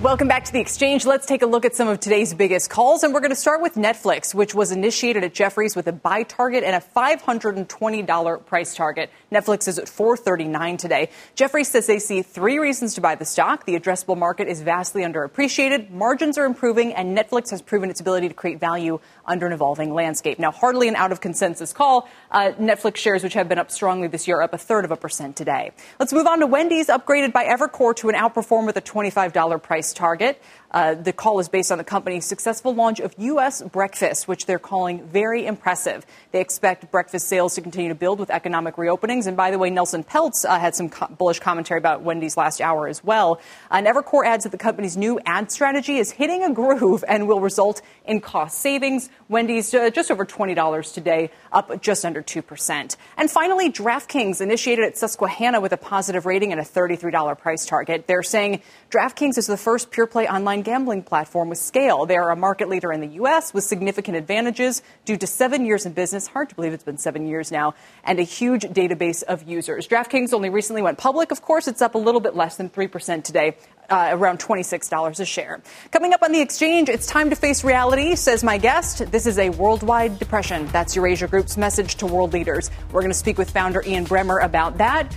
Welcome 0.00 0.28
back 0.28 0.44
to 0.44 0.52
the 0.52 0.60
exchange. 0.60 1.04
Let's 1.04 1.26
take 1.26 1.42
a 1.42 1.46
look 1.46 1.64
at 1.64 1.74
some 1.74 1.88
of 1.88 1.98
today's 1.98 2.32
biggest 2.32 2.70
calls. 2.70 3.02
And 3.02 3.12
we're 3.12 3.18
going 3.18 3.32
to 3.32 3.36
start 3.36 3.60
with 3.60 3.74
Netflix, 3.74 4.32
which 4.32 4.54
was 4.54 4.70
initiated 4.70 5.24
at 5.24 5.34
Jefferies 5.34 5.74
with 5.74 5.88
a 5.88 5.92
buy 5.92 6.22
target 6.22 6.62
and 6.62 6.76
a 6.76 6.86
$520 6.96 8.46
price 8.46 8.76
target. 8.76 9.10
Netflix 9.32 9.66
is 9.66 9.76
at 9.76 9.88
439 9.88 10.76
today. 10.76 11.10
Jefferies 11.34 11.66
says 11.66 11.88
they 11.88 11.98
see 11.98 12.22
three 12.22 12.60
reasons 12.60 12.94
to 12.94 13.00
buy 13.00 13.16
the 13.16 13.24
stock. 13.24 13.66
The 13.66 13.74
addressable 13.74 14.16
market 14.16 14.46
is 14.46 14.62
vastly 14.62 15.02
underappreciated. 15.02 15.90
Margins 15.90 16.38
are 16.38 16.44
improving 16.44 16.94
and 16.94 17.18
Netflix 17.18 17.50
has 17.50 17.60
proven 17.60 17.90
its 17.90 17.98
ability 17.98 18.28
to 18.28 18.34
create 18.34 18.60
value 18.60 19.00
under 19.26 19.48
an 19.48 19.52
evolving 19.52 19.92
landscape. 19.92 20.38
Now, 20.38 20.52
hardly 20.52 20.86
an 20.86 20.94
out 20.94 21.10
of 21.10 21.20
consensus 21.20 21.72
call. 21.72 22.08
Uh, 22.30 22.52
Netflix 22.52 22.98
shares, 22.98 23.24
which 23.24 23.34
have 23.34 23.48
been 23.48 23.58
up 23.58 23.72
strongly 23.72 24.06
this 24.06 24.28
year, 24.28 24.42
up 24.42 24.54
a 24.54 24.58
third 24.58 24.84
of 24.84 24.92
a 24.92 24.96
percent 24.96 25.34
today. 25.34 25.72
Let's 25.98 26.12
move 26.12 26.28
on 26.28 26.38
to 26.38 26.46
Wendy's 26.46 26.86
upgraded 26.86 27.32
by 27.32 27.46
Evercore 27.46 27.96
to 27.96 28.08
an 28.08 28.14
outperform 28.14 28.64
with 28.64 28.76
a 28.76 28.82
$25 28.82 29.60
price 29.60 29.87
target. 29.92 30.40
Uh, 30.70 30.94
the 30.94 31.12
call 31.12 31.38
is 31.40 31.48
based 31.48 31.72
on 31.72 31.78
the 31.78 31.84
company's 31.84 32.26
successful 32.26 32.74
launch 32.74 33.00
of 33.00 33.14
U.S. 33.18 33.62
breakfast, 33.62 34.28
which 34.28 34.46
they're 34.46 34.58
calling 34.58 35.06
very 35.06 35.46
impressive. 35.46 36.04
They 36.32 36.40
expect 36.40 36.90
breakfast 36.90 37.26
sales 37.26 37.54
to 37.54 37.62
continue 37.62 37.88
to 37.88 37.94
build 37.94 38.18
with 38.18 38.30
economic 38.30 38.76
reopenings. 38.76 39.26
And 39.26 39.36
by 39.36 39.50
the 39.50 39.58
way, 39.58 39.70
Nelson 39.70 40.04
Peltz 40.04 40.44
uh, 40.44 40.58
had 40.58 40.74
some 40.74 40.90
co- 40.90 41.06
bullish 41.06 41.40
commentary 41.40 41.78
about 41.78 42.02
Wendy's 42.02 42.36
last 42.36 42.60
hour 42.60 42.86
as 42.86 43.02
well. 43.02 43.40
And 43.70 43.86
Evercore 43.86 44.26
adds 44.26 44.44
that 44.44 44.50
the 44.50 44.58
company's 44.58 44.96
new 44.96 45.18
ad 45.24 45.50
strategy 45.50 45.96
is 45.96 46.10
hitting 46.10 46.44
a 46.44 46.52
groove 46.52 47.02
and 47.08 47.26
will 47.26 47.40
result 47.40 47.80
in 48.04 48.20
cost 48.20 48.58
savings. 48.58 49.08
Wendy's 49.28 49.72
uh, 49.72 49.90
just 49.90 50.10
over 50.10 50.26
$20 50.26 50.92
today, 50.92 51.30
up 51.50 51.80
just 51.80 52.04
under 52.04 52.22
2%. 52.22 52.96
And 53.16 53.30
finally, 53.30 53.70
DraftKings 53.70 54.40
initiated 54.40 54.84
at 54.84 54.98
Susquehanna 54.98 55.60
with 55.60 55.72
a 55.72 55.76
positive 55.76 56.26
rating 56.26 56.52
and 56.52 56.60
a 56.60 56.64
$33 56.64 57.38
price 57.38 57.64
target. 57.64 58.06
They're 58.06 58.22
saying 58.22 58.62
DraftKings 58.90 59.38
is 59.38 59.46
the 59.46 59.56
first 59.56 59.90
pure 59.90 60.06
play 60.06 60.28
online 60.28 60.57
online 60.58 60.78
gambling 60.78 61.02
platform 61.02 61.48
with 61.48 61.58
scale. 61.58 62.06
They 62.06 62.16
are 62.16 62.30
a 62.30 62.36
market 62.36 62.68
leader 62.68 62.92
in 62.92 63.00
the 63.00 63.14
U.S. 63.18 63.54
with 63.54 63.64
significant 63.64 64.16
advantages 64.16 64.82
due 65.04 65.16
to 65.16 65.26
seven 65.26 65.64
years 65.64 65.86
in 65.86 65.92
business. 65.92 66.26
Hard 66.26 66.48
to 66.48 66.54
believe 66.54 66.72
it's 66.72 66.84
been 66.84 66.98
seven 66.98 67.26
years 67.26 67.52
now, 67.52 67.74
and 68.04 68.18
a 68.18 68.22
huge 68.22 68.62
database 68.62 69.22
of 69.22 69.48
users. 69.48 69.86
DraftKings 69.88 70.32
only 70.32 70.50
recently 70.50 70.82
went 70.82 70.98
public. 70.98 71.30
Of 71.30 71.42
course, 71.42 71.68
it's 71.68 71.82
up 71.82 71.94
a 71.94 71.98
little 71.98 72.20
bit 72.20 72.34
less 72.34 72.56
than 72.56 72.70
3% 72.70 73.24
today. 73.24 73.56
Uh, 73.90 74.10
around 74.12 74.38
$26 74.38 75.18
a 75.18 75.24
share. 75.24 75.62
Coming 75.92 76.12
up 76.12 76.22
on 76.22 76.30
the 76.30 76.42
exchange, 76.42 76.90
it's 76.90 77.06
time 77.06 77.30
to 77.30 77.36
face 77.36 77.64
reality, 77.64 78.16
says 78.16 78.44
my 78.44 78.58
guest. 78.58 79.10
This 79.10 79.26
is 79.26 79.38
a 79.38 79.48
worldwide 79.48 80.18
depression. 80.18 80.66
That's 80.66 80.94
Eurasia 80.94 81.26
Group's 81.26 81.56
message 81.56 81.94
to 81.94 82.06
world 82.06 82.34
leaders. 82.34 82.70
We're 82.92 83.00
going 83.00 83.12
to 83.12 83.18
speak 83.18 83.38
with 83.38 83.48
founder 83.48 83.82
Ian 83.86 84.04
Bremmer 84.04 84.44
about 84.44 84.76
that, 84.76 85.14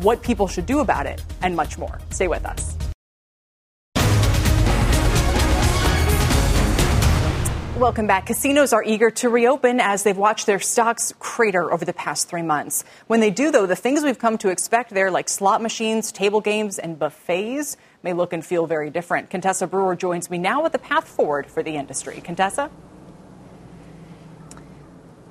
what 0.00 0.20
people 0.20 0.48
should 0.48 0.66
do 0.66 0.80
about 0.80 1.06
it, 1.06 1.22
and 1.42 1.54
much 1.54 1.78
more. 1.78 2.00
Stay 2.10 2.26
with 2.26 2.44
us. 2.44 2.76
Welcome 7.76 8.06
back. 8.06 8.24
Casinos 8.24 8.72
are 8.72 8.82
eager 8.82 9.10
to 9.10 9.28
reopen 9.28 9.80
as 9.80 10.02
they've 10.02 10.16
watched 10.16 10.46
their 10.46 10.58
stocks 10.58 11.12
crater 11.18 11.70
over 11.70 11.84
the 11.84 11.92
past 11.92 12.26
three 12.26 12.40
months. 12.40 12.84
When 13.06 13.20
they 13.20 13.28
do, 13.28 13.50
though, 13.50 13.66
the 13.66 13.76
things 13.76 14.02
we've 14.02 14.18
come 14.18 14.38
to 14.38 14.48
expect 14.48 14.94
there, 14.94 15.10
like 15.10 15.28
slot 15.28 15.60
machines, 15.60 16.10
table 16.10 16.40
games, 16.40 16.78
and 16.78 16.98
buffets, 16.98 17.76
may 18.02 18.14
look 18.14 18.32
and 18.32 18.42
feel 18.42 18.66
very 18.66 18.88
different. 18.88 19.28
Contessa 19.28 19.66
Brewer 19.66 19.94
joins 19.94 20.30
me 20.30 20.38
now 20.38 20.62
with 20.62 20.72
the 20.72 20.78
path 20.78 21.06
forward 21.06 21.48
for 21.48 21.62
the 21.62 21.72
industry. 21.72 22.22
Contessa? 22.22 22.70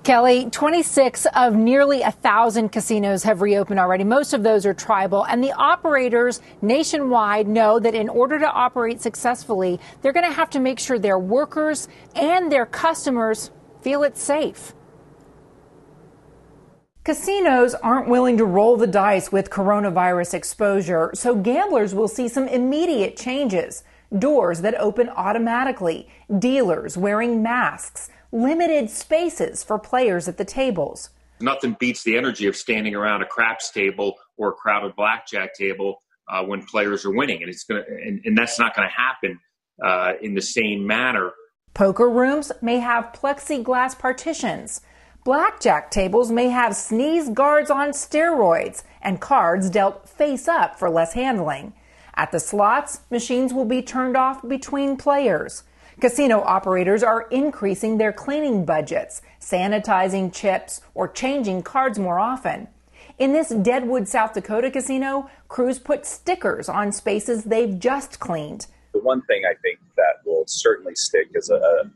Kelly, 0.05 0.47
26 0.51 1.25
of 1.33 1.55
nearly 1.55 2.03
a 2.03 2.11
thousand 2.11 2.69
casinos 2.69 3.23
have 3.23 3.41
reopened 3.41 3.79
already. 3.79 4.03
Most 4.03 4.33
of 4.33 4.43
those 4.43 4.63
are 4.63 4.73
tribal, 4.75 5.25
and 5.25 5.43
the 5.43 5.51
operators 5.53 6.41
nationwide 6.61 7.47
know 7.47 7.79
that 7.79 7.95
in 7.95 8.07
order 8.07 8.37
to 8.37 8.47
operate 8.47 9.01
successfully, 9.01 9.79
they're 10.03 10.13
going 10.13 10.27
to 10.27 10.31
have 10.31 10.51
to 10.51 10.59
make 10.59 10.77
sure 10.77 10.99
their 10.99 11.17
workers 11.17 11.87
and 12.13 12.51
their 12.51 12.67
customers 12.67 13.49
feel 13.81 14.03
it's 14.03 14.21
safe. 14.21 14.73
Casinos 17.03 17.73
aren't 17.73 18.07
willing 18.07 18.37
to 18.37 18.45
roll 18.45 18.77
the 18.77 18.85
dice 18.85 19.31
with 19.31 19.49
coronavirus 19.49 20.35
exposure, 20.35 21.09
so 21.15 21.33
gamblers 21.33 21.95
will 21.95 22.07
see 22.07 22.27
some 22.27 22.47
immediate 22.47 23.17
changes. 23.17 23.83
Doors 24.19 24.61
that 24.61 24.75
open 24.75 25.09
automatically, 25.09 26.07
dealers 26.37 26.95
wearing 26.95 27.41
masks, 27.41 28.11
limited 28.35 28.89
spaces 28.89 29.63
for 29.63 29.79
players 29.79 30.27
at 30.27 30.37
the 30.37 30.45
tables. 30.45 31.09
Nothing 31.39 31.75
beats 31.79 32.03
the 32.03 32.17
energy 32.17 32.47
of 32.47 32.55
standing 32.55 32.93
around 32.93 33.21
a 33.21 33.25
craps 33.25 33.71
table 33.71 34.15
or 34.37 34.49
a 34.49 34.53
crowded 34.53 34.95
blackjack 34.95 35.55
table 35.55 36.01
uh, 36.29 36.43
when 36.43 36.63
players 36.65 37.05
are 37.05 37.13
winning, 37.13 37.41
and 37.41 37.49
it's 37.49 37.63
going 37.63 37.83
and, 37.87 38.21
and, 38.25 38.37
that's 38.37 38.59
not 38.59 38.75
going 38.75 38.87
to 38.87 38.93
happen 38.93 39.39
uh, 39.83 40.13
in 40.21 40.33
the 40.33 40.41
same 40.41 40.85
manner. 40.85 41.31
Poker 41.73 42.09
rooms 42.09 42.51
may 42.61 42.79
have 42.79 43.13
plexiglass 43.13 43.97
partitions. 43.97 44.81
Blackjack 45.23 45.91
tables 45.91 46.31
may 46.31 46.49
have 46.49 46.75
sneeze 46.75 47.29
guards 47.29 47.69
on 47.69 47.89
steroids 47.89 48.83
and 49.01 49.19
cards 49.19 49.69
dealt 49.69 50.07
face 50.07 50.47
up 50.47 50.77
for 50.77 50.89
less 50.89 51.13
handling. 51.13 51.73
At 52.15 52.31
the 52.31 52.39
slots, 52.39 53.01
machines 53.09 53.53
will 53.53 53.65
be 53.65 53.81
turned 53.81 54.15
off 54.15 54.47
between 54.47 54.97
players. 54.97 55.63
Casino 56.01 56.41
operators 56.41 57.03
are 57.03 57.27
increasing 57.31 57.97
their 57.97 58.11
cleaning 58.11 58.65
budgets, 58.65 59.21
sanitizing 59.39 60.33
chips, 60.33 60.81
or 60.93 61.07
changing 61.07 61.63
cards 61.63 61.97
more 61.97 62.19
often. 62.19 62.67
In 63.17 63.31
this 63.31 63.49
Deadwood, 63.49 64.09
South 64.09 64.33
Dakota 64.33 64.69
casino, 64.69 65.29
crews 65.47 65.79
put 65.79 66.05
stickers 66.05 66.67
on 66.67 66.91
spaces 66.91 67.45
they've 67.45 67.79
just 67.79 68.19
cleaned. 68.19 68.67
The 68.93 68.99
one 68.99 69.21
thing 69.21 69.43
I 69.49 69.53
think 69.61 69.79
that 69.95 70.25
will 70.25 70.43
certainly 70.47 70.95
stick 70.95 71.29
is 71.33 71.49
a, 71.49 71.89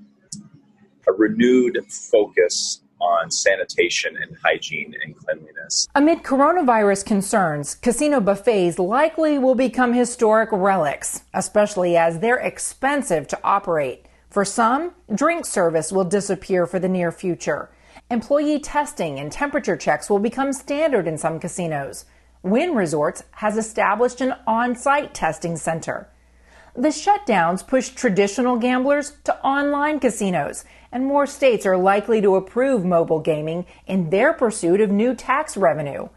a 1.07 1.11
renewed 1.11 1.77
focus 1.91 2.81
on 2.99 3.31
sanitation 3.31 4.15
and 4.21 4.37
hygiene 4.43 4.93
and 5.03 5.15
cleanliness. 5.15 5.87
Amid 5.95 6.23
coronavirus 6.23 7.05
concerns, 7.05 7.75
casino 7.75 8.19
buffets 8.19 8.79
likely 8.79 9.37
will 9.37 9.55
become 9.55 9.93
historic 9.93 10.49
relics, 10.51 11.23
especially 11.33 11.95
as 11.97 12.19
they're 12.19 12.37
expensive 12.37 13.27
to 13.27 13.39
operate. 13.43 14.05
For 14.29 14.45
some, 14.45 14.93
drink 15.13 15.45
service 15.45 15.91
will 15.91 16.03
disappear 16.03 16.65
for 16.65 16.79
the 16.79 16.89
near 16.89 17.11
future. 17.11 17.69
Employee 18.11 18.59
testing 18.59 19.19
and 19.19 19.31
temperature 19.31 19.77
checks 19.77 20.09
will 20.09 20.19
become 20.19 20.53
standard 20.53 21.07
in 21.07 21.17
some 21.17 21.39
casinos. 21.39 22.05
Wynn 22.41 22.73
Resorts 22.73 23.23
has 23.31 23.57
established 23.57 24.21
an 24.21 24.33
on 24.47 24.75
site 24.75 25.13
testing 25.13 25.57
center. 25.57 26.09
The 26.79 26.87
shutdowns 26.87 27.67
push 27.67 27.89
traditional 27.89 28.55
gamblers 28.55 29.17
to 29.25 29.35
online 29.43 29.99
casinos, 29.99 30.63
and 30.93 31.05
more 31.05 31.27
states 31.27 31.65
are 31.65 31.75
likely 31.75 32.21
to 32.21 32.37
approve 32.37 32.85
mobile 32.85 33.19
gaming 33.19 33.65
in 33.85 34.11
their 34.11 34.31
pursuit 34.31 34.79
of 34.79 34.89
new 34.89 35.13
tax 35.13 35.57
revenue. 35.57 36.07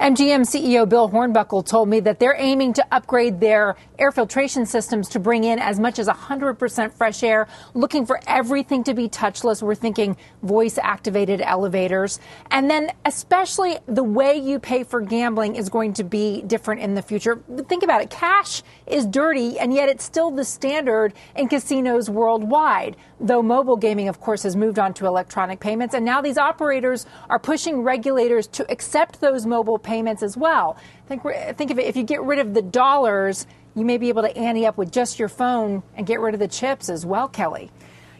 MGM 0.00 0.42
CEO 0.42 0.86
Bill 0.86 1.08
Hornbuckle 1.08 1.64
told 1.64 1.88
me 1.88 2.00
that 2.00 2.18
they're 2.18 2.36
aiming 2.38 2.74
to 2.74 2.86
upgrade 2.92 3.40
their 3.40 3.76
air 3.98 4.12
filtration 4.12 4.66
systems 4.66 5.08
to 5.08 5.18
bring 5.18 5.44
in 5.44 5.58
as 5.58 5.80
much 5.80 5.98
as 5.98 6.06
100% 6.06 6.92
fresh 6.92 7.22
air, 7.22 7.48
looking 7.72 8.04
for 8.04 8.20
everything 8.26 8.84
to 8.84 8.92
be 8.92 9.08
touchless. 9.08 9.62
We're 9.62 9.74
thinking 9.74 10.18
voice 10.42 10.78
activated 10.82 11.40
elevators. 11.40 12.20
And 12.50 12.70
then, 12.70 12.92
especially 13.06 13.78
the 13.86 14.04
way 14.04 14.36
you 14.36 14.58
pay 14.58 14.84
for 14.84 15.00
gambling 15.00 15.56
is 15.56 15.70
going 15.70 15.94
to 15.94 16.04
be 16.04 16.42
different 16.42 16.82
in 16.82 16.94
the 16.94 17.02
future. 17.02 17.42
Think 17.66 17.82
about 17.82 18.02
it 18.02 18.10
cash 18.10 18.62
is 18.86 19.06
dirty, 19.06 19.58
and 19.58 19.72
yet 19.72 19.88
it's 19.88 20.04
still 20.04 20.30
the 20.30 20.44
standard 20.44 21.14
in 21.34 21.48
casinos 21.48 22.10
worldwide. 22.10 22.96
Though 23.18 23.42
mobile 23.42 23.76
gaming, 23.76 24.08
of 24.08 24.20
course, 24.20 24.42
has 24.42 24.56
moved 24.56 24.78
on 24.78 24.92
to 24.94 25.06
electronic 25.06 25.58
payments, 25.58 25.94
and 25.94 26.04
now 26.04 26.20
these 26.20 26.36
operators 26.36 27.06
are 27.30 27.38
pushing 27.38 27.80
regulators 27.82 28.46
to 28.48 28.70
accept 28.70 29.20
those 29.20 29.46
mobile 29.46 29.78
payments 29.78 30.22
as 30.22 30.36
well. 30.36 30.76
Think, 31.08 31.22
think 31.56 31.70
of 31.70 31.78
it 31.78 31.86
if 31.86 31.96
you 31.96 32.02
get 32.02 32.22
rid 32.22 32.38
of 32.38 32.52
the 32.52 32.60
dollars, 32.60 33.46
you 33.74 33.86
may 33.86 33.96
be 33.96 34.10
able 34.10 34.22
to 34.22 34.36
ante 34.36 34.66
up 34.66 34.76
with 34.76 34.92
just 34.92 35.18
your 35.18 35.28
phone 35.28 35.82
and 35.96 36.06
get 36.06 36.20
rid 36.20 36.34
of 36.34 36.40
the 36.40 36.48
chips 36.48 36.90
as 36.90 37.06
well, 37.06 37.28
Kelly. 37.28 37.70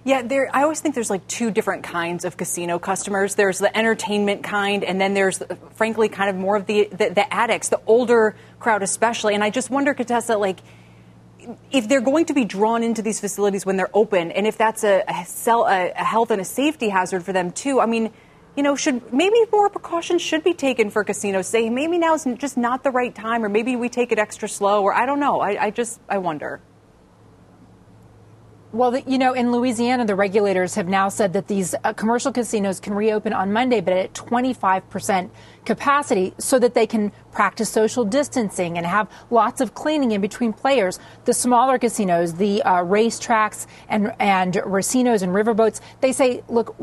Yeah, 0.04 0.22
there. 0.22 0.48
I 0.54 0.62
always 0.62 0.80
think 0.80 0.94
there's 0.94 1.10
like 1.10 1.26
two 1.26 1.50
different 1.50 1.82
kinds 1.82 2.24
of 2.24 2.36
casino 2.36 2.78
customers. 2.78 3.34
There's 3.34 3.58
the 3.58 3.76
entertainment 3.76 4.44
kind, 4.44 4.84
and 4.84 5.00
then 5.00 5.14
there's, 5.14 5.42
uh, 5.42 5.56
frankly, 5.74 6.08
kind 6.08 6.30
of 6.30 6.36
more 6.36 6.54
of 6.54 6.66
the, 6.66 6.88
the, 6.92 7.10
the 7.10 7.34
addicts, 7.34 7.70
the 7.70 7.80
older 7.86 8.36
crowd 8.60 8.84
especially. 8.84 9.34
And 9.34 9.42
I 9.42 9.50
just 9.50 9.68
wonder, 9.68 9.94
Contessa, 9.94 10.36
like, 10.36 10.60
if 11.70 11.88
they're 11.88 12.00
going 12.00 12.26
to 12.26 12.34
be 12.34 12.44
drawn 12.44 12.82
into 12.82 13.02
these 13.02 13.20
facilities 13.20 13.64
when 13.64 13.76
they're 13.76 13.94
open, 13.94 14.30
and 14.30 14.46
if 14.46 14.56
that's 14.58 14.84
a, 14.84 15.02
a, 15.06 15.24
cell, 15.24 15.66
a, 15.66 15.90
a 15.90 16.04
health 16.04 16.30
and 16.30 16.40
a 16.40 16.44
safety 16.44 16.88
hazard 16.88 17.24
for 17.24 17.32
them 17.32 17.52
too. 17.52 17.80
I 17.80 17.86
mean, 17.86 18.12
you 18.56 18.62
know, 18.62 18.74
should 18.74 19.12
maybe 19.12 19.36
more 19.52 19.68
precautions 19.68 20.22
should 20.22 20.42
be 20.42 20.54
taken 20.54 20.90
for 20.90 21.04
casinos? 21.04 21.46
Say 21.46 21.68
maybe 21.68 21.98
now 21.98 22.14
is 22.14 22.26
just 22.38 22.56
not 22.56 22.82
the 22.82 22.90
right 22.90 23.14
time, 23.14 23.44
or 23.44 23.48
maybe 23.48 23.76
we 23.76 23.88
take 23.88 24.12
it 24.12 24.18
extra 24.18 24.48
slow, 24.48 24.82
or 24.82 24.94
I 24.94 25.06
don't 25.06 25.20
know. 25.20 25.40
I, 25.40 25.66
I 25.66 25.70
just 25.70 26.00
I 26.08 26.18
wonder. 26.18 26.60
Well, 28.72 28.98
you 28.98 29.16
know, 29.16 29.32
in 29.32 29.52
Louisiana, 29.52 30.04
the 30.04 30.14
regulators 30.14 30.74
have 30.74 30.88
now 30.88 31.08
said 31.08 31.32
that 31.34 31.46
these 31.46 31.74
uh, 31.84 31.92
commercial 31.92 32.32
casinos 32.32 32.80
can 32.80 32.94
reopen 32.94 33.32
on 33.32 33.52
Monday, 33.52 33.80
but 33.80 33.94
at 33.94 34.12
25% 34.12 35.30
capacity 35.64 36.34
so 36.38 36.58
that 36.58 36.74
they 36.74 36.86
can 36.86 37.12
practice 37.32 37.70
social 37.70 38.04
distancing 38.04 38.76
and 38.76 38.84
have 38.84 39.08
lots 39.30 39.60
of 39.60 39.74
cleaning 39.74 40.10
in 40.10 40.20
between 40.20 40.52
players. 40.52 40.98
The 41.24 41.32
smaller 41.32 41.78
casinos, 41.78 42.34
the 42.34 42.62
uh, 42.62 42.82
racetracks 42.82 43.66
and, 43.88 44.12
and 44.18 44.54
racinos 44.54 45.22
and 45.22 45.32
riverboats, 45.32 45.80
they 46.00 46.12
say, 46.12 46.42
look, 46.48 46.74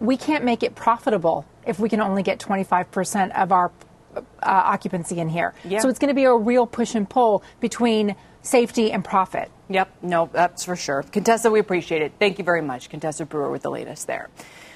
we 0.00 0.16
can't 0.16 0.44
make 0.44 0.62
it 0.62 0.74
profitable 0.74 1.46
if 1.66 1.78
we 1.78 1.88
can 1.88 2.00
only 2.00 2.22
get 2.22 2.40
25% 2.40 3.30
of 3.40 3.52
our 3.52 3.72
uh, 4.14 4.20
occupancy 4.42 5.18
in 5.18 5.28
here. 5.28 5.54
Yeah. 5.64 5.80
So 5.80 5.88
it's 5.88 5.98
going 5.98 6.08
to 6.08 6.14
be 6.14 6.24
a 6.24 6.34
real 6.34 6.66
push 6.66 6.94
and 6.94 7.08
pull 7.08 7.42
between 7.60 8.14
safety 8.42 8.92
and 8.92 9.04
profit. 9.04 9.50
Yep, 9.68 9.90
no, 10.02 10.28
that's 10.32 10.64
for 10.64 10.76
sure. 10.76 11.02
Contessa, 11.02 11.50
we 11.50 11.60
appreciate 11.60 12.02
it. 12.02 12.12
Thank 12.18 12.38
you 12.38 12.44
very 12.44 12.62
much. 12.62 12.90
Contessa 12.90 13.24
Brewer 13.24 13.50
with 13.50 13.62
the 13.62 13.70
latest 13.70 14.06
there. 14.06 14.28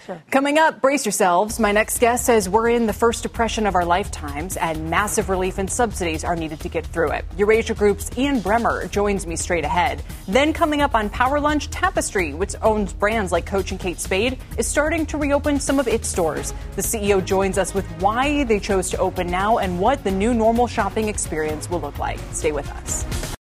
Sure. 0.07 0.23
Coming 0.31 0.57
up, 0.57 0.81
brace 0.81 1.05
yourselves. 1.05 1.59
My 1.59 1.73
next 1.73 1.99
guest 1.99 2.27
says 2.27 2.49
we're 2.49 2.69
in 2.69 2.87
the 2.87 2.93
first 2.93 3.25
depression 3.25 3.67
of 3.67 3.75
our 3.75 3.85
lifetimes 3.85 4.57
and 4.57 4.89
massive 4.89 5.29
relief 5.29 5.59
and 5.59 5.69
subsidies 5.69 6.23
are 6.23 6.37
needed 6.37 6.61
to 6.61 6.69
get 6.69 6.87
through 6.87 7.11
it. 7.11 7.25
Eurasia 7.37 7.75
Group's 7.75 8.17
Ian 8.17 8.41
Bremmer 8.41 8.89
joins 8.89 9.27
me 9.27 9.35
straight 9.35 9.65
ahead. 9.65 10.05
Then 10.29 10.53
coming 10.53 10.81
up 10.81 10.95
on 10.95 11.11
Power 11.11 11.41
Lunch, 11.41 11.71
Tapestry, 11.71 12.35
which 12.35 12.55
owns 12.63 12.93
brands 12.93 13.33
like 13.33 13.47
Coach 13.47 13.73
and 13.73 13.81
Kate 13.81 13.99
Spade, 13.99 14.39
is 14.57 14.69
starting 14.69 15.07
to 15.07 15.19
reopen 15.19 15.59
some 15.59 15.81
of 15.81 15.89
its 15.89 16.07
stores. 16.07 16.55
The 16.77 16.83
CEO 16.83 17.25
joins 17.25 17.59
us 17.59 17.75
with 17.75 17.87
why 18.01 18.45
they 18.45 18.61
chose 18.61 18.89
to 18.91 18.99
open 18.99 19.27
now 19.27 19.59
and 19.59 19.81
what 19.81 20.05
the 20.05 20.13
new 20.13 20.33
normal 20.33 20.69
shopping 20.69 21.09
experience 21.09 21.69
will 21.69 21.81
look 21.81 21.99
like. 21.99 22.21
Stay 22.31 22.53
with 22.53 22.71
us. 22.71 23.36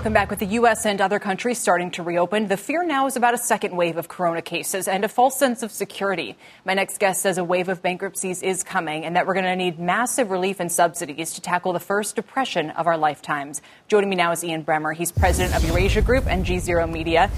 Welcome 0.00 0.14
back. 0.14 0.30
With 0.30 0.38
the 0.38 0.46
U.S. 0.46 0.86
and 0.86 0.98
other 0.98 1.18
countries 1.18 1.58
starting 1.58 1.90
to 1.90 2.02
reopen, 2.02 2.48
the 2.48 2.56
fear 2.56 2.82
now 2.82 3.06
is 3.06 3.16
about 3.16 3.34
a 3.34 3.38
second 3.38 3.76
wave 3.76 3.98
of 3.98 4.08
corona 4.08 4.40
cases 4.40 4.88
and 4.88 5.04
a 5.04 5.08
false 5.08 5.38
sense 5.38 5.62
of 5.62 5.70
security. 5.70 6.38
My 6.64 6.72
next 6.72 6.96
guest 6.96 7.20
says 7.20 7.36
a 7.36 7.44
wave 7.44 7.68
of 7.68 7.82
bankruptcies 7.82 8.42
is 8.42 8.64
coming 8.64 9.04
and 9.04 9.14
that 9.14 9.26
we're 9.26 9.34
going 9.34 9.44
to 9.44 9.54
need 9.54 9.78
massive 9.78 10.30
relief 10.30 10.58
and 10.58 10.72
subsidies 10.72 11.34
to 11.34 11.42
tackle 11.42 11.74
the 11.74 11.80
first 11.80 12.16
depression 12.16 12.70
of 12.70 12.86
our 12.86 12.96
lifetimes. 12.96 13.60
Joining 13.88 14.08
me 14.08 14.16
now 14.16 14.32
is 14.32 14.42
Ian 14.42 14.64
Bremmer. 14.64 14.96
He's 14.96 15.12
president 15.12 15.54
of 15.54 15.68
Eurasia 15.68 16.00
Group 16.00 16.26
and 16.26 16.46
G 16.46 16.60
Zero 16.60 16.86
Media. 16.86 17.30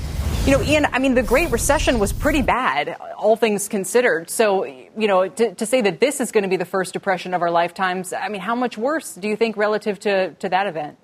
You 0.47 0.53
know, 0.53 0.63
Ian, 0.63 0.87
I 0.87 1.01
mean, 1.01 1.15
the 1.15 1.25
Great 1.25 1.51
Recession 1.51 1.99
was 1.99 2.13
pretty 2.13 2.43
bad, 2.43 2.97
all 3.19 3.35
things 3.35 3.67
considered. 3.67 4.31
So, 4.31 4.67
you 4.67 5.09
know, 5.09 5.29
to, 5.29 5.53
to 5.57 5.67
say 5.67 5.81
that 5.81 5.99
this 5.99 6.21
is 6.21 6.31
going 6.31 6.45
to 6.45 6.49
be 6.49 6.59
the 6.59 6.65
first 6.65 6.93
depression 6.93 7.35
of 7.35 7.43
our 7.43 7.51
lifetimes, 7.51 8.13
I 8.13 8.29
mean, 8.29 8.41
how 8.41 8.55
much 8.55 8.79
worse 8.79 9.17
do 9.17 9.27
you 9.27 9.35
think 9.35 9.57
relative 9.57 9.99
to, 10.01 10.35
to 10.35 10.49
that 10.49 10.69
event? 10.69 10.97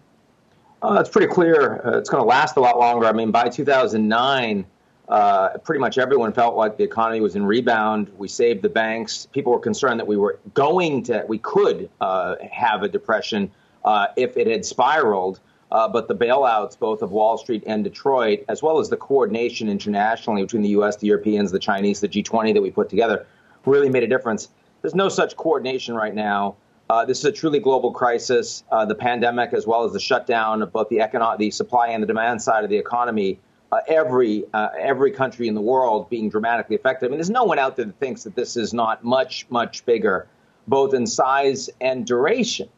Uh, 0.83 0.99
it's 1.01 1.09
pretty 1.09 1.27
clear 1.27 1.85
uh, 1.85 1.99
it's 1.99 2.09
going 2.09 2.23
to 2.23 2.29
last 2.29 2.57
a 2.57 2.61
lot 2.61 2.79
longer. 2.79 3.07
I 3.07 3.13
mean, 3.13 3.31
by 3.31 3.49
2009, 3.49 4.65
uh, 5.09 5.59
pretty 5.59 5.81
much 5.81 5.99
everyone 5.99 6.33
felt 6.33 6.55
like 6.55 6.77
the 6.77 6.85
economy 6.85 7.21
was 7.21 7.35
in 7.35 7.45
rebound. 7.45 8.13
We 8.17 8.29
saved 8.29 8.63
the 8.63 8.69
banks. 8.69 9.27
People 9.33 9.53
were 9.53 9.59
concerned 9.59 9.99
that 9.99 10.07
we 10.07 10.17
were 10.17 10.39
going 10.55 11.03
to, 11.05 11.25
we 11.27 11.39
could 11.39 11.91
uh, 12.01 12.37
have 12.51 12.83
a 12.83 12.89
depression 12.89 13.51
uh, 13.85 14.09
if 14.17 14.37
it 14.37 14.47
had 14.47 14.65
spiraled. 14.65 15.41
Uh, 15.71 15.87
but 15.87 16.09
the 16.09 16.15
bailouts, 16.15 16.79
both 16.79 17.03
of 17.03 17.11
Wall 17.11 17.37
Street 17.37 17.63
and 17.67 17.85
Detroit, 17.85 18.45
as 18.49 18.63
well 18.63 18.79
as 18.79 18.89
the 18.89 18.97
coordination 18.97 19.69
internationally 19.69 20.43
between 20.43 20.63
the 20.63 20.71
U.S., 20.71 20.97
the 20.97 21.07
Europeans, 21.07 21.51
the 21.51 21.59
Chinese, 21.59 22.01
the 22.01 22.09
G20 22.09 22.55
that 22.55 22.63
we 22.63 22.71
put 22.71 22.89
together, 22.89 23.27
really 23.67 23.91
made 23.91 24.03
a 24.03 24.07
difference. 24.07 24.49
There's 24.81 24.95
no 24.95 25.11
such 25.11 25.37
coordination 25.37 25.95
right 25.95 26.15
now. 26.15 26.57
Uh, 26.91 27.05
this 27.05 27.19
is 27.19 27.25
a 27.27 27.33
truly 27.33 27.59
global 27.59 27.93
crisis. 27.93 28.65
Uh, 28.73 28.85
the 28.87 28.95
pandemic, 28.95 29.53
as 29.53 29.67
well 29.67 29.85
as 29.85 29.93
the 29.93 30.01
shutdown 30.01 30.63
of 30.63 30.73
both 30.73 30.89
the 30.89 31.01
economic, 31.01 31.39
the 31.39 31.51
supply 31.51 31.89
and 31.89 32.03
the 32.03 32.07
demand 32.07 32.41
side 32.41 32.65
of 32.65 32.71
the 32.71 32.79
economy, 32.79 33.39
uh, 33.71 33.81
every 33.87 34.45
uh, 34.55 34.69
every 34.79 35.11
country 35.11 35.49
in 35.49 35.55
the 35.55 35.61
world 35.61 36.09
being 36.09 36.31
dramatically 36.31 36.77
affected. 36.77 37.07
I 37.07 37.09
mean, 37.11 37.19
there's 37.19 37.29
no 37.29 37.45
one 37.45 37.59
out 37.59 37.77
there 37.77 37.85
that 37.85 37.99
thinks 37.99 38.25
that 38.25 38.35
this 38.35 38.57
is 38.57 38.73
not 38.73 39.05
much 39.05 39.47
much 39.51 39.85
bigger, 39.85 40.29
both 40.67 40.95
in 40.95 41.07
size 41.07 41.69
and 41.83 42.07
duration, 42.07 42.71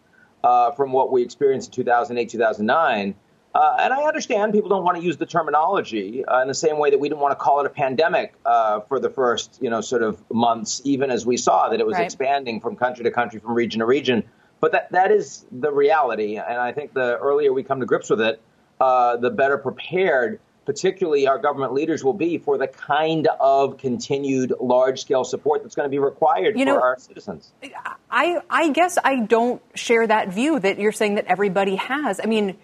uh, 0.42 0.72
from 0.72 0.90
what 0.90 1.12
we 1.12 1.22
experienced 1.22 1.68
in 1.68 1.74
2008 1.74 2.28
2009. 2.30 3.14
Uh, 3.52 3.76
and 3.80 3.92
I 3.92 4.02
understand 4.02 4.52
people 4.52 4.68
don't 4.68 4.84
want 4.84 4.96
to 4.98 5.02
use 5.02 5.16
the 5.16 5.26
terminology 5.26 6.24
uh, 6.24 6.40
in 6.40 6.48
the 6.48 6.54
same 6.54 6.78
way 6.78 6.90
that 6.90 7.00
we 7.00 7.08
didn't 7.08 7.20
want 7.20 7.32
to 7.32 7.42
call 7.42 7.60
it 7.60 7.66
a 7.66 7.70
pandemic 7.70 8.32
uh, 8.44 8.80
for 8.80 9.00
the 9.00 9.10
first, 9.10 9.58
you 9.60 9.70
know, 9.70 9.80
sort 9.80 10.02
of 10.02 10.22
months, 10.30 10.80
even 10.84 11.10
as 11.10 11.26
we 11.26 11.36
saw 11.36 11.68
that 11.68 11.80
it 11.80 11.86
was 11.86 11.94
right. 11.94 12.04
expanding 12.04 12.60
from 12.60 12.76
country 12.76 13.04
to 13.04 13.10
country, 13.10 13.40
from 13.40 13.54
region 13.54 13.80
to 13.80 13.86
region. 13.86 14.22
But 14.60 14.72
that 14.72 14.92
that 14.92 15.10
is 15.10 15.44
the 15.50 15.72
reality, 15.72 16.36
and 16.36 16.58
I 16.58 16.72
think 16.72 16.92
the 16.92 17.16
earlier 17.16 17.50
we 17.52 17.62
come 17.62 17.80
to 17.80 17.86
grips 17.86 18.10
with 18.10 18.20
it, 18.20 18.42
uh, 18.78 19.16
the 19.16 19.30
better 19.30 19.56
prepared, 19.56 20.38
particularly 20.66 21.26
our 21.26 21.38
government 21.38 21.72
leaders, 21.72 22.04
will 22.04 22.12
be 22.12 22.36
for 22.36 22.58
the 22.58 22.68
kind 22.68 23.26
of 23.40 23.78
continued 23.78 24.52
large-scale 24.60 25.24
support 25.24 25.62
that's 25.62 25.74
going 25.74 25.86
to 25.86 25.90
be 25.90 25.98
required 25.98 26.58
you 26.58 26.66
for 26.66 26.72
know, 26.72 26.80
our 26.80 26.98
citizens. 26.98 27.52
I 28.10 28.42
I 28.50 28.68
guess 28.68 28.98
I 29.02 29.20
don't 29.20 29.62
share 29.74 30.06
that 30.06 30.28
view 30.28 30.60
that 30.60 30.78
you're 30.78 30.92
saying 30.92 31.14
that 31.14 31.24
everybody 31.24 31.76
has. 31.76 32.20
I 32.22 32.26
mean 32.26 32.58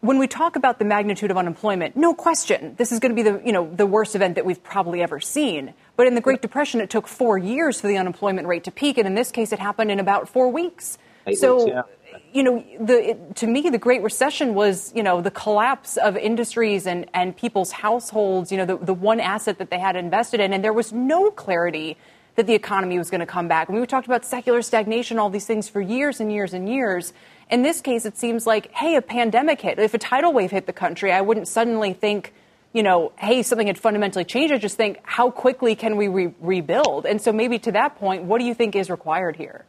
when 0.00 0.18
we 0.18 0.26
talk 0.26 0.56
about 0.56 0.78
the 0.78 0.84
magnitude 0.84 1.30
of 1.30 1.36
unemployment, 1.36 1.94
no 1.96 2.14
question, 2.14 2.74
this 2.76 2.90
is 2.90 3.00
going 3.00 3.14
to 3.14 3.22
be 3.22 3.28
the, 3.28 3.42
you 3.44 3.52
know, 3.52 3.70
the 3.72 3.86
worst 3.86 4.14
event 4.14 4.36
that 4.36 4.46
we've 4.46 4.62
probably 4.62 5.02
ever 5.02 5.20
seen. 5.20 5.74
But 5.96 6.06
in 6.06 6.14
the 6.14 6.22
Great 6.22 6.40
Depression, 6.40 6.80
it 6.80 6.88
took 6.88 7.06
four 7.06 7.36
years 7.36 7.80
for 7.80 7.86
the 7.86 7.98
unemployment 7.98 8.48
rate 8.48 8.64
to 8.64 8.70
peak, 8.70 8.96
and 8.96 9.06
in 9.06 9.14
this 9.14 9.30
case, 9.30 9.52
it 9.52 9.58
happened 9.58 9.90
in 9.90 10.00
about 10.00 10.28
four 10.28 10.50
weeks. 10.50 10.96
Eight 11.26 11.36
so, 11.36 11.64
weeks, 11.64 11.70
yeah. 11.70 12.18
you 12.32 12.42
know, 12.42 12.64
the, 12.80 13.10
it, 13.10 13.36
to 13.36 13.46
me, 13.46 13.68
the 13.68 13.78
Great 13.78 14.02
Recession 14.02 14.54
was, 14.54 14.90
you 14.94 15.02
know, 15.02 15.20
the 15.20 15.30
collapse 15.30 15.98
of 15.98 16.16
industries 16.16 16.86
and, 16.86 17.06
and 17.12 17.36
people's 17.36 17.70
households, 17.70 18.50
you 18.50 18.56
know, 18.56 18.64
the, 18.64 18.78
the 18.78 18.94
one 18.94 19.20
asset 19.20 19.58
that 19.58 19.68
they 19.68 19.78
had 19.78 19.96
invested 19.96 20.40
in, 20.40 20.54
and 20.54 20.64
there 20.64 20.72
was 20.72 20.94
no 20.94 21.30
clarity 21.30 21.98
that 22.36 22.46
the 22.46 22.54
economy 22.54 22.96
was 22.96 23.10
going 23.10 23.20
to 23.20 23.26
come 23.26 23.48
back. 23.48 23.68
And 23.68 23.78
we 23.78 23.86
talked 23.86 24.06
about 24.06 24.24
secular 24.24 24.62
stagnation, 24.62 25.18
all 25.18 25.28
these 25.28 25.46
things 25.46 25.68
for 25.68 25.80
years 25.80 26.20
and 26.20 26.32
years 26.32 26.54
and 26.54 26.68
years. 26.70 27.12
In 27.50 27.62
this 27.62 27.80
case, 27.80 28.06
it 28.06 28.16
seems 28.16 28.46
like, 28.46 28.72
hey, 28.72 28.94
a 28.94 29.02
pandemic 29.02 29.60
hit. 29.60 29.78
If 29.80 29.92
a 29.92 29.98
tidal 29.98 30.32
wave 30.32 30.52
hit 30.52 30.66
the 30.66 30.72
country, 30.72 31.10
I 31.10 31.20
wouldn't 31.20 31.48
suddenly 31.48 31.92
think, 31.92 32.32
you 32.72 32.84
know, 32.84 33.12
hey, 33.18 33.42
something 33.42 33.66
had 33.66 33.76
fundamentally 33.76 34.24
changed. 34.24 34.54
I 34.54 34.58
just 34.58 34.76
think, 34.76 35.00
how 35.02 35.30
quickly 35.30 35.74
can 35.74 35.96
we 35.96 36.06
re- 36.06 36.34
rebuild? 36.40 37.06
And 37.06 37.20
so 37.20 37.32
maybe 37.32 37.58
to 37.60 37.72
that 37.72 37.96
point, 37.96 38.22
what 38.22 38.38
do 38.38 38.44
you 38.44 38.54
think 38.54 38.76
is 38.76 38.88
required 38.88 39.34
here? 39.34 39.64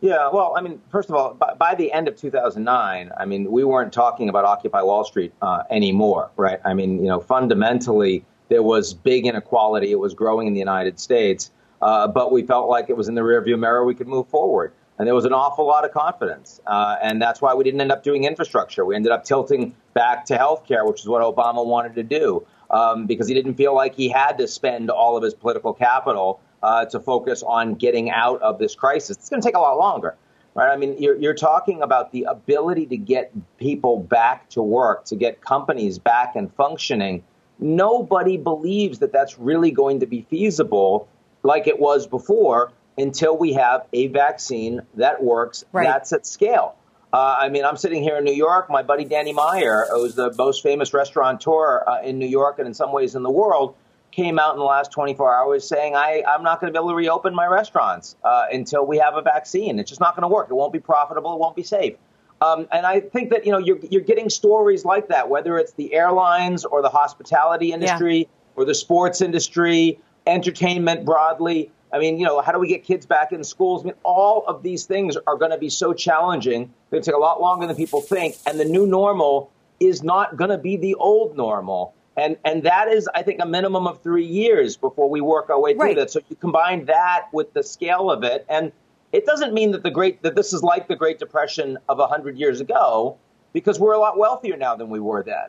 Yeah, 0.00 0.28
well, 0.32 0.54
I 0.56 0.60
mean, 0.60 0.80
first 0.90 1.08
of 1.08 1.16
all, 1.16 1.34
by, 1.34 1.54
by 1.54 1.74
the 1.74 1.92
end 1.92 2.06
of 2.06 2.16
2009, 2.16 3.10
I 3.16 3.24
mean, 3.24 3.50
we 3.50 3.64
weren't 3.64 3.92
talking 3.92 4.28
about 4.28 4.44
Occupy 4.44 4.82
Wall 4.82 5.04
Street 5.04 5.32
uh, 5.42 5.64
anymore, 5.70 6.30
right? 6.36 6.60
I 6.64 6.74
mean, 6.74 6.98
you 6.98 7.08
know, 7.08 7.20
fundamentally, 7.20 8.24
there 8.48 8.62
was 8.62 8.94
big 8.94 9.26
inequality. 9.26 9.90
It 9.90 9.98
was 9.98 10.14
growing 10.14 10.46
in 10.46 10.52
the 10.52 10.60
United 10.60 11.00
States, 11.00 11.50
uh, 11.82 12.06
but 12.06 12.30
we 12.30 12.42
felt 12.42 12.68
like 12.68 12.90
it 12.90 12.96
was 12.96 13.08
in 13.08 13.14
the 13.14 13.22
rearview 13.22 13.58
mirror. 13.58 13.84
We 13.84 13.94
could 13.94 14.06
move 14.06 14.28
forward. 14.28 14.72
And 14.98 15.06
there 15.06 15.14
was 15.14 15.24
an 15.24 15.32
awful 15.32 15.66
lot 15.66 15.84
of 15.84 15.92
confidence. 15.92 16.60
Uh, 16.66 16.96
and 17.02 17.20
that's 17.20 17.42
why 17.42 17.54
we 17.54 17.64
didn't 17.64 17.80
end 17.80 17.90
up 17.90 18.04
doing 18.04 18.24
infrastructure. 18.24 18.84
We 18.84 18.94
ended 18.94 19.10
up 19.10 19.24
tilting 19.24 19.74
back 19.92 20.24
to 20.26 20.38
healthcare, 20.38 20.86
which 20.86 21.00
is 21.00 21.08
what 21.08 21.22
Obama 21.22 21.66
wanted 21.66 21.96
to 21.96 22.02
do, 22.04 22.46
um, 22.70 23.06
because 23.06 23.26
he 23.26 23.34
didn't 23.34 23.54
feel 23.54 23.74
like 23.74 23.94
he 23.94 24.08
had 24.08 24.38
to 24.38 24.46
spend 24.46 24.90
all 24.90 25.16
of 25.16 25.22
his 25.22 25.34
political 25.34 25.74
capital 25.74 26.40
uh, 26.62 26.84
to 26.86 27.00
focus 27.00 27.42
on 27.42 27.74
getting 27.74 28.10
out 28.10 28.40
of 28.40 28.58
this 28.58 28.74
crisis. 28.74 29.16
It's 29.16 29.28
going 29.28 29.42
to 29.42 29.46
take 29.46 29.56
a 29.56 29.60
lot 29.60 29.78
longer. 29.78 30.16
Right? 30.54 30.72
I 30.72 30.76
mean, 30.76 30.96
you're, 30.98 31.16
you're 31.16 31.34
talking 31.34 31.82
about 31.82 32.12
the 32.12 32.24
ability 32.24 32.86
to 32.86 32.96
get 32.96 33.32
people 33.58 33.98
back 33.98 34.48
to 34.50 34.62
work, 34.62 35.04
to 35.06 35.16
get 35.16 35.40
companies 35.40 35.98
back 35.98 36.36
and 36.36 36.52
functioning. 36.54 37.24
Nobody 37.58 38.36
believes 38.36 39.00
that 39.00 39.12
that's 39.12 39.38
really 39.38 39.72
going 39.72 39.98
to 40.00 40.06
be 40.06 40.22
feasible 40.30 41.08
like 41.42 41.66
it 41.66 41.80
was 41.80 42.06
before 42.06 42.72
until 42.96 43.36
we 43.36 43.54
have 43.54 43.86
a 43.92 44.06
vaccine 44.08 44.82
that 44.94 45.22
works 45.22 45.64
right. 45.72 45.84
that's 45.84 46.12
at 46.12 46.26
scale. 46.26 46.76
Uh, 47.12 47.36
I 47.38 47.48
mean, 47.48 47.64
I'm 47.64 47.76
sitting 47.76 48.02
here 48.02 48.16
in 48.18 48.24
New 48.24 48.34
York. 48.34 48.68
My 48.68 48.82
buddy 48.82 49.04
Danny 49.04 49.32
Meyer, 49.32 49.86
who's 49.90 50.16
the 50.16 50.34
most 50.36 50.62
famous 50.62 50.92
restaurateur 50.92 51.84
uh, 51.86 52.02
in 52.02 52.18
New 52.18 52.26
York 52.26 52.58
and 52.58 52.66
in 52.66 52.74
some 52.74 52.92
ways 52.92 53.14
in 53.14 53.22
the 53.22 53.30
world, 53.30 53.76
came 54.10 54.38
out 54.38 54.54
in 54.54 54.58
the 54.58 54.64
last 54.64 54.92
24 54.92 55.34
hours 55.34 55.66
saying, 55.66 55.94
I, 55.94 56.22
I'm 56.26 56.42
not 56.42 56.60
going 56.60 56.72
to 56.72 56.76
be 56.76 56.80
able 56.80 56.90
to 56.90 56.96
reopen 56.96 57.34
my 57.34 57.46
restaurants 57.46 58.16
uh, 58.24 58.46
until 58.52 58.84
we 58.86 58.98
have 58.98 59.16
a 59.16 59.22
vaccine. 59.22 59.78
It's 59.78 59.90
just 59.90 60.00
not 60.00 60.16
going 60.16 60.22
to 60.22 60.28
work. 60.28 60.48
It 60.50 60.54
won't 60.54 60.72
be 60.72 60.80
profitable. 60.80 61.34
It 61.34 61.40
won't 61.40 61.56
be 61.56 61.62
safe. 61.62 61.94
Um, 62.40 62.66
and 62.72 62.84
I 62.84 63.00
think 63.00 63.30
that 63.30 63.46
you 63.46 63.52
know 63.52 63.58
you're, 63.58 63.78
you're 63.90 64.02
getting 64.02 64.28
stories 64.28 64.84
like 64.84 65.08
that, 65.08 65.28
whether 65.28 65.56
it's 65.56 65.72
the 65.74 65.94
airlines 65.94 66.64
or 66.64 66.82
the 66.82 66.88
hospitality 66.88 67.72
industry 67.72 68.18
yeah. 68.18 68.24
or 68.56 68.64
the 68.64 68.74
sports 68.74 69.20
industry, 69.20 70.00
entertainment 70.26 71.04
broadly. 71.04 71.70
I 71.94 72.00
mean, 72.00 72.18
you 72.18 72.26
know, 72.26 72.40
how 72.40 72.50
do 72.50 72.58
we 72.58 72.66
get 72.66 72.82
kids 72.82 73.06
back 73.06 73.30
in 73.30 73.44
schools? 73.44 73.82
I 73.82 73.86
mean, 73.86 73.94
all 74.02 74.44
of 74.48 74.64
these 74.64 74.84
things 74.84 75.16
are 75.28 75.36
going 75.36 75.52
to 75.52 75.58
be 75.58 75.70
so 75.70 75.94
challenging. 75.94 76.74
They 76.90 76.98
take 76.98 77.14
a 77.14 77.18
lot 77.18 77.40
longer 77.40 77.68
than 77.68 77.76
people 77.76 78.00
think. 78.00 78.34
And 78.46 78.58
the 78.58 78.64
new 78.64 78.84
normal 78.84 79.52
is 79.78 80.02
not 80.02 80.36
going 80.36 80.50
to 80.50 80.58
be 80.58 80.76
the 80.76 80.96
old 80.96 81.36
normal. 81.36 81.94
And, 82.16 82.36
and 82.44 82.64
that 82.64 82.88
is, 82.88 83.08
I 83.14 83.22
think, 83.22 83.40
a 83.40 83.46
minimum 83.46 83.86
of 83.86 84.02
three 84.02 84.26
years 84.26 84.76
before 84.76 85.08
we 85.08 85.20
work 85.20 85.50
our 85.50 85.60
way 85.60 85.74
through 85.74 85.82
right. 85.82 85.96
that. 85.96 86.10
So 86.10 86.20
you 86.28 86.34
combine 86.34 86.86
that 86.86 87.28
with 87.32 87.52
the 87.54 87.62
scale 87.62 88.10
of 88.10 88.24
it. 88.24 88.44
And 88.48 88.72
it 89.12 89.24
doesn't 89.24 89.54
mean 89.54 89.70
that 89.70 89.84
the 89.84 89.92
great, 89.92 90.20
that 90.22 90.34
this 90.34 90.52
is 90.52 90.64
like 90.64 90.88
the 90.88 90.96
Great 90.96 91.20
Depression 91.20 91.78
of 91.88 91.98
100 91.98 92.36
years 92.36 92.60
ago, 92.60 93.18
because 93.52 93.78
we're 93.78 93.92
a 93.92 94.00
lot 94.00 94.18
wealthier 94.18 94.56
now 94.56 94.74
than 94.74 94.90
we 94.90 94.98
were 94.98 95.22
then. 95.22 95.46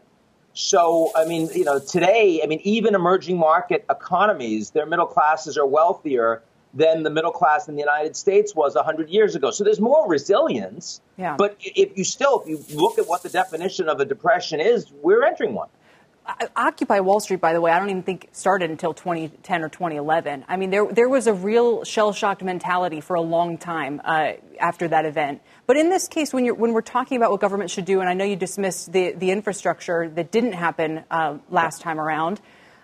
So, 0.55 1.11
I 1.15 1.25
mean, 1.25 1.49
you 1.53 1.65
know, 1.65 1.79
today, 1.79 2.39
I 2.41 2.47
mean, 2.47 2.61
even 2.63 2.95
emerging 2.95 3.37
market 3.37 3.85
economies, 3.89 4.71
their 4.71 4.85
middle 4.85 5.05
classes 5.05 5.57
are 5.57 5.65
wealthier 5.65 6.41
than 6.73 7.03
the 7.03 7.09
middle 7.09 7.31
class 7.31 7.67
in 7.67 7.75
the 7.75 7.81
United 7.81 8.15
States 8.15 8.55
was 8.55 8.73
100 8.73 9.09
years 9.09 9.35
ago. 9.35 9.51
So 9.51 9.65
there's 9.65 9.81
more 9.81 10.07
resilience. 10.07 11.01
Yeah. 11.17 11.35
But 11.37 11.57
if 11.59 11.97
you 11.97 12.05
still, 12.05 12.41
if 12.47 12.71
you 12.71 12.77
look 12.77 12.97
at 12.97 13.05
what 13.07 13.21
the 13.21 13.29
definition 13.29 13.89
of 13.89 13.99
a 13.99 14.05
depression 14.05 14.61
is, 14.61 14.89
we're 15.01 15.23
entering 15.23 15.53
one. 15.55 15.67
Occupy 16.55 17.01
Wall 17.01 17.19
Street, 17.19 17.39
by 17.39 17.53
the 17.53 17.61
way, 17.61 17.71
I 17.71 17.77
don't 17.77 17.89
even 17.89 18.01
think 18.01 18.29
started 18.31 18.71
until 18.71 18.93
2010 18.93 19.61
or 19.61 19.69
2011. 19.69 20.45
I 20.47 20.57
mean, 20.57 20.71
there 20.71 20.85
there 20.91 21.07
was 21.07 21.27
a 21.27 21.33
real 21.33 21.83
shell 21.83 22.13
shocked 22.13 22.41
mentality 22.41 22.99
for 22.99 23.15
a 23.15 23.21
long 23.21 23.57
time 23.57 24.01
uh, 24.03 24.33
after 24.59 24.87
that 24.87 25.05
event. 25.05 25.41
But 25.67 25.77
in 25.77 25.89
this 25.89 26.07
case, 26.07 26.33
when 26.33 26.43
you're 26.43 26.55
when 26.55 26.73
we're 26.73 26.81
talking 26.81 27.17
about 27.17 27.31
what 27.31 27.41
government 27.41 27.69
should 27.69 27.85
do, 27.85 27.99
and 27.99 28.09
I 28.09 28.13
know 28.13 28.25
you 28.25 28.35
dismissed 28.35 28.91
the 28.91 29.11
the 29.11 29.29
infrastructure 29.29 30.09
that 30.09 30.31
didn't 30.31 30.53
happen 30.53 31.03
uh, 31.11 31.37
last 31.49 31.81
time 31.81 31.99
around. 31.99 32.41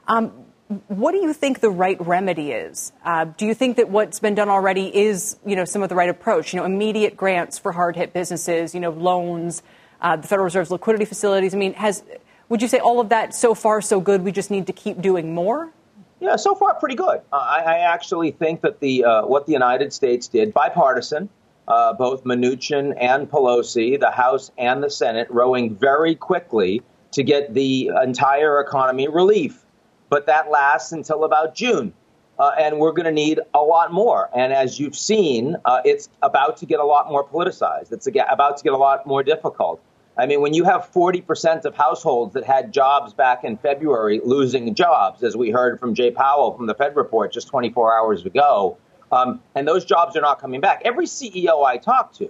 Um, 0.07 0.45
what 0.87 1.11
do 1.11 1.17
you 1.17 1.33
think 1.33 1.59
the 1.59 1.69
right 1.69 1.99
remedy 1.99 2.51
is? 2.51 2.93
Uh, 3.03 3.25
do 3.25 3.45
you 3.45 3.53
think 3.53 3.77
that 3.77 3.89
what's 3.89 4.19
been 4.19 4.35
done 4.35 4.49
already 4.49 4.95
is, 4.95 5.37
you 5.45 5.55
know, 5.55 5.65
some 5.65 5.83
of 5.83 5.89
the 5.89 5.95
right 5.95 6.09
approach? 6.09 6.53
You 6.53 6.59
know, 6.59 6.65
immediate 6.65 7.17
grants 7.17 7.59
for 7.59 7.73
hard 7.73 7.97
hit 7.97 8.13
businesses, 8.13 8.73
you 8.73 8.79
know, 8.79 8.91
loans, 8.91 9.63
uh, 9.99 10.15
the 10.15 10.27
Federal 10.27 10.45
Reserve's 10.45 10.71
liquidity 10.71 11.05
facilities. 11.05 11.53
I 11.53 11.57
mean, 11.57 11.73
has 11.73 12.03
would 12.51 12.61
you 12.61 12.67
say 12.67 12.79
all 12.79 12.99
of 12.99 13.07
that 13.07 13.33
so 13.33 13.55
far 13.55 13.81
so 13.81 14.01
good? 14.01 14.23
We 14.23 14.33
just 14.33 14.51
need 14.51 14.67
to 14.67 14.73
keep 14.73 15.01
doing 15.01 15.33
more. 15.33 15.71
Yeah, 16.19 16.35
so 16.35 16.53
far 16.53 16.75
pretty 16.75 16.95
good. 16.95 17.21
Uh, 17.31 17.37
I, 17.37 17.59
I, 17.61 17.77
actually 17.77 18.31
think 18.31 18.59
that 18.61 18.81
the 18.81 19.05
uh, 19.05 19.25
what 19.25 19.45
the 19.45 19.53
United 19.53 19.93
States 19.93 20.27
did, 20.27 20.53
bipartisan, 20.53 21.29
uh, 21.69 21.93
both 21.93 22.25
Mnuchin 22.25 22.93
and 22.99 23.31
Pelosi, 23.31 23.97
the 23.97 24.11
House 24.11 24.51
and 24.57 24.83
the 24.83 24.89
Senate, 24.89 25.27
rowing 25.31 25.75
very 25.77 26.13
quickly 26.13 26.83
to 27.11 27.23
get 27.23 27.53
the 27.53 27.89
entire 28.03 28.59
economy 28.59 29.07
relief. 29.07 29.63
But 30.09 30.25
that 30.25 30.51
lasts 30.51 30.91
until 30.91 31.23
about 31.23 31.55
June. 31.55 31.93
Uh, 32.37 32.51
and 32.59 32.79
we're 32.79 32.91
going 32.91 33.05
to 33.05 33.11
need 33.11 33.39
a 33.53 33.61
lot 33.61 33.93
more. 33.93 34.29
And 34.35 34.51
as 34.51 34.79
you've 34.79 34.95
seen, 34.95 35.55
uh, 35.63 35.81
it's 35.85 36.09
about 36.21 36.57
to 36.57 36.65
get 36.65 36.81
a 36.81 36.83
lot 36.83 37.07
more 37.09 37.25
politicized. 37.25 37.93
It's 37.93 38.07
about 38.07 38.57
to 38.57 38.63
get 38.63 38.73
a 38.73 38.77
lot 38.77 39.07
more 39.07 39.23
difficult. 39.23 39.81
I 40.17 40.25
mean, 40.25 40.41
when 40.41 40.53
you 40.53 40.65
have 40.65 40.91
40% 40.91 41.65
of 41.65 41.75
households 41.75 42.33
that 42.33 42.43
had 42.43 42.73
jobs 42.73 43.13
back 43.13 43.43
in 43.43 43.57
February 43.57 44.19
losing 44.23 44.75
jobs, 44.75 45.23
as 45.23 45.37
we 45.37 45.51
heard 45.51 45.79
from 45.79 45.95
Jay 45.95 46.11
Powell 46.11 46.55
from 46.55 46.67
the 46.67 46.75
Fed 46.75 46.95
report 46.95 47.31
just 47.31 47.47
24 47.47 47.97
hours 47.97 48.25
ago, 48.25 48.77
um, 49.11 49.41
and 49.55 49.67
those 49.67 49.85
jobs 49.85 50.15
are 50.15 50.21
not 50.21 50.39
coming 50.39 50.61
back. 50.61 50.81
Every 50.85 51.05
CEO 51.05 51.65
I 51.65 51.77
talk 51.77 52.13
to 52.15 52.29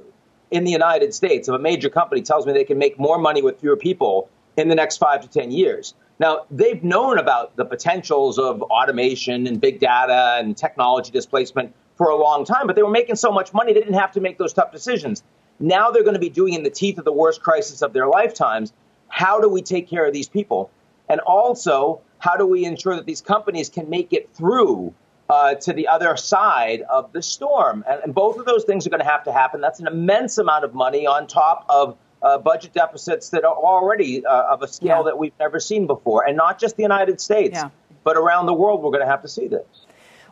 in 0.51 0.63
the 0.63 0.71
United 0.71 1.13
States 1.13 1.47
of 1.47 1.55
a 1.55 1.59
major 1.59 1.89
company 1.89 2.21
tells 2.21 2.45
me 2.45 2.53
they 2.53 2.63
can 2.63 2.77
make 2.77 2.99
more 2.99 3.17
money 3.17 3.41
with 3.41 3.59
fewer 3.59 3.77
people 3.77 4.29
in 4.57 4.67
the 4.67 4.75
next 4.75 4.97
five 4.97 5.21
to 5.21 5.29
10 5.29 5.51
years. 5.51 5.95
Now, 6.19 6.45
they've 6.51 6.83
known 6.83 7.17
about 7.17 7.55
the 7.55 7.65
potentials 7.65 8.37
of 8.37 8.61
automation 8.61 9.47
and 9.47 9.59
big 9.59 9.79
data 9.79 10.37
and 10.39 10.55
technology 10.55 11.11
displacement 11.11 11.73
for 11.95 12.09
a 12.09 12.15
long 12.15 12.45
time, 12.45 12.67
but 12.67 12.75
they 12.75 12.83
were 12.83 12.91
making 12.91 13.15
so 13.15 13.31
much 13.31 13.53
money 13.53 13.73
they 13.73 13.79
didn't 13.79 13.95
have 13.95 14.11
to 14.11 14.21
make 14.21 14.37
those 14.37 14.53
tough 14.53 14.71
decisions. 14.71 15.23
Now 15.61 15.91
they're 15.91 16.03
going 16.03 16.15
to 16.15 16.19
be 16.19 16.29
doing 16.29 16.53
in 16.53 16.63
the 16.63 16.69
teeth 16.69 16.97
of 16.97 17.05
the 17.05 17.13
worst 17.13 17.41
crisis 17.41 17.81
of 17.81 17.93
their 17.93 18.07
lifetimes. 18.07 18.73
How 19.07 19.39
do 19.39 19.47
we 19.47 19.61
take 19.61 19.87
care 19.87 20.05
of 20.05 20.13
these 20.13 20.27
people? 20.27 20.71
And 21.07 21.19
also, 21.21 22.01
how 22.19 22.37
do 22.37 22.45
we 22.45 22.65
ensure 22.65 22.95
that 22.95 23.05
these 23.05 23.21
companies 23.21 23.69
can 23.69 23.89
make 23.89 24.13
it 24.13 24.29
through 24.33 24.93
uh, 25.29 25.55
to 25.55 25.73
the 25.73 25.87
other 25.87 26.15
side 26.17 26.81
of 26.89 27.11
the 27.13 27.21
storm? 27.21 27.83
And, 27.87 28.01
and, 28.03 28.13
both 28.13 28.37
of 28.37 28.45
those 28.45 28.63
things 28.63 28.87
are 28.87 28.89
going 28.89 29.01
to 29.01 29.09
have 29.09 29.23
to 29.25 29.31
happen. 29.31 29.61
That's 29.61 29.79
an 29.79 29.87
immense 29.87 30.37
amount 30.37 30.63
of 30.63 30.73
money 30.73 31.05
on 31.05 31.27
top 31.27 31.65
of 31.67 31.97
uh, 32.21 32.37
budget 32.37 32.73
deficits 32.73 33.29
that 33.29 33.43
are 33.43 33.55
already 33.55 34.25
uh, 34.25 34.53
of 34.53 34.61
a 34.61 34.67
scale 34.67 34.97
yeah. 34.97 35.03
that 35.03 35.17
we've 35.17 35.37
never 35.39 35.59
seen 35.59 35.87
before. 35.87 36.25
And 36.27 36.37
not 36.37 36.59
just 36.59 36.77
the 36.77 36.83
United 36.83 37.19
States, 37.19 37.55
yeah. 37.55 37.69
but 38.03 38.15
around 38.15 38.45
the 38.45 38.53
world, 38.53 38.81
we're 38.81 38.91
going 38.91 39.05
to 39.05 39.09
have 39.09 39.23
to 39.23 39.27
see 39.27 39.47
this. 39.47 39.80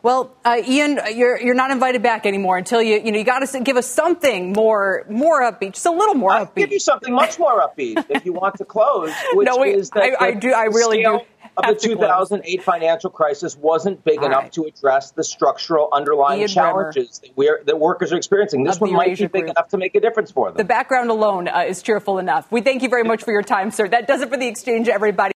Well, 0.02 0.34
uh, 0.44 0.62
Ian, 0.66 0.98
you're 1.14 1.40
you're 1.40 1.54
not 1.54 1.70
invited 1.70 2.02
back 2.02 2.24
anymore 2.24 2.56
until 2.56 2.80
you 2.82 3.00
you 3.04 3.12
know 3.12 3.18
you 3.18 3.24
got 3.24 3.46
to 3.46 3.60
give 3.60 3.76
us 3.76 3.86
something 3.86 4.52
more 4.52 5.04
more 5.08 5.42
upbeat, 5.42 5.74
just 5.74 5.86
a 5.86 5.90
little 5.90 6.14
more 6.14 6.32
I'll 6.32 6.46
upbeat. 6.46 6.56
Give 6.56 6.72
you 6.72 6.80
something 6.80 7.12
much 7.12 7.38
more 7.38 7.60
upbeat 7.60 8.06
if 8.10 8.24
you 8.24 8.32
want 8.32 8.56
to 8.56 8.64
close. 8.64 9.12
Which 9.34 9.46
no, 9.46 9.58
we, 9.58 9.74
is 9.74 9.90
that 9.90 10.16
I, 10.20 10.26
I 10.28 10.34
do. 10.34 10.52
I 10.52 10.64
really 10.64 11.02
do. 11.02 11.20
Of 11.56 11.66
the 11.66 11.74
2008 11.74 12.62
financial 12.62 13.10
crisis 13.10 13.56
wasn't 13.56 14.02
big 14.04 14.20
All 14.20 14.26
enough 14.26 14.42
right. 14.44 14.52
to 14.52 14.64
address 14.64 15.10
the 15.10 15.24
structural 15.24 15.88
underlying 15.92 16.40
Ian 16.40 16.48
challenges 16.48 17.18
that, 17.18 17.36
we're, 17.36 17.62
that 17.64 17.78
workers 17.78 18.12
are 18.12 18.16
experiencing. 18.16 18.62
This 18.62 18.80
one 18.80 18.92
might 18.92 19.18
be 19.18 19.26
big 19.26 19.32
group. 19.32 19.50
enough 19.50 19.68
to 19.68 19.76
make 19.76 19.94
a 19.94 20.00
difference 20.00 20.30
for 20.30 20.48
them. 20.48 20.56
The 20.56 20.64
background 20.64 21.10
alone 21.10 21.48
uh, 21.48 21.64
is 21.66 21.82
cheerful 21.82 22.18
enough. 22.18 22.50
We 22.50 22.62
thank 22.62 22.82
you 22.82 22.88
very 22.88 23.02
much 23.02 23.24
for 23.24 23.32
your 23.32 23.42
time, 23.42 23.72
sir. 23.72 23.88
That 23.88 24.06
does 24.06 24.22
it 24.22 24.30
for 24.30 24.36
the 24.36 24.46
exchange, 24.46 24.88
everybody. 24.88 25.34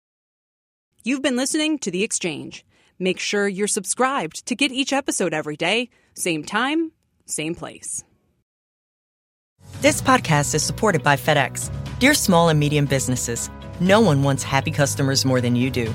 You've 1.05 1.23
been 1.23 1.37
listening 1.37 1.79
to 1.79 1.91
the 1.91 2.03
exchange. 2.03 2.67
Make 3.03 3.19
sure 3.19 3.49
you're 3.49 3.67
subscribed 3.67 4.45
to 4.47 4.55
get 4.55 4.71
each 4.71 4.93
episode 4.93 5.33
every 5.33 5.57
day, 5.57 5.89
same 6.15 6.45
time, 6.45 6.93
same 7.25 7.55
place. 7.55 8.05
This 9.81 10.03
podcast 10.03 10.55
is 10.55 10.63
supported 10.63 11.03
by 11.03 11.17
FedEx. 11.17 11.71
Dear 11.99 12.13
small 12.13 12.51
and 12.51 12.61
medium 12.61 12.85
businesses, 12.85 13.49
no 13.81 14.03
one 14.03 14.23
wants 14.23 14.43
happy 14.43 14.71
customers 14.71 15.25
more 15.25 15.41
than 15.41 15.57
you 15.57 15.71
do. 15.71 15.95